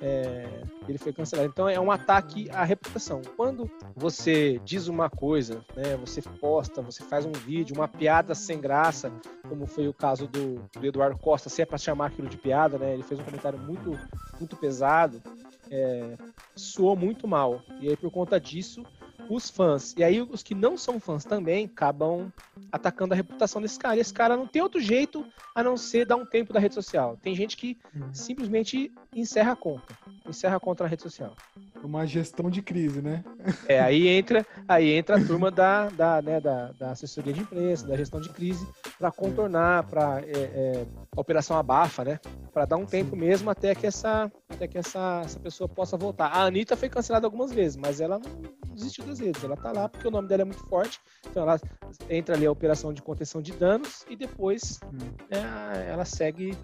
É, 0.00 0.46
ele 0.88 0.98
foi 0.98 1.12
cancelado. 1.12 1.48
Então 1.48 1.68
é 1.68 1.80
um 1.80 1.90
ataque 1.90 2.50
à 2.50 2.64
reputação. 2.64 3.22
Quando 3.36 3.70
você 3.94 4.60
diz 4.64 4.88
uma 4.88 5.08
coisa, 5.08 5.64
né, 5.74 5.96
você 5.96 6.20
posta, 6.22 6.82
você 6.82 7.02
faz 7.02 7.24
um 7.24 7.32
vídeo, 7.32 7.74
uma 7.74 7.88
piada 7.88 8.34
sem 8.34 8.60
graça, 8.60 9.10
como 9.48 9.66
foi 9.66 9.88
o 9.88 9.94
caso 9.94 10.26
do, 10.26 10.62
do 10.78 10.86
Eduardo 10.86 11.18
Costa, 11.18 11.48
se 11.48 11.62
é 11.62 11.66
para 11.66 11.78
chamar 11.78 12.06
aquilo 12.06 12.28
de 12.28 12.36
piada, 12.36 12.78
né? 12.78 12.92
Ele 12.94 13.02
fez 13.02 13.18
um 13.18 13.24
comentário 13.24 13.58
muito, 13.58 13.98
muito 14.38 14.56
pesado, 14.56 15.22
é, 15.70 16.16
soou 16.56 16.96
muito 16.96 17.28
mal. 17.28 17.62
E 17.80 17.88
aí 17.88 17.96
por 17.96 18.10
conta 18.10 18.40
disso 18.40 18.84
os 19.28 19.50
fãs. 19.50 19.94
E 19.96 20.04
aí 20.04 20.20
os 20.20 20.42
que 20.42 20.54
não 20.54 20.76
são 20.76 21.00
fãs 21.00 21.24
também 21.24 21.66
acabam 21.66 22.32
atacando 22.70 23.12
a 23.12 23.16
reputação 23.16 23.60
desse 23.60 23.78
cara. 23.78 23.96
E 23.96 24.00
esse 24.00 24.12
cara 24.12 24.36
não 24.36 24.46
tem 24.46 24.62
outro 24.62 24.80
jeito 24.80 25.24
a 25.54 25.62
não 25.62 25.76
ser 25.76 26.06
dar 26.06 26.16
um 26.16 26.24
tempo 26.24 26.52
da 26.52 26.60
rede 26.60 26.74
social. 26.74 27.18
Tem 27.22 27.34
gente 27.34 27.56
que 27.56 27.76
uhum. 27.94 28.12
simplesmente 28.12 28.92
encerra 29.14 29.52
a 29.52 29.56
conta. 29.56 29.96
Encerra 30.28 30.56
a 30.56 30.60
conta 30.60 30.84
na 30.84 30.90
rede 30.90 31.02
social. 31.02 31.34
Uma 31.82 32.06
gestão 32.06 32.50
de 32.50 32.62
crise, 32.62 33.00
né? 33.00 33.24
É, 33.68 33.80
aí 33.80 34.08
entra, 34.08 34.46
aí 34.66 34.90
entra 34.90 35.16
a 35.16 35.24
turma 35.24 35.50
da, 35.50 35.88
da, 35.88 36.22
né, 36.22 36.40
da, 36.40 36.72
da 36.72 36.90
assessoria 36.90 37.32
de 37.32 37.40
imprensa, 37.40 37.86
da 37.86 37.96
gestão 37.96 38.20
de 38.20 38.28
crise, 38.28 38.66
para 38.98 39.10
contornar, 39.10 39.84
para 39.84 40.20
é, 40.20 40.32
é, 40.32 40.86
operação 41.16 41.56
abafa, 41.56 42.04
né? 42.04 42.20
Para 42.56 42.64
dar 42.64 42.78
um 42.78 42.86
tempo 42.86 43.14
mesmo 43.14 43.50
até 43.50 43.74
que 43.74 43.86
essa, 43.86 44.32
até 44.48 44.66
que 44.66 44.78
essa, 44.78 45.20
essa 45.22 45.38
pessoa 45.38 45.68
possa 45.68 45.94
voltar. 45.94 46.28
A 46.28 46.44
Anitta 46.44 46.74
foi 46.74 46.88
cancelada 46.88 47.26
algumas 47.26 47.52
vezes, 47.52 47.76
mas 47.76 48.00
ela 48.00 48.18
não 48.18 48.74
desistiu 48.74 49.04
das 49.04 49.18
redes. 49.18 49.44
Ela 49.44 49.58
tá 49.58 49.72
lá 49.72 49.90
porque 49.90 50.08
o 50.08 50.10
nome 50.10 50.26
dela 50.26 50.40
é 50.40 50.44
muito 50.46 50.64
forte. 50.64 50.98
Então 51.28 51.42
ela 51.42 51.60
entra 52.08 52.34
ali 52.34 52.46
a 52.46 52.50
operação 52.50 52.94
de 52.94 53.02
contenção 53.02 53.42
de 53.42 53.52
danos 53.52 54.06
e 54.08 54.16
depois 54.16 54.80
hum. 54.84 54.96
é, 55.28 55.90
ela 55.90 56.06
segue 56.06 56.56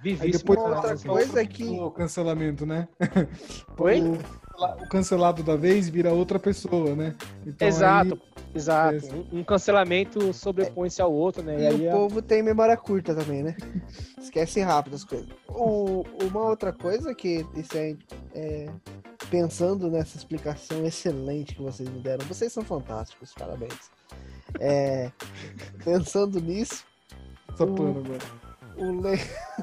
vivíssima. 0.00 0.26
Aí 0.26 0.30
depois 0.30 0.60
outra 0.60 0.96
coisa 0.96 1.40
é 1.42 1.44
que 1.44 1.64
o 1.64 1.90
cancelamento, 1.90 2.64
né? 2.64 2.86
Oi? 3.80 4.00
o 4.00 4.18
cancelado 4.90 5.42
da 5.42 5.56
vez 5.56 5.88
vira 5.88 6.12
outra 6.12 6.38
pessoa, 6.38 6.94
né? 6.94 7.14
Então, 7.46 7.66
exato, 7.66 8.14
aí... 8.36 8.42
exato. 8.54 9.26
Um, 9.32 9.40
um, 9.40 9.44
cancelamento 9.44 10.32
sobrepõe-se 10.32 11.00
ao 11.00 11.12
outro, 11.12 11.42
né? 11.42 11.58
E, 11.58 11.62
e 11.62 11.66
aí 11.66 11.80
o 11.86 11.88
é... 11.88 11.92
povo 11.92 12.22
tem 12.22 12.42
memória 12.42 12.76
curta 12.76 13.14
também, 13.14 13.42
né? 13.42 13.56
Esquece 14.20 14.60
rápido 14.60 14.96
as 14.96 15.04
coisas. 15.04 15.28
O, 15.48 16.04
uma 16.22 16.40
outra 16.40 16.72
coisa 16.72 17.14
que 17.14 17.46
isso 17.56 17.76
é, 17.76 17.96
é, 18.34 18.70
pensando 19.30 19.90
nessa 19.90 20.16
explicação 20.16 20.84
excelente 20.84 21.54
que 21.54 21.62
vocês 21.62 21.88
me 21.88 22.00
deram, 22.00 22.26
vocês 22.26 22.52
são 22.52 22.64
fantásticos, 22.64 23.32
parabéns. 23.38 23.90
É, 24.60 25.10
pensando 25.84 26.40
nisso. 26.40 26.84
Só 27.56 27.66
pano 27.66 28.02
agora 28.04 28.41
o, 28.76 28.90
le... 29.00 29.18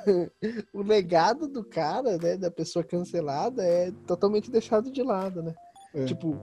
o 0.74 0.82
legado 0.82 1.48
do 1.48 1.64
cara, 1.64 2.18
né, 2.18 2.38
da 2.38 2.52
pessoa 2.52 2.84
cancelada, 2.84 3.64
é 3.64 3.92
totalmente 4.06 4.52
deixado 4.52 4.92
de 4.92 5.02
lado, 5.02 5.42
né? 5.42 5.54
É. 5.94 6.06
Tipo, 6.06 6.36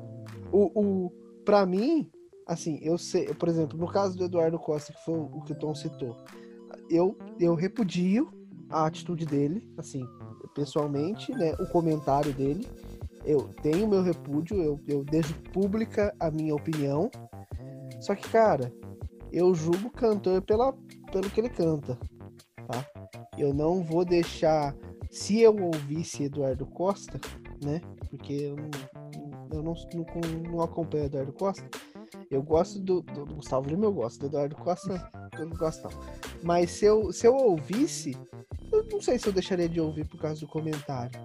o, 0.52 0.80
o, 0.80 1.10
pra 1.44 1.64
mim, 1.64 2.10
assim, 2.46 2.78
eu 2.82 2.98
sei, 2.98 3.26
por 3.34 3.48
exemplo, 3.48 3.78
no 3.78 3.86
caso 3.86 4.16
do 4.16 4.24
Eduardo 4.24 4.58
Costa, 4.58 4.92
que 4.92 5.04
foi 5.04 5.18
o 5.18 5.40
que 5.42 5.52
o 5.52 5.58
Tom 5.58 5.74
citou, 5.74 6.16
eu, 6.90 7.16
eu 7.38 7.54
repudio 7.54 8.28
a 8.68 8.86
atitude 8.86 9.24
dele, 9.24 9.72
assim, 9.76 10.04
pessoalmente, 10.54 11.32
né, 11.32 11.54
o 11.60 11.66
comentário 11.66 12.32
dele, 12.32 12.66
eu 13.24 13.50
tenho 13.62 13.88
meu 13.88 14.02
repúdio, 14.02 14.62
eu, 14.62 14.80
eu 14.86 15.04
deixo 15.04 15.34
pública 15.52 16.14
a 16.18 16.30
minha 16.30 16.54
opinião, 16.54 17.10
só 18.00 18.14
que, 18.14 18.28
cara, 18.28 18.72
eu 19.32 19.54
julgo 19.54 19.88
o 19.88 19.90
cantor 19.90 20.42
pela, 20.42 20.72
pelo 21.12 21.30
que 21.30 21.40
ele 21.40 21.48
canta 21.48 21.98
tá? 22.66 22.84
Eu 23.38 23.52
não 23.52 23.82
vou 23.82 24.04
deixar. 24.04 24.74
Se 25.10 25.40
eu 25.40 25.56
ouvisse 25.56 26.24
Eduardo 26.24 26.66
Costa, 26.66 27.20
né? 27.62 27.80
Porque 28.10 28.32
eu 28.32 28.56
não, 28.56 28.70
eu 29.52 29.62
não, 29.62 29.74
não, 29.74 30.50
não 30.50 30.60
acompanho 30.60 31.04
Eduardo 31.04 31.32
Costa. 31.32 31.68
Eu 32.30 32.42
gosto 32.42 32.78
do, 32.78 33.02
do, 33.02 33.24
do 33.24 33.34
Gustavo 33.36 33.68
Lima, 33.68 33.84
eu 33.84 33.92
gosto. 33.92 34.20
Do 34.20 34.26
Eduardo 34.26 34.56
Costa, 34.56 35.10
eu 35.38 35.46
não 35.46 35.56
gosto 35.56 35.84
não. 35.84 35.90
Mas 36.42 36.70
se 36.72 36.84
eu, 36.84 37.12
se 37.12 37.26
eu 37.26 37.34
ouvisse, 37.34 38.16
eu 38.72 38.84
não 38.90 39.00
sei 39.00 39.18
se 39.18 39.26
eu 39.26 39.32
deixaria 39.32 39.68
de 39.68 39.80
ouvir 39.80 40.06
por 40.06 40.20
causa 40.20 40.40
do 40.40 40.48
comentário. 40.48 41.18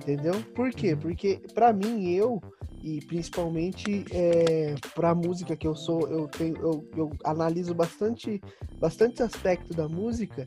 Entendeu? 0.00 0.34
Por 0.54 0.70
quê? 0.70 0.94
Porque, 0.94 1.40
para 1.52 1.72
mim, 1.72 2.10
eu 2.10 2.40
e 2.82 3.00
principalmente 3.00 4.04
é, 4.12 4.76
para 4.94 5.12
música 5.12 5.56
que 5.56 5.66
eu 5.66 5.74
sou, 5.74 6.08
eu 6.08 6.28
tenho, 6.28 6.56
eu, 6.58 6.88
eu 6.96 7.12
analiso 7.24 7.74
bastante, 7.74 8.40
bastante 8.78 9.22
aspecto 9.22 9.74
da 9.74 9.88
música. 9.88 10.46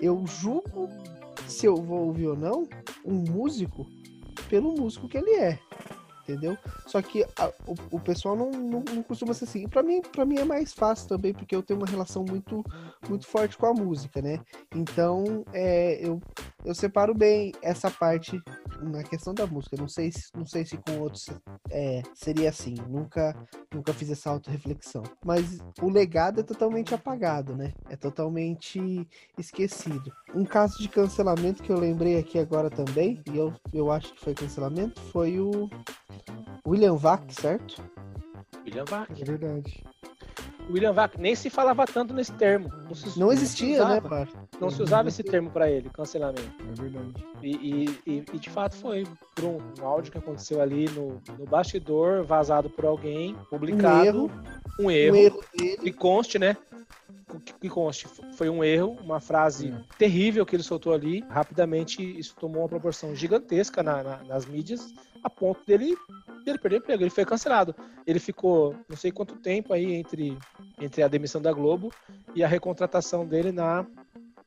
Eu 0.00 0.26
julgo 0.26 0.88
se 1.46 1.66
eu 1.66 1.76
vou 1.76 2.06
ouvir 2.06 2.28
ou 2.28 2.36
não 2.36 2.68
um 3.04 3.14
músico 3.14 3.86
pelo 4.48 4.72
músico 4.72 5.08
que 5.08 5.18
ele 5.18 5.34
é 5.34 5.58
entendeu? 6.30 6.56
Só 6.86 7.02
que 7.02 7.24
a, 7.36 7.48
o, 7.66 7.74
o 7.96 8.00
pessoal 8.00 8.36
não, 8.36 8.50
não, 8.50 8.80
não, 8.80 9.02
costuma 9.02 9.34
ser 9.34 9.44
assim. 9.44 9.68
Para 9.68 9.82
mim, 9.82 10.00
para 10.00 10.24
mim 10.24 10.38
é 10.38 10.44
mais 10.44 10.72
fácil 10.72 11.08
também 11.08 11.32
porque 11.32 11.54
eu 11.54 11.62
tenho 11.62 11.80
uma 11.80 11.86
relação 11.86 12.24
muito 12.24 12.64
muito 13.08 13.26
forte 13.26 13.56
com 13.56 13.66
a 13.66 13.74
música, 13.74 14.22
né? 14.22 14.40
Então, 14.74 15.44
é, 15.52 15.98
eu 16.06 16.20
eu 16.64 16.74
separo 16.74 17.14
bem 17.14 17.52
essa 17.62 17.90
parte 17.90 18.40
na 18.82 19.02
questão 19.02 19.34
da 19.34 19.46
música. 19.46 19.76
Não 19.76 19.88
sei 19.88 20.12
se, 20.12 20.28
não 20.34 20.46
sei 20.46 20.64
se 20.64 20.76
com 20.76 20.98
outros 20.98 21.28
é, 21.70 22.02
seria 22.14 22.50
assim. 22.50 22.74
Nunca 22.88 23.34
nunca 23.72 23.92
fiz 23.92 24.10
essa 24.10 24.30
auto-reflexão. 24.30 25.02
Mas 25.24 25.58
o 25.80 25.88
legado 25.88 26.40
é 26.40 26.42
totalmente 26.42 26.94
apagado, 26.94 27.56
né? 27.56 27.72
É 27.88 27.96
totalmente 27.96 29.06
esquecido. 29.38 30.12
Um 30.34 30.44
caso 30.44 30.78
de 30.78 30.88
cancelamento 30.88 31.62
que 31.62 31.70
eu 31.70 31.78
lembrei 31.78 32.18
aqui 32.18 32.38
agora 32.38 32.68
também, 32.68 33.22
e 33.32 33.36
eu, 33.36 33.52
eu 33.72 33.90
acho 33.90 34.12
que 34.14 34.20
foi 34.20 34.34
cancelamento, 34.34 35.00
foi 35.12 35.38
o 35.38 35.68
William 36.66 36.96
Vac, 36.96 37.22
certo? 37.32 37.82
William 38.64 38.84
Vac. 38.84 39.10
É 39.20 39.24
verdade. 39.24 39.82
William 40.70 40.92
Vac 40.92 41.18
nem 41.18 41.34
se 41.34 41.50
falava 41.50 41.84
tanto 41.86 42.14
nesse 42.14 42.32
termo. 42.32 42.70
Não, 42.86 42.94
se, 42.94 43.18
não 43.18 43.32
existia, 43.32 43.78
não 43.78 44.00
se 44.00 44.08
né, 44.08 44.28
Não 44.60 44.70
se 44.70 44.82
usava 44.82 45.08
esse 45.08 45.22
termo 45.22 45.50
para 45.50 45.70
ele, 45.70 45.90
cancelamento. 45.90 46.52
É 46.60 46.80
verdade. 46.80 47.24
E, 47.42 47.96
e, 48.06 48.24
e, 48.32 48.38
de 48.38 48.50
fato 48.50 48.76
foi 48.76 49.06
por 49.34 49.44
um, 49.44 49.58
um, 49.80 49.86
áudio 49.86 50.12
que 50.12 50.18
aconteceu 50.18 50.60
ali 50.60 50.88
no, 50.90 51.20
no 51.38 51.44
bastidor, 51.46 52.24
vazado 52.24 52.70
por 52.70 52.84
alguém, 52.84 53.34
publicado. 53.48 54.26
Um 54.26 54.30
erro. 54.30 54.30
Um 54.78 54.90
erro. 54.90 55.16
Um 55.16 55.18
erro 55.18 55.44
dele. 55.56 55.78
E 55.82 55.92
conste, 55.92 56.38
né? 56.38 56.56
Que 57.38 57.68
conste, 57.68 58.08
foi 58.34 58.48
um 58.48 58.64
erro, 58.64 58.96
uma 59.02 59.20
frase 59.20 59.74
terrível 59.98 60.44
que 60.44 60.56
ele 60.56 60.62
soltou 60.62 60.92
ali. 60.92 61.24
Rapidamente, 61.28 62.02
isso 62.18 62.34
tomou 62.36 62.62
uma 62.62 62.68
proporção 62.68 63.14
gigantesca 63.14 63.82
na, 63.82 64.02
na, 64.02 64.24
nas 64.24 64.46
mídias, 64.46 64.92
a 65.22 65.30
ponto 65.30 65.64
dele, 65.66 65.96
dele 66.44 66.58
perder 66.58 66.76
o 66.76 66.78
emprego. 66.78 67.02
Ele 67.02 67.10
foi 67.10 67.24
cancelado. 67.24 67.74
Ele 68.06 68.18
ficou 68.18 68.74
não 68.88 68.96
sei 68.96 69.12
quanto 69.12 69.36
tempo 69.36 69.72
aí 69.72 69.92
entre, 69.92 70.36
entre 70.80 71.02
a 71.02 71.08
demissão 71.08 71.40
da 71.40 71.52
Globo 71.52 71.92
e 72.34 72.42
a 72.42 72.48
recontratação 72.48 73.26
dele 73.26 73.52
na, 73.52 73.86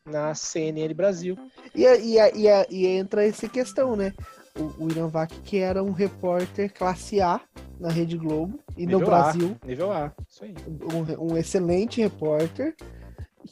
na 0.06 0.34
CNN 0.36 0.94
Brasil. 0.94 1.38
E, 1.74 1.84
e, 1.84 2.18
e, 2.18 2.48
e 2.70 2.88
entra 2.88 3.26
essa 3.26 3.48
questão, 3.48 3.96
né? 3.96 4.14
O, 4.58 4.86
o 4.86 4.92
Irã 4.92 5.08
Vac, 5.08 5.32
que 5.44 5.58
era 5.58 5.84
um 5.84 5.92
repórter 5.92 6.72
classe 6.74 7.20
A 7.20 7.42
na 7.80 7.90
Rede 7.90 8.18
Globo 8.18 8.60
e 8.78 8.86
nível 8.86 9.00
no 9.00 9.06
Brasil. 9.06 9.58
A, 9.62 9.68
nível 9.68 9.92
A, 9.92 10.14
isso 10.28 10.44
aí. 10.44 10.54
Um, 10.68 11.34
um 11.34 11.38
excelente 11.38 12.02
repórter 12.02 12.76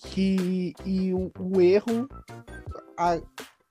que 0.08 0.74
e 0.86 1.14
o, 1.14 1.32
o 1.40 1.60
erro 1.60 2.08
a, 2.98 3.20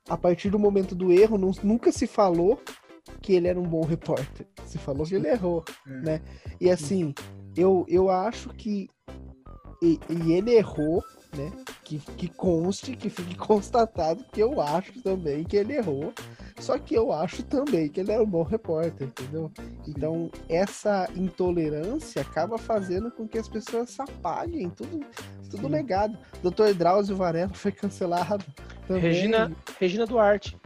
a 0.09 0.17
partir 0.17 0.51
do 0.51 0.59
momento 0.59 0.95
do 0.95 1.13
erro 1.13 1.39
não, 1.39 1.53
nunca 1.63 1.93
se 1.93 2.07
falou 2.07 2.61
que 3.23 3.33
ele 3.35 3.49
era 3.49 3.61
um 3.61 3.69
bom 3.69 3.83
repórter. 3.83 4.47
Se 4.67 4.79
falou 4.79 5.07
que 5.07 5.15
ele 5.15 5.29
errou, 5.29 5.65
é. 5.87 5.91
né? 5.91 6.23
E 6.61 6.71
assim, 6.71 7.15
eu, 7.57 7.85
eu 7.89 8.11
acho 8.11 8.51
que 8.51 8.89
e, 9.83 9.99
e 10.09 10.33
ele 10.33 10.55
errou, 10.55 11.03
né? 11.37 11.53
Que, 11.85 11.99
que 11.99 12.29
conste, 12.29 12.97
que 12.97 13.09
fique 13.09 13.35
constatado 13.39 14.25
que 14.33 14.41
eu 14.41 14.61
acho 14.61 15.01
também 15.03 15.45
que 15.45 15.57
ele 15.57 15.75
errou. 15.75 16.13
Só 16.59 16.79
que 16.79 16.95
eu 16.95 17.13
acho 17.13 17.43
também 17.43 17.89
que 17.89 18.01
ele 18.01 18.13
era 18.13 18.23
um 18.23 18.27
bom 18.27 18.43
repórter, 18.43 19.09
entendeu? 19.09 19.51
Então, 19.87 20.31
essa 20.49 21.09
intolerância 21.17 22.21
acaba 22.23 22.59
fazendo 22.59 23.11
com 23.11 23.27
que 23.27 23.39
as 23.39 23.49
pessoas 23.49 23.91
se 23.91 24.03
apaguem, 24.03 24.69
tudo, 24.71 25.01
tudo 25.51 25.69
legado. 25.69 26.19
Dr. 26.43 26.75
Drauzio 26.77 27.17
Varela 27.17 27.53
foi 27.55 27.73
cancelado 27.73 28.45
também. 28.87 29.03
Regina, 29.03 29.57
Regina 29.79 30.07
Duarte. 30.07 30.57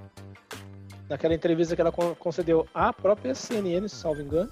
Naquela 1.09 1.35
entrevista 1.35 1.77
que 1.77 1.83
ela 1.83 1.93
concedeu 1.93 2.67
à 2.75 2.93
própria 2.93 3.35
CNN, 3.35 3.87
salvo 3.89 4.23
engano, 4.23 4.51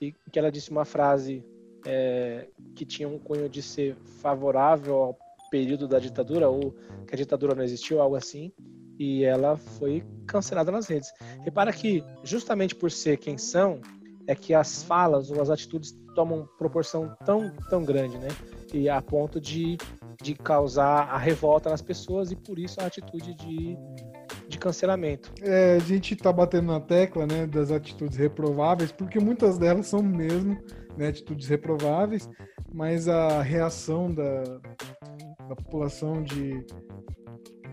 e 0.00 0.14
que 0.30 0.38
ela 0.38 0.50
disse 0.50 0.70
uma 0.70 0.84
frase 0.84 1.44
é, 1.84 2.46
que 2.74 2.84
tinha 2.84 3.08
um 3.08 3.18
cunho 3.18 3.48
de 3.48 3.60
ser 3.60 3.96
favorável 4.20 4.94
ao 4.94 5.23
período 5.50 5.86
da 5.86 5.98
ditadura, 5.98 6.48
ou 6.48 6.72
que 7.06 7.14
a 7.14 7.18
ditadura 7.18 7.54
não 7.54 7.62
existiu, 7.62 8.00
algo 8.00 8.16
assim 8.16 8.52
e 8.98 9.24
ela 9.24 9.56
foi 9.56 10.04
cancelada 10.26 10.70
nas 10.70 10.86
redes. 10.86 11.12
Repara 11.42 11.72
que, 11.72 12.04
justamente 12.22 12.74
por 12.74 12.90
ser 12.90 13.18
quem 13.18 13.36
são, 13.36 13.80
é 14.26 14.34
que 14.34 14.54
as 14.54 14.82
falas 14.82 15.30
ou 15.30 15.40
as 15.40 15.50
atitudes 15.50 15.92
tomam 16.14 16.48
proporção 16.58 17.14
tão, 17.24 17.50
tão 17.68 17.84
grande, 17.84 18.16
né? 18.18 18.28
E 18.72 18.88
a 18.88 19.02
ponto 19.02 19.40
de, 19.40 19.76
de 20.22 20.34
causar 20.34 21.08
a 21.10 21.18
revolta 21.18 21.68
nas 21.68 21.82
pessoas 21.82 22.30
e 22.32 22.36
por 22.36 22.58
isso 22.58 22.80
a 22.80 22.86
atitude 22.86 23.34
de, 23.34 23.76
de 24.48 24.58
cancelamento. 24.58 25.32
É, 25.42 25.76
a 25.76 25.78
gente 25.80 26.16
tá 26.16 26.32
batendo 26.32 26.68
na 26.68 26.80
tecla, 26.80 27.26
né, 27.26 27.46
das 27.46 27.70
atitudes 27.70 28.16
reprováveis, 28.16 28.90
porque 28.90 29.20
muitas 29.20 29.58
delas 29.58 29.86
são 29.86 30.02
mesmo 30.02 30.58
né, 30.96 31.08
atitudes 31.08 31.46
reprováveis, 31.48 32.28
mas 32.72 33.06
a 33.06 33.42
reação 33.42 34.12
da, 34.12 34.60
da 35.48 35.56
população 35.56 36.22
de 36.22 36.64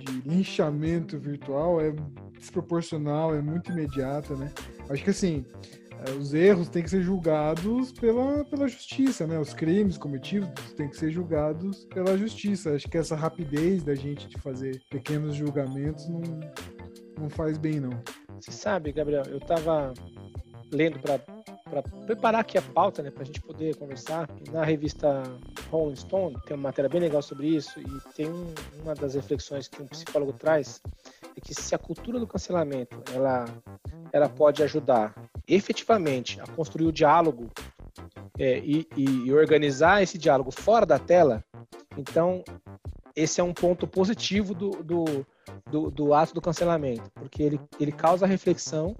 de 0.03 0.21
linchamento 0.27 1.19
virtual 1.19 1.79
é 1.79 1.93
desproporcional, 2.37 3.35
é 3.35 3.41
muito 3.41 3.71
imediata, 3.71 4.35
né? 4.35 4.51
Acho 4.89 5.03
que 5.03 5.11
assim, 5.11 5.45
é, 6.05 6.11
os 6.11 6.33
erros 6.33 6.69
têm 6.69 6.83
que 6.83 6.89
ser 6.89 7.03
julgados 7.03 7.91
pela, 7.91 8.43
pela 8.45 8.67
justiça, 8.67 9.27
né? 9.27 9.39
Os 9.39 9.53
crimes 9.53 9.97
cometidos 9.97 10.73
têm 10.73 10.89
que 10.89 10.97
ser 10.97 11.11
julgados 11.11 11.85
pela 11.85 12.17
justiça. 12.17 12.73
Acho 12.73 12.89
que 12.89 12.97
essa 12.97 13.15
rapidez 13.15 13.83
da 13.83 13.93
gente 13.93 14.27
de 14.27 14.37
fazer 14.39 14.81
pequenos 14.89 15.35
julgamentos 15.35 16.07
não, 16.09 16.21
não 17.19 17.29
faz 17.29 17.57
bem, 17.57 17.79
não. 17.79 18.01
Você 18.39 18.51
sabe, 18.51 18.91
Gabriel, 18.91 19.23
eu 19.27 19.37
estava 19.37 19.93
lendo 20.71 20.99
para 20.99 21.19
para 21.69 21.83
preparar 21.83 22.41
aqui 22.41 22.57
a 22.57 22.61
pauta, 22.61 23.01
né, 23.01 23.09
para 23.09 23.23
a 23.23 23.25
gente 23.25 23.39
poder 23.39 23.77
conversar. 23.77 24.27
Na 24.51 24.65
revista 24.65 25.23
Rolling 25.71 25.95
Stone 25.95 26.37
tem 26.45 26.55
uma 26.55 26.69
matéria 26.69 26.89
bem 26.89 26.99
legal 26.99 27.21
sobre 27.21 27.47
isso 27.47 27.79
e 27.79 28.13
tem 28.13 28.29
um, 28.29 28.53
uma 28.83 28.93
das 28.93 29.15
reflexões 29.15 29.67
que 29.67 29.81
um 29.81 29.87
psicólogo 29.87 30.33
traz 30.33 30.81
é 31.35 31.39
que 31.39 31.53
se 31.53 31.73
a 31.73 31.77
cultura 31.77 32.19
do 32.19 32.27
cancelamento 32.27 33.01
ela 33.13 33.45
ela 34.11 34.27
pode 34.27 34.61
ajudar 34.61 35.15
efetivamente 35.47 36.39
a 36.41 36.47
construir 36.47 36.85
o 36.85 36.91
diálogo 36.91 37.49
é, 38.37 38.59
e, 38.59 38.87
e, 38.97 39.31
organizar 39.33 40.01
esse 40.01 40.17
diálogo 40.17 40.51
fora 40.51 40.85
da 40.85 40.99
tela, 40.99 41.43
então 41.97 42.43
esse 43.15 43.39
é 43.39 43.43
um 43.43 43.53
ponto 43.53 43.87
positivo 43.87 44.53
do, 44.53 44.71
do, 44.83 45.25
do, 45.69 45.91
do 45.91 46.13
ato 46.13 46.33
do 46.33 46.41
cancelamento, 46.41 47.09
porque 47.15 47.43
ele, 47.43 47.59
ele 47.79 47.91
causa 47.91 48.25
reflexão 48.25 48.95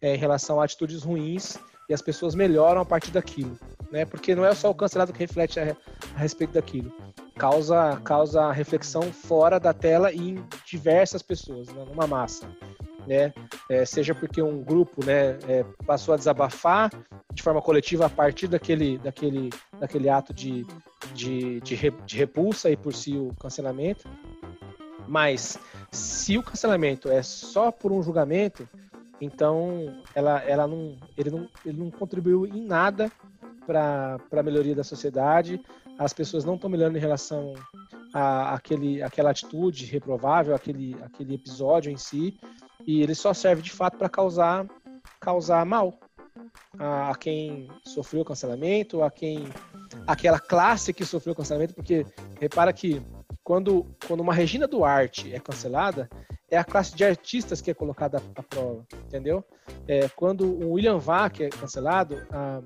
é, 0.00 0.14
em 0.14 0.18
relação 0.18 0.60
a 0.60 0.64
atitudes 0.64 1.02
ruins 1.02 1.58
e 1.88 1.94
as 1.94 2.02
pessoas 2.02 2.34
melhoram 2.34 2.80
a 2.80 2.84
partir 2.84 3.10
daquilo, 3.10 3.58
né? 3.90 4.04
Porque 4.04 4.34
não 4.34 4.44
é 4.44 4.54
só 4.54 4.70
o 4.70 4.74
cancelado 4.74 5.12
que 5.12 5.18
reflete 5.18 5.60
a, 5.60 5.76
a 6.14 6.18
respeito 6.18 6.52
daquilo, 6.52 6.92
causa 7.36 8.00
causa 8.04 8.50
reflexão 8.52 9.02
fora 9.12 9.58
da 9.58 9.72
tela 9.72 10.12
e 10.12 10.30
em 10.30 10.44
diversas 10.64 11.22
pessoas, 11.22 11.68
né? 11.68 11.84
numa 11.86 12.06
massa, 12.06 12.48
né? 13.06 13.32
É, 13.70 13.84
seja 13.84 14.14
porque 14.14 14.42
um 14.42 14.62
grupo, 14.62 15.04
né, 15.04 15.38
é, 15.48 15.64
passou 15.86 16.14
a 16.14 16.16
desabafar 16.16 16.90
de 17.32 17.42
forma 17.42 17.60
coletiva 17.60 18.06
a 18.06 18.10
partir 18.10 18.48
daquele 18.48 18.98
daquele 18.98 19.50
daquele 19.78 20.08
ato 20.08 20.32
de 20.32 20.66
de, 21.14 21.60
de, 21.60 21.74
re, 21.74 21.90
de 22.04 22.16
repulsa 22.16 22.70
e 22.70 22.76
por 22.76 22.92
si 22.92 23.16
o 23.16 23.32
cancelamento, 23.40 24.08
mas 25.06 25.58
se 25.90 26.36
o 26.36 26.42
cancelamento 26.42 27.08
é 27.08 27.22
só 27.22 27.70
por 27.70 27.92
um 27.92 28.02
julgamento, 28.02 28.68
então, 29.20 30.02
ela, 30.14 30.42
ela 30.42 30.66
não, 30.66 30.96
ele, 31.16 31.30
não, 31.30 31.48
ele 31.64 31.78
não 31.78 31.90
contribuiu 31.90 32.46
em 32.46 32.60
nada 32.60 33.10
para 33.66 34.18
a 34.32 34.42
melhoria 34.42 34.74
da 34.74 34.84
sociedade. 34.84 35.60
As 35.98 36.12
pessoas 36.12 36.44
não 36.44 36.54
estão 36.54 36.70
melhorando 36.70 36.98
em 36.98 37.00
relação 37.00 37.54
àquela 39.02 39.30
atitude 39.30 39.86
reprovável, 39.86 40.54
aquele, 40.54 40.96
aquele 41.02 41.34
episódio 41.34 41.90
em 41.90 41.96
si. 41.96 42.38
E 42.86 43.02
ele 43.02 43.14
só 43.14 43.34
serve 43.34 43.62
de 43.62 43.70
fato 43.70 43.98
para 43.98 44.08
causar, 44.08 44.66
causar 45.20 45.64
mal 45.66 45.98
a, 46.78 47.10
a, 47.10 47.14
quem 47.14 47.68
sofreu 47.84 48.24
cancelamento, 48.24 49.02
a 49.02 49.10
quem 49.10 49.48
aquela 50.06 50.38
classe 50.38 50.92
que 50.92 51.04
sofreu 51.04 51.34
cancelamento, 51.34 51.74
porque 51.74 52.06
repara 52.38 52.72
que 52.72 53.02
quando, 53.42 53.86
quando 54.06 54.20
uma 54.20 54.34
Regina 54.34 54.66
Duarte 54.66 55.32
é 55.32 55.38
cancelada, 55.38 56.08
é 56.50 56.56
a 56.56 56.64
classe 56.64 56.94
de 56.94 57.04
artistas 57.04 57.60
que 57.60 57.70
é 57.70 57.74
colocada 57.74 58.22
à 58.34 58.42
prova, 58.42 58.84
entendeu? 59.06 59.44
É, 59.86 60.08
quando 60.10 60.44
o 60.44 60.72
William 60.72 60.98
Vac 60.98 61.40
é 61.40 61.48
cancelado, 61.48 62.26
a 62.30 62.62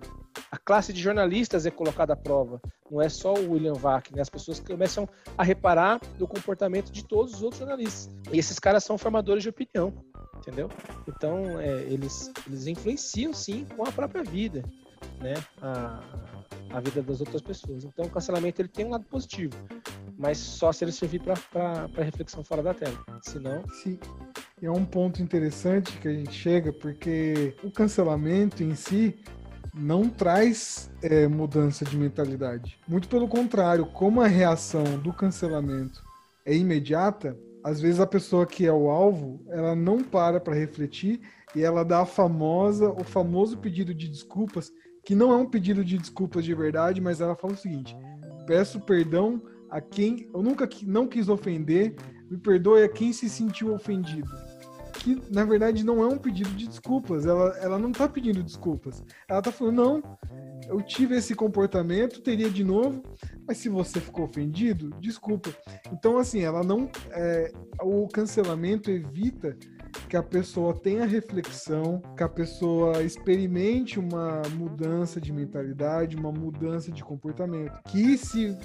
classe 0.71 0.93
de 0.93 1.03
jornalistas 1.03 1.67
é 1.67 1.71
colocada 1.73 2.13
à 2.13 2.17
prova. 2.17 2.63
Não 2.89 3.03
é 3.03 3.09
só 3.09 3.35
o 3.35 3.55
William 3.55 3.73
Vac, 3.73 4.09
né? 4.13 4.23
As 4.23 4.31
pessoas 4.31 4.61
começam 4.61 5.09
a 5.37 5.43
reparar 5.43 6.01
do 6.17 6.29
comportamento 6.29 6.93
de 6.93 7.05
todos 7.05 7.35
os 7.35 7.43
outros 7.43 7.59
jornalistas. 7.59 8.09
E 8.33 8.39
esses 8.39 8.57
caras 8.61 8.85
são 8.85 8.97
formadores 8.97 9.43
de 9.43 9.49
opinião, 9.49 9.93
entendeu? 10.37 10.69
Então, 11.09 11.59
é, 11.59 11.83
eles, 11.89 12.31
eles 12.47 12.69
influenciam, 12.69 13.35
sim, 13.35 13.67
com 13.77 13.83
a 13.85 13.91
própria 13.91 14.23
vida, 14.23 14.63
né? 15.19 15.35
A, 15.61 16.05
a 16.73 16.79
vida 16.79 17.03
das 17.03 17.19
outras 17.19 17.43
pessoas. 17.43 17.83
Então, 17.83 18.05
o 18.05 18.09
cancelamento 18.09 18.63
ele 18.63 18.69
tem 18.69 18.87
um 18.87 18.91
lado 18.91 19.07
positivo 19.07 19.57
mas 20.17 20.37
só 20.37 20.71
se 20.71 20.85
ele 20.85 20.93
servir 20.93 21.23
para 21.23 21.89
reflexão 21.97 22.45
fora 22.45 22.63
da 22.63 22.75
tela. 22.75 22.95
Senão. 23.23 23.65
Sim. 23.83 23.99
É 24.63 24.71
um 24.71 24.85
ponto 24.85 25.23
interessante 25.23 25.97
que 25.97 26.07
a 26.07 26.13
gente 26.13 26.35
chega, 26.35 26.71
porque 26.75 27.57
o 27.65 27.71
cancelamento 27.71 28.63
em 28.63 28.75
si 28.75 29.19
não 29.75 30.09
traz 30.09 30.91
é, 31.03 31.27
mudança 31.29 31.85
de 31.85 31.97
mentalidade. 31.97 32.79
Muito 32.89 33.09
pelo 33.09 33.29
contrário, 33.29 33.87
como 33.87 34.21
a 34.21 34.27
reação 34.27 34.85
do 34.99 35.13
cancelamento 35.13 36.03
é 36.45 36.55
imediata, 36.55 37.37
às 37.63 37.81
vezes 37.81 38.01
a 38.01 38.07
pessoa 38.07 38.47
que 38.47 38.67
é 38.67 38.73
o 38.73 38.91
alvo, 38.91 39.41
ela 39.49 39.75
não 39.75 40.03
para 40.03 40.41
para 40.41 40.55
refletir 40.55 41.21
e 41.55 41.63
ela 41.63 41.85
dá 41.85 42.01
a 42.01 42.07
famosa, 42.07 42.91
o 42.91 43.05
famoso 43.05 43.59
pedido 43.59 43.95
de 43.95 44.09
desculpas, 44.09 44.73
que 45.05 45.15
não 45.15 45.33
é 45.33 45.37
um 45.37 45.47
pedido 45.47 45.85
de 45.85 45.99
desculpas 45.99 46.45
de 46.45 46.55
verdade, 46.55 47.01
mas 47.01 47.21
ela 47.21 47.37
fala 47.37 47.55
o 47.55 47.57
seguinte: 47.57 47.97
peço 48.47 48.81
perdão 48.81 49.43
a 49.71 49.81
quem 49.81 50.29
eu 50.33 50.43
nunca 50.43 50.69
não 50.85 51.07
quis 51.07 51.29
ofender, 51.29 51.95
me 52.31 52.39
perdoe 52.39 52.83
a 52.83 52.89
quem 52.89 53.13
se 53.13 53.29
sentiu 53.29 53.73
ofendido. 53.75 54.31
Que 55.01 55.21
na 55.31 55.45
verdade 55.45 55.85
não 55.85 56.03
é 56.03 56.07
um 56.07 56.19
pedido 56.19 56.51
de 56.51 56.69
desculpas, 56.69 57.25
ela, 57.25 57.57
ela 57.59 57.79
não 57.79 57.91
tá 57.91 58.09
pedindo 58.09 58.43
desculpas. 58.43 59.03
Ela 59.29 59.41
tá 59.41 59.51
falando, 59.51 59.77
não, 59.77 60.19
eu 60.69 60.81
tive 60.83 61.17
esse 61.17 61.35
comportamento, 61.35 62.21
teria 62.21 62.51
de 62.51 62.63
novo, 62.63 63.03
mas 63.47 63.59
se 63.59 63.69
você 63.69 63.99
ficou 63.99 64.27
ofendido, 64.27 64.91
desculpa. 65.01 65.51
Então, 65.91 66.19
assim, 66.19 66.43
ela 66.43 66.63
não. 66.63 66.91
É, 67.11 67.51
o 67.83 68.07
cancelamento 68.09 68.91
evita 68.91 69.57
que 70.09 70.17
a 70.17 70.23
pessoa 70.23 70.75
tenha 70.75 71.05
reflexão, 71.05 72.03
que 72.17 72.23
a 72.23 72.29
pessoa 72.29 73.03
experimente 73.03 73.99
uma 73.99 74.43
mudança 74.55 75.21
de 75.21 75.33
mentalidade, 75.33 76.17
uma 76.17 76.31
mudança 76.31 76.93
de 76.93 77.03
comportamento. 77.03 77.81
Que 77.89 78.17
se 78.17 78.57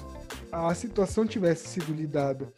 a 0.52 0.74
situação 0.74 1.26
tivesse 1.26 1.66
sido 1.68 1.92
lidada 1.92 2.52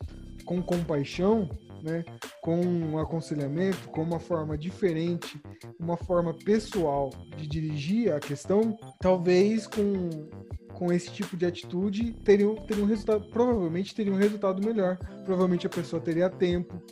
com 0.45 0.63
compaixão, 0.63 1.49
né, 1.83 2.05
com 2.41 2.61
um 2.61 2.99
aconselhamento, 2.99 3.89
com 3.89 4.03
uma 4.03 4.19
forma 4.19 4.57
diferente, 4.57 5.41
uma 5.79 5.97
forma 5.97 6.35
pessoal 6.35 7.11
de 7.37 7.47
dirigir 7.47 8.13
a 8.13 8.21
questão, 8.21 8.77
talvez 9.01 9.67
com, 9.67 10.11
com 10.75 10.93
esse 10.93 11.11
tipo 11.11 11.37
de 11.37 11.47
atitude 11.47 12.13
teria, 12.25 12.55
teria 12.63 12.85
um 12.85 12.87
resultado, 12.87 13.29
provavelmente 13.31 13.95
teria 13.95 14.13
um 14.13 14.17
resultado 14.17 14.65
melhor. 14.65 14.97
Provavelmente 15.25 15.67
a 15.67 15.71
pessoa 15.71 16.01
teria 16.01 16.31
tempo 16.31 16.83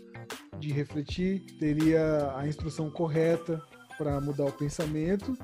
de 0.58 0.72
refletir, 0.72 1.40
teria 1.58 2.32
a 2.36 2.46
instrução 2.46 2.90
correta 2.90 3.62
para 3.96 4.20
mudar 4.20 4.44
o 4.44 4.52
pensamento 4.52 5.36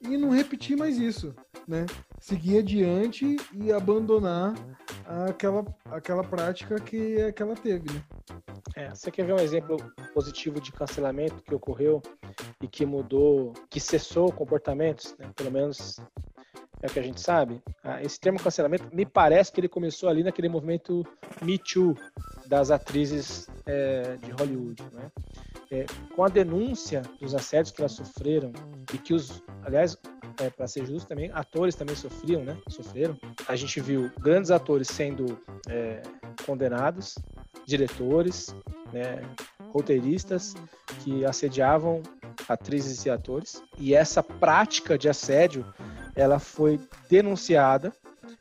e 0.00 0.16
não 0.16 0.30
repetir 0.30 0.76
mais 0.76 0.98
isso, 0.98 1.34
né? 1.66 1.86
Seguir 2.20 2.58
adiante 2.58 3.36
e 3.54 3.72
abandonar 3.72 4.54
aquela, 5.28 5.64
aquela 5.86 6.22
prática 6.22 6.78
que, 6.80 7.32
que 7.32 7.42
ela 7.42 7.54
teve, 7.54 7.92
né? 7.92 8.02
É, 8.84 8.94
você 8.94 9.10
quer 9.10 9.24
ver 9.24 9.32
um 9.32 9.38
exemplo 9.38 9.76
positivo 10.12 10.60
de 10.60 10.70
cancelamento 10.70 11.42
que 11.42 11.54
ocorreu 11.54 12.02
e 12.60 12.68
que 12.68 12.84
mudou, 12.84 13.54
que 13.70 13.80
cessou 13.80 14.30
comportamentos, 14.30 15.16
né? 15.18 15.30
pelo 15.34 15.50
menos 15.50 15.98
é 16.82 16.86
o 16.86 16.90
que 16.90 16.98
a 16.98 17.02
gente 17.02 17.20
sabe. 17.20 17.62
Ah, 17.82 18.02
esse 18.02 18.20
termo 18.20 18.38
cancelamento 18.38 18.94
me 18.94 19.06
parece 19.06 19.50
que 19.50 19.58
ele 19.58 19.68
começou 19.68 20.06
ali 20.08 20.22
naquele 20.22 20.50
movimento 20.50 21.02
Me 21.40 21.56
Too 21.56 21.96
das 22.46 22.70
atrizes 22.70 23.48
é, 23.64 24.16
de 24.16 24.30
Hollywood, 24.32 24.82
né? 24.92 25.10
É, 25.70 25.86
com 26.14 26.22
a 26.22 26.28
denúncia 26.28 27.00
dos 27.18 27.34
assédios 27.34 27.72
que 27.72 27.80
elas 27.80 27.92
sofreram 27.92 28.52
e 28.92 28.98
que 28.98 29.14
os, 29.14 29.42
aliás, 29.62 29.96
é, 30.38 30.50
para 30.50 30.68
ser 30.68 30.84
justo 30.84 31.08
também, 31.08 31.30
atores 31.32 31.74
também 31.74 31.96
sofriam, 31.96 32.44
né? 32.44 32.56
Sofreram. 32.68 33.16
A 33.48 33.56
gente 33.56 33.80
viu 33.80 34.10
grandes 34.20 34.50
atores 34.50 34.88
sendo 34.88 35.38
é, 35.68 36.02
condenados, 36.44 37.16
diretores, 37.66 38.54
né? 38.92 39.22
roteiristas 39.72 40.54
que 41.02 41.24
assediavam 41.24 42.02
atrizes 42.48 43.04
e 43.04 43.10
atores. 43.10 43.62
E 43.78 43.94
essa 43.94 44.22
prática 44.22 44.96
de 44.96 45.08
assédio, 45.08 45.66
ela 46.14 46.38
foi 46.38 46.80
denunciada, 47.08 47.92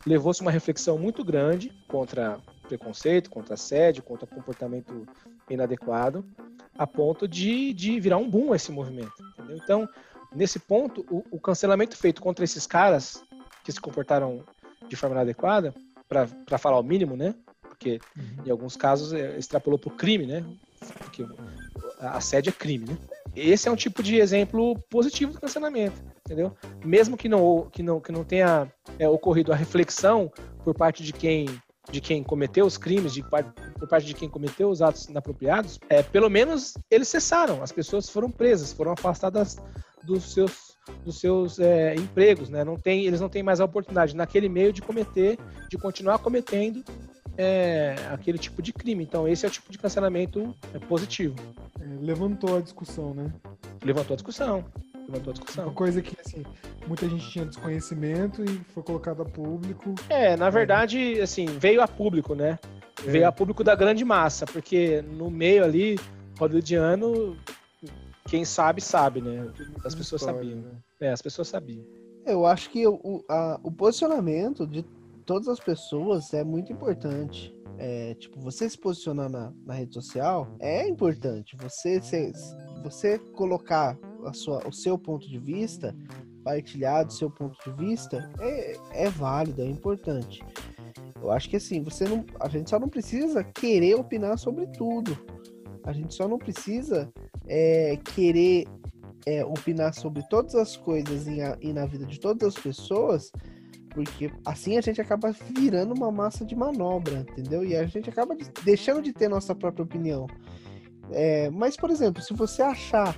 levou-se 0.05 0.41
uma 0.41 0.51
reflexão 0.51 0.97
muito 0.97 1.23
grande 1.23 1.71
contra 1.87 2.39
preconceito, 2.67 3.29
contra 3.29 3.55
assédio, 3.55 4.03
contra 4.03 4.27
comportamento 4.27 5.07
inadequado, 5.49 6.25
a 6.77 6.87
ponto 6.87 7.27
de, 7.27 7.73
de 7.73 7.99
virar 7.99 8.17
um 8.17 8.29
boom 8.29 8.53
esse 8.55 8.71
movimento. 8.71 9.13
Entendeu? 9.33 9.57
Então, 9.57 9.89
nesse 10.33 10.59
ponto, 10.59 11.05
o, 11.09 11.23
o, 11.31 11.39
cancelamento 11.39 11.97
feito 11.97 12.21
contra 12.21 12.43
esses 12.43 12.65
caras 12.65 13.23
que 13.63 13.71
se 13.71 13.79
comportaram 13.79 14.43
de 14.87 14.95
forma 14.95 15.15
inadequada, 15.15 15.73
para 16.07 16.57
falar 16.57 16.79
o 16.79 16.83
mínimo, 16.83 17.15
né? 17.15 17.33
Porque 17.83 17.99
uhum. 18.17 18.45
em 18.45 18.49
alguns 18.49 18.77
casos 18.77 19.11
é, 19.11 19.37
extrapolou 19.37 19.77
para 19.77 19.89
o 19.89 19.95
crime, 19.95 20.25
né? 20.25 20.43
Porque 20.99 21.25
a 21.99 22.17
assédio 22.17 22.49
é 22.49 22.53
crime, 22.53 22.85
né? 22.87 22.97
Esse 23.35 23.67
é 23.67 23.71
um 23.71 23.75
tipo 23.75 24.01
de 24.01 24.17
exemplo 24.17 24.79
positivo 24.89 25.33
do 25.33 25.41
cancelamento, 25.41 26.01
entendeu? 26.25 26.55
Mesmo 26.83 27.17
que 27.17 27.27
não, 27.27 27.67
que 27.71 27.83
não, 27.83 27.99
que 27.99 28.11
não 28.11 28.23
tenha 28.23 28.71
é, 28.97 29.09
ocorrido 29.09 29.51
a 29.51 29.55
reflexão 29.55 30.31
por 30.63 30.73
parte 30.73 31.03
de 31.03 31.11
quem 31.11 31.45
de 31.91 31.99
quem 31.99 32.23
cometeu 32.23 32.65
os 32.65 32.77
crimes, 32.77 33.13
de, 33.13 33.21
por 33.21 33.89
parte 33.89 34.07
de 34.07 34.13
quem 34.13 34.29
cometeu 34.29 34.69
os 34.69 34.81
atos 34.81 35.03
inapropriados, 35.09 35.81
é, 35.89 36.01
pelo 36.01 36.29
menos 36.29 36.75
eles 36.89 37.09
cessaram, 37.09 37.61
as 37.61 37.73
pessoas 37.73 38.09
foram 38.09 38.31
presas, 38.31 38.71
foram 38.71 38.93
afastadas 38.93 39.57
dos 40.01 40.31
seus, 40.31 40.77
dos 41.03 41.19
seus 41.19 41.59
é, 41.59 41.93
empregos, 41.95 42.47
né? 42.47 42.63
Não 42.63 42.77
tem, 42.77 43.05
eles 43.05 43.19
não 43.19 43.27
têm 43.27 43.43
mais 43.43 43.59
a 43.59 43.65
oportunidade 43.65 44.15
naquele 44.15 44.47
meio 44.47 44.71
de 44.71 44.81
cometer, 44.81 45.37
de 45.69 45.77
continuar 45.77 46.19
cometendo 46.19 46.85
é, 47.37 47.95
aquele 48.11 48.37
tipo 48.37 48.61
de 48.61 48.71
crime. 48.71 49.03
Então, 49.03 49.27
esse 49.27 49.45
é 49.45 49.49
o 49.49 49.51
tipo 49.51 49.71
de 49.71 49.77
cancelamento 49.77 50.53
é, 50.73 50.79
positivo. 50.79 51.35
É, 51.79 51.85
levantou 52.01 52.57
a 52.57 52.61
discussão, 52.61 53.13
né? 53.13 53.31
Levantou 53.83 54.13
a 54.13 54.17
discussão. 54.17 54.65
Levantou 55.07 55.31
a 55.31 55.33
discussão. 55.33 55.65
Uma 55.65 55.73
coisa 55.73 56.01
que, 56.01 56.15
assim, 56.19 56.43
muita 56.87 57.07
gente 57.09 57.29
tinha 57.29 57.45
desconhecimento 57.45 58.43
e 58.43 58.61
foi 58.73 58.83
colocado 58.83 59.21
a 59.21 59.25
público. 59.25 59.95
É, 60.09 60.35
na 60.37 60.49
verdade, 60.49 61.19
assim, 61.21 61.45
veio 61.45 61.81
a 61.81 61.87
público, 61.87 62.35
né? 62.35 62.57
É. 63.05 63.09
Veio 63.09 63.27
a 63.27 63.31
público 63.31 63.63
da 63.63 63.75
grande 63.75 64.05
massa, 64.05 64.45
porque 64.45 65.01
no 65.01 65.29
meio 65.29 65.63
ali, 65.63 65.99
hollywoodiano, 66.39 67.37
quem 68.27 68.45
sabe, 68.45 68.81
sabe, 68.81 69.21
né? 69.21 69.51
As 69.83 69.93
pessoas 69.93 70.21
História, 70.21 70.39
sabiam. 70.41 70.61
Né? 70.61 70.71
É, 71.01 71.11
as 71.11 71.21
pessoas 71.21 71.47
sabiam. 71.47 71.83
Eu 72.25 72.45
acho 72.45 72.69
que 72.69 72.87
o, 72.87 73.23
a, 73.27 73.59
o 73.61 73.69
posicionamento 73.69 74.65
de 74.65 74.85
todas 75.23 75.47
as 75.47 75.59
pessoas 75.59 76.33
é 76.33 76.43
muito 76.43 76.71
importante. 76.71 77.55
É, 77.77 78.13
tipo, 78.15 78.39
você 78.39 78.69
se 78.69 78.77
posicionar 78.77 79.29
na, 79.29 79.51
na 79.65 79.73
rede 79.73 79.93
social 79.93 80.47
é 80.59 80.87
importante. 80.87 81.55
Você, 81.57 81.99
se, 82.01 82.31
você 82.83 83.17
colocar 83.17 83.97
a 84.25 84.33
sua, 84.33 84.67
o 84.67 84.71
seu 84.71 84.97
ponto 84.97 85.27
de 85.27 85.39
vista, 85.39 85.95
partilhar 86.43 87.05
do 87.05 87.13
seu 87.13 87.29
ponto 87.29 87.57
de 87.63 87.75
vista, 87.75 88.29
é, 88.39 88.77
é 88.91 89.09
válido, 89.09 89.61
é 89.61 89.65
importante. 89.65 90.43
Eu 91.21 91.31
acho 91.31 91.49
que 91.49 91.55
assim, 91.55 91.81
você 91.81 92.03
não, 92.03 92.25
a 92.39 92.49
gente 92.49 92.69
só 92.69 92.77
não 92.77 92.89
precisa 92.89 93.43
querer 93.43 93.95
opinar 93.95 94.37
sobre 94.37 94.67
tudo. 94.67 95.17
A 95.83 95.91
gente 95.93 96.13
só 96.13 96.27
não 96.27 96.37
precisa 96.37 97.11
é, 97.47 97.97
querer 97.97 98.67
é, 99.25 99.43
opinar 99.43 99.93
sobre 99.93 100.21
todas 100.23 100.55
as 100.55 100.75
coisas 100.75 101.27
e, 101.27 101.73
na 101.73 101.85
vida 101.85 102.05
de 102.05 102.19
todas 102.19 102.55
as 102.55 102.61
pessoas, 102.61 103.31
porque 103.93 104.31
assim 104.45 104.77
a 104.77 104.81
gente 104.81 105.01
acaba 105.01 105.31
virando 105.55 105.93
uma 105.93 106.11
massa 106.11 106.45
de 106.45 106.55
manobra, 106.55 107.25
entendeu? 107.29 107.63
E 107.63 107.75
a 107.75 107.85
gente 107.85 108.09
acaba 108.09 108.35
deixando 108.63 109.01
de 109.01 109.13
ter 109.13 109.29
nossa 109.29 109.53
própria 109.53 109.83
opinião. 109.83 110.27
É, 111.11 111.49
mas, 111.49 111.75
por 111.75 111.89
exemplo, 111.89 112.21
se 112.21 112.33
você 112.33 112.61
achar 112.61 113.15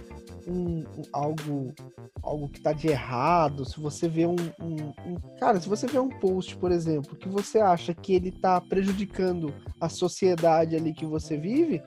um, 0.47 0.79
um, 0.79 1.01
algo 1.11 1.73
algo 2.21 2.49
que 2.49 2.59
tá 2.59 2.73
de 2.73 2.87
errado, 2.87 3.65
se 3.65 3.79
você 3.79 4.07
vê 4.07 4.25
um, 4.25 4.35
um, 4.59 4.93
Cara, 5.39 5.59
se 5.59 5.69
você 5.69 5.85
vê 5.85 5.99
um 5.99 6.09
post, 6.09 6.57
por 6.57 6.71
exemplo, 6.71 7.15
que 7.15 7.29
você 7.29 7.59
acha 7.59 7.93
que 7.93 8.13
ele 8.13 8.31
tá 8.31 8.59
prejudicando 8.59 9.53
a 9.79 9.89
sociedade 9.89 10.75
ali 10.75 10.91
que 10.91 11.05
você 11.05 11.37
vive, 11.37 11.83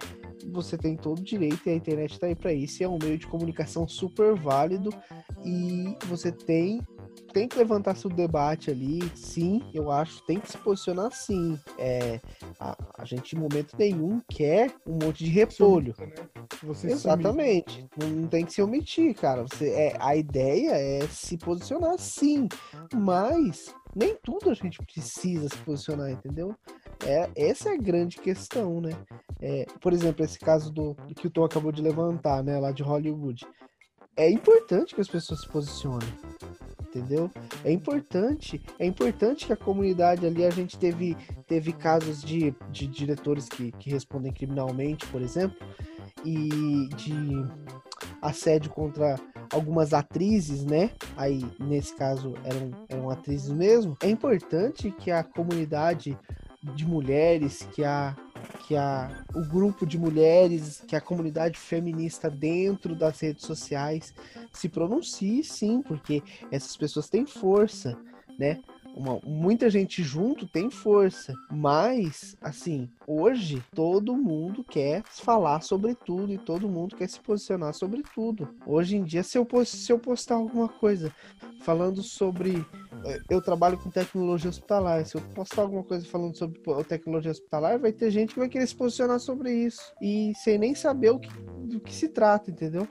você 0.53 0.78
tem 0.78 0.97
todo 0.97 1.18
o 1.18 1.24
direito 1.24 1.61
e 1.66 1.70
a 1.70 1.74
internet 1.74 2.12
está 2.12 2.26
aí 2.26 2.36
para 2.36 2.53
isso. 2.53 2.82
É 2.82 2.89
um 2.89 2.99
meio 3.03 3.18
de 3.18 3.26
comunicação 3.26 3.89
super 3.89 4.34
válido 4.34 4.91
e 5.45 5.97
você 6.07 6.30
tem 6.30 6.80
tem 7.19 7.49
que 7.49 7.59
levantar 7.59 7.97
seu 7.97 8.11
debate 8.11 8.71
ali, 8.71 9.01
sim, 9.14 9.62
eu 9.73 9.91
acho, 9.91 10.23
tem 10.25 10.41
que 10.41 10.51
se 10.51 10.59
posicionar 10.59 11.12
sim. 11.12 11.59
É, 11.79 12.21
a, 12.59 12.77
a 12.99 13.05
gente, 13.05 13.37
em 13.37 13.39
momento 13.39 13.77
nenhum, 13.79 14.21
quer 14.29 14.75
um 14.87 14.99
monte 15.05 15.25
de 15.25 15.31
repolho. 15.31 15.95
Você 16.62 16.89
Exatamente. 16.89 17.87
Não, 17.97 18.09
não 18.09 18.29
tem 18.29 18.45
que 18.45 18.53
se 18.53 18.62
omitir, 18.62 19.14
cara. 19.14 19.43
Você, 19.43 19.71
é, 19.71 19.97
a 20.01 20.16
ideia 20.16 20.73
é 20.73 21.07
se 21.09 21.37
posicionar 21.37 21.99
sim, 21.99 22.49
mas 22.95 23.75
nem 23.95 24.16
tudo 24.23 24.51
a 24.51 24.55
gente 24.55 24.79
precisa 24.79 25.49
se 25.49 25.57
posicionar, 25.59 26.11
entendeu? 26.11 26.55
É, 27.05 27.31
essa 27.37 27.71
é 27.71 27.75
a 27.75 27.79
grande 27.79 28.19
questão, 28.19 28.81
né? 28.81 28.91
É, 29.41 29.66
por 29.81 29.93
exemplo, 29.93 30.25
esse 30.25 30.39
caso 30.39 30.73
do, 30.73 30.95
do, 30.95 31.14
que 31.14 31.27
o 31.27 31.31
Tom 31.31 31.45
acabou 31.45 31.73
de 31.73 31.83
levantar, 31.83 32.43
né, 32.43 32.59
lá 32.59 32.73
de 32.73 32.83
Hollywood. 32.83 33.47
É 34.19 34.29
importante 34.29 34.97
que 34.97 35.01
as 35.01 35.07
pessoas 35.07 35.43
se 35.43 35.49
posicionem, 35.49 36.09
entendeu? 36.81 37.31
É 37.64 37.71
importante, 37.71 38.61
é 38.77 38.85
importante 38.85 39.47
que 39.47 39.53
a 39.53 39.57
comunidade 39.57 40.27
ali, 40.27 40.45
a 40.45 40.51
gente 40.51 40.77
teve, 40.77 41.16
teve 41.47 41.73
casos 41.73 42.21
de, 42.21 42.53
de 42.73 42.89
diretores 42.89 43.49
que, 43.49 43.71
que 43.71 43.89
respondem 43.89 44.33
criminalmente, 44.33 45.07
por 45.07 45.23
exemplo, 45.23 45.57
e 46.25 46.89
de 46.97 47.14
assédio 48.21 48.73
contra 48.73 49.14
algumas 49.53 49.95
atrizes, 49.95 50.64
né? 50.64 50.91
Aí, 51.16 51.47
nesse 51.61 51.95
caso, 51.95 52.35
eram, 52.43 52.87
eram 52.89 53.11
atrizes 53.11 53.51
mesmo. 53.51 53.97
É 54.03 54.11
importante 54.11 54.91
que 54.91 55.12
a 55.12 55.23
comunidade 55.23 56.19
de 56.75 56.85
mulheres, 56.85 57.69
que 57.73 57.85
a 57.85 58.16
que 58.66 58.76
a, 58.76 59.24
o 59.34 59.43
grupo 59.45 59.86
de 59.86 59.99
mulheres, 59.99 60.82
que 60.86 60.95
a 60.95 61.01
comunidade 61.01 61.59
feminista 61.59 62.30
dentro 62.30 62.95
das 62.95 63.20
redes 63.20 63.47
sociais 63.47 64.14
se 64.53 64.68
pronuncie, 64.68 65.43
sim, 65.43 65.82
porque 65.82 66.22
essas 66.51 66.76
pessoas 66.76 67.09
têm 67.09 67.26
força, 67.26 67.97
né? 68.39 68.61
Uma, 68.99 69.20
muita 69.24 69.70
gente 69.70 70.03
junto 70.03 70.44
tem 70.44 70.68
força, 70.70 71.32
mas 71.53 72.36
assim, 72.42 72.90
hoje 73.07 73.62
todo 73.72 74.16
mundo 74.16 74.64
quer 74.64 75.05
falar 75.05 75.61
sobre 75.61 75.94
tudo 75.94 76.32
e 76.32 76.38
todo 76.38 76.68
mundo 76.68 76.96
quer 76.96 77.09
se 77.09 77.20
posicionar 77.20 77.72
sobre 77.74 78.03
tudo. 78.12 78.49
Hoje 78.66 78.96
em 78.96 79.05
dia, 79.05 79.22
se 79.22 79.38
eu, 79.38 79.46
se 79.64 79.92
eu 79.92 80.01
postar 80.01 80.34
alguma 80.34 80.68
coisa 80.68 81.14
falando 81.61 82.03
sobre 82.03 82.66
é, 83.05 83.20
eu 83.30 83.40
trabalho 83.40 83.78
com 83.78 83.88
tecnologia 83.88 84.51
hospitalar. 84.51 85.07
Se 85.07 85.16
eu 85.16 85.20
postar 85.34 85.62
alguma 85.62 85.84
coisa 85.84 86.05
falando 86.07 86.36
sobre 86.36 86.61
tecnologia 86.88 87.30
hospitalar, 87.30 87.78
vai 87.78 87.92
ter 87.92 88.11
gente 88.11 88.34
que 88.34 88.40
vai 88.40 88.49
querer 88.49 88.66
se 88.66 88.74
posicionar 88.74 89.20
sobre 89.20 89.53
isso. 89.53 89.92
E 90.03 90.32
sem 90.42 90.59
nem 90.59 90.74
saber 90.74 91.11
o 91.11 91.20
que, 91.20 91.30
do 91.66 91.80
que 91.80 91.94
se 91.94 92.09
trata, 92.09 92.51
entendeu? 92.51 92.88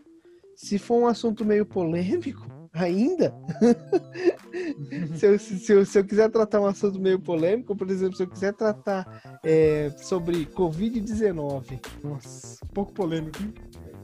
Se 0.56 0.80
for 0.80 1.02
um 1.02 1.08
assunto 1.08 1.44
meio 1.44 1.66
polêmico, 1.66 2.57
ainda, 2.74 3.34
se, 5.16 5.26
eu, 5.26 5.40
se, 5.40 5.72
eu, 5.72 5.86
se 5.86 6.00
eu 6.00 6.06
quiser 6.06 6.30
tratar 6.30 6.62
um 6.62 6.66
assunto 6.66 7.00
meio 7.00 7.20
polêmico, 7.20 7.76
por 7.76 7.90
exemplo, 7.90 8.16
se 8.16 8.24
eu 8.24 8.30
quiser 8.30 8.54
tratar 8.54 9.40
é, 9.44 9.90
sobre 9.98 10.46
Covid-19. 10.48 11.80
Nossa, 12.04 12.66
pouco 12.74 12.94
polêmico, 12.94 13.42
hein? 13.42 13.54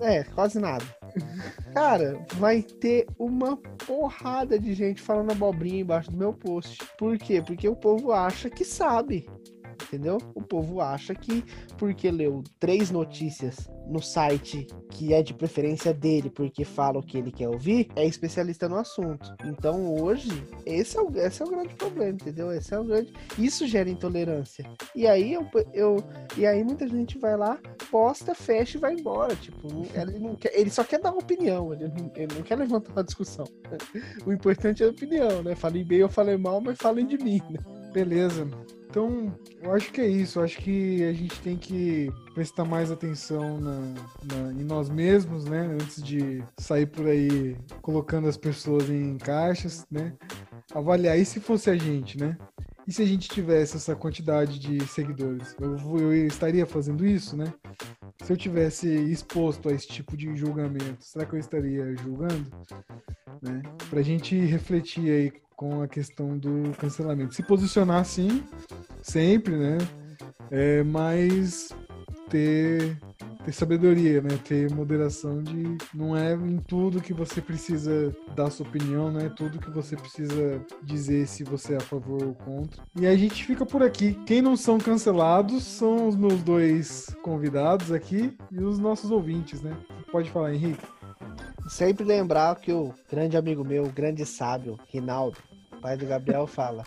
É, 0.02 0.24
quase 0.24 0.60
nada. 0.60 0.84
Cara, 1.74 2.20
vai 2.36 2.62
ter 2.62 3.06
uma 3.18 3.56
porrada 3.56 4.60
de 4.60 4.74
gente 4.74 5.02
falando 5.02 5.32
abobrinha 5.32 5.82
embaixo 5.82 6.12
do 6.12 6.18
meu 6.18 6.34
post. 6.34 6.80
Por 6.98 7.18
quê? 7.18 7.42
Porque 7.42 7.70
o 7.70 7.76
povo 7.76 8.12
acha 8.12 8.50
que 8.50 8.66
sabe 8.66 9.30
entendeu? 9.82 10.18
O 10.36 10.42
povo 10.42 10.82
acha 10.82 11.14
que 11.16 11.44
porque 11.78 12.10
leu 12.12 12.44
três 12.60 12.92
notícias 12.92 13.70
no 13.88 14.02
site 14.02 14.68
que 14.90 15.14
é 15.14 15.22
de 15.22 15.34
preferência 15.34 15.94
dele, 15.94 16.30
porque 16.30 16.64
fala 16.64 17.00
o 17.00 17.04
que 17.04 17.18
ele 17.18 17.32
quer 17.32 17.50
ouvir, 17.50 17.90
é 17.96 18.06
especialista 18.06 18.70
no 18.70 18.78
assunto. 18.78 19.36
Então 19.46 19.94
hoje, 19.96 20.30
esse 20.66 20.98
é 20.98 21.02
o, 21.02 21.12
esse 21.18 21.42
é 21.42 21.46
o 21.46 21.50
grande 21.50 21.76
problema, 21.76 22.12
entendeu? 22.12 22.52
Esse 22.52 22.74
é 22.74 22.80
o 22.80 22.84
grande. 22.84 23.14
Isso 23.38 23.68
gera 23.68 23.90
intolerância. 23.90 24.66
E 24.96 25.08
aí 25.08 25.34
eu, 25.34 25.48
eu 25.74 25.98
e 26.38 26.46
aí 26.46 26.64
muita 26.64 26.88
gente 26.88 27.18
vai 27.18 27.36
lá, 27.36 27.60
posta, 27.90 28.34
fecha 28.36 28.78
e 28.78 28.82
vai 28.82 28.94
embora. 28.94 29.36
Tipo, 29.36 29.68
ele, 29.94 30.20
não 30.20 30.36
quer, 30.36 30.58
ele 30.58 30.70
só 30.70 30.84
quer 30.84 31.00
dar 31.00 31.12
opinião, 31.12 31.74
ele 31.74 31.88
não, 31.88 32.12
ele 32.16 32.36
não 32.36 32.42
quer 32.44 32.56
levantar 32.56 32.92
uma 32.92 33.04
discussão. 33.04 33.46
O 34.26 34.32
importante 34.32 34.84
é 34.84 34.86
a 34.86 34.90
opinião, 34.90 35.44
né? 35.44 35.56
Falei 35.56 35.84
bem 35.84 36.04
ou 36.04 36.10
falei 36.10 36.38
mal, 36.38 36.62
mas 36.62 36.78
falem 36.78 37.06
de 37.06 37.18
mim, 37.18 37.42
né? 37.50 37.60
Beleza. 37.92 38.48
Então, 38.94 39.36
eu 39.60 39.74
acho 39.74 39.92
que 39.92 40.00
é 40.00 40.08
isso. 40.08 40.38
Eu 40.38 40.44
acho 40.44 40.60
que 40.60 41.04
a 41.04 41.12
gente 41.12 41.42
tem 41.42 41.58
que 41.58 42.14
prestar 42.36 42.64
mais 42.64 42.92
atenção 42.92 43.60
na, 43.60 43.80
na, 43.80 44.52
em 44.52 44.64
nós 44.64 44.88
mesmos, 44.88 45.46
né? 45.46 45.66
Antes 45.82 46.00
de 46.04 46.44
sair 46.60 46.86
por 46.86 47.08
aí 47.08 47.58
colocando 47.82 48.28
as 48.28 48.38
pessoas 48.38 48.92
em 48.92 49.18
caixas, 49.18 49.88
né? 49.90 50.14
Avaliar. 50.76 51.18
E 51.18 51.26
se 51.26 51.40
fosse 51.40 51.72
a 51.72 51.76
gente, 51.76 52.20
né? 52.20 52.38
E 52.88 52.94
se 52.94 53.02
a 53.02 53.06
gente 53.06 53.28
tivesse 53.30 53.78
essa 53.78 53.96
quantidade 53.96 54.60
de 54.60 54.86
seguidores? 54.86 55.56
Eu, 55.60 55.76
eu 55.98 56.28
estaria 56.28 56.68
fazendo 56.68 57.04
isso, 57.04 57.36
né? 57.36 57.52
Se 58.24 58.32
eu 58.32 58.38
tivesse 58.38 58.88
exposto 58.88 59.70
a 59.70 59.72
esse 59.74 59.88
tipo 59.88 60.16
de 60.16 60.36
julgamento, 60.36 61.04
será 61.04 61.26
que 61.26 61.34
eu 61.34 61.40
estaria 61.40 61.96
julgando? 61.96 62.46
Né? 63.42 63.60
Pra 63.90 64.04
gente 64.04 64.38
refletir 64.38 65.10
aí 65.10 65.43
com 65.56 65.82
a 65.82 65.88
questão 65.88 66.38
do 66.38 66.72
cancelamento. 66.78 67.34
Se 67.34 67.44
posicionar 67.44 68.06
sim, 68.06 68.44
sempre, 69.02 69.56
né? 69.56 69.78
É, 70.52 70.84
mas 70.84 71.70
ter, 72.30 72.98
ter 73.46 73.52
sabedoria, 73.52 74.22
né? 74.22 74.38
Ter 74.44 74.72
moderação 74.72 75.44
de 75.44 75.78
não 75.94 76.16
é 76.18 76.34
em 76.34 76.58
tudo 76.58 77.02
que 77.02 77.14
você 77.14 77.42
precisa 77.42 78.16
dar 78.36 78.50
sua 78.50 78.68
opinião, 78.68 79.12
não 79.12 79.20
é 79.20 79.30
tudo 79.30 79.60
que 79.60 79.70
você 79.70 79.96
precisa 79.96 80.60
dizer 80.82 81.28
se 81.28 81.44
você 81.44 81.74
é 81.74 81.78
a 81.78 81.82
favor 81.82 82.24
ou 82.24 82.34
contra. 82.34 82.84
E 83.00 83.06
a 83.06 83.16
gente 83.16 83.46
fica 83.46 83.66
por 83.66 83.84
aqui. 83.84 84.14
Quem 84.26 84.42
não 84.42 84.56
são 84.56 84.78
cancelados 84.78 85.64
são 85.64 86.08
os 86.08 86.16
meus 86.16 86.42
dois 86.42 87.16
convidados 87.22 87.92
aqui 87.92 88.36
e 88.52 88.60
os 88.60 88.80
nossos 88.80 89.12
ouvintes, 89.12 89.62
né? 89.62 89.78
Pode 90.12 90.30
falar, 90.32 90.54
Henrique. 90.54 90.86
Sempre 91.68 92.04
lembrar 92.04 92.56
que 92.58 92.72
o 92.72 92.94
grande 93.10 93.38
amigo 93.38 93.64
meu, 93.64 93.86
o 93.86 93.92
grande 93.92 94.26
sábio, 94.26 94.80
Rinaldo, 94.90 95.38
pai 95.82 95.98
do 95.98 96.06
Gabriel, 96.06 96.46
fala: 96.48 96.84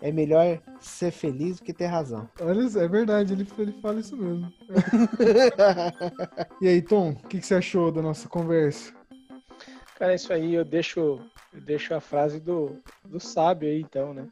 é 0.00 0.12
melhor 0.12 0.60
ser 0.80 1.10
feliz 1.10 1.58
do 1.58 1.64
que 1.64 1.72
ter 1.72 1.86
razão. 1.86 2.28
Olha, 2.40 2.60
é 2.60 2.88
verdade, 2.88 3.32
ele, 3.32 3.46
ele 3.58 3.72
fala 3.80 4.00
isso 4.00 4.16
mesmo. 4.16 4.52
e 6.60 6.68
aí, 6.68 6.82
Tom, 6.82 7.10
o 7.10 7.28
que, 7.28 7.40
que, 7.40 7.46
você 7.46 7.54
achou 7.54 7.90
da 7.90 8.02
nossa 8.02 8.28
conversa? 8.28 8.92
Cara, 9.98 10.14
isso 10.14 10.32
aí 10.32 10.54
eu 10.54 10.64
deixo, 10.64 11.20
eu 11.52 11.60
deixo 11.60 11.94
a 11.94 12.00
frase 12.00 12.38
do, 12.38 12.76
do 13.04 13.18
sábio 13.18 13.68
aí, 13.68 13.80
então, 13.80 14.12
né? 14.12 14.28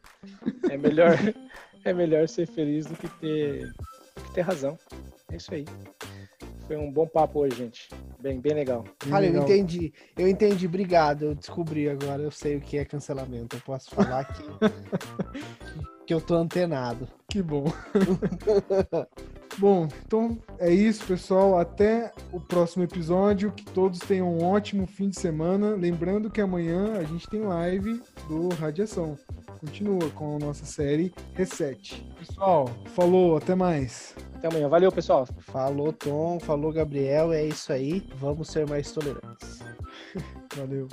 É 0.70 0.76
melhor, 0.76 1.12
é 1.84 1.92
melhor 1.92 2.28
ser 2.28 2.46
feliz 2.46 2.86
do 2.86 2.96
que 2.96 3.08
ter, 3.20 3.66
do 4.14 4.22
que 4.22 4.34
ter 4.34 4.42
razão. 4.42 4.78
É 5.32 5.36
isso 5.36 5.54
aí. 5.54 5.64
Foi 6.66 6.76
um 6.76 6.90
bom 6.90 7.06
papo 7.06 7.40
hoje, 7.40 7.56
gente. 7.56 7.88
Bem, 8.24 8.40
bem 8.40 8.54
legal. 8.54 8.86
Olha, 9.12 9.26
eu 9.26 9.42
entendi. 9.42 9.92
Eu 10.16 10.26
entendi. 10.26 10.66
Obrigado. 10.66 11.26
Eu 11.26 11.34
descobri 11.34 11.90
agora. 11.90 12.22
Eu 12.22 12.30
sei 12.30 12.56
o 12.56 12.60
que 12.62 12.78
é 12.78 12.84
cancelamento. 12.86 13.54
Eu 13.54 13.60
posso 13.60 13.90
falar 13.90 14.24
que, 14.24 14.42
que 16.06 16.12
eu 16.12 16.20
tô 16.20 16.34
antenado. 16.34 17.08
Que 17.28 17.42
bom. 17.42 17.64
bom, 19.58 19.88
então 20.06 20.38
é 20.58 20.70
isso, 20.72 21.04
pessoal. 21.06 21.58
Até 21.58 22.12
o 22.32 22.40
próximo 22.40 22.84
episódio. 22.84 23.50
Que 23.52 23.64
todos 23.64 23.98
tenham 24.00 24.28
um 24.28 24.44
ótimo 24.44 24.86
fim 24.86 25.08
de 25.08 25.18
semana. 25.18 25.74
Lembrando 25.74 26.30
que 26.30 26.40
amanhã 26.40 26.98
a 26.98 27.04
gente 27.04 27.28
tem 27.28 27.40
live 27.40 28.00
do 28.28 28.48
Radiação. 28.50 29.18
Continua 29.60 30.10
com 30.10 30.36
a 30.36 30.38
nossa 30.38 30.64
série 30.64 31.12
Reset. 31.32 32.04
Pessoal, 32.18 32.68
falou, 32.94 33.36
até 33.36 33.54
mais. 33.54 34.14
Até 34.36 34.48
amanhã. 34.48 34.68
Valeu, 34.68 34.92
pessoal. 34.92 35.26
Falou, 35.38 35.92
Tom. 35.92 36.38
Falou, 36.38 36.72
Gabriel. 36.72 37.32
É 37.32 37.44
isso 37.44 37.72
aí. 37.72 38.06
Vamos 38.16 38.48
ser 38.48 38.68
mais 38.68 38.92
tolerantes. 38.92 39.60
Valeu. 40.54 40.88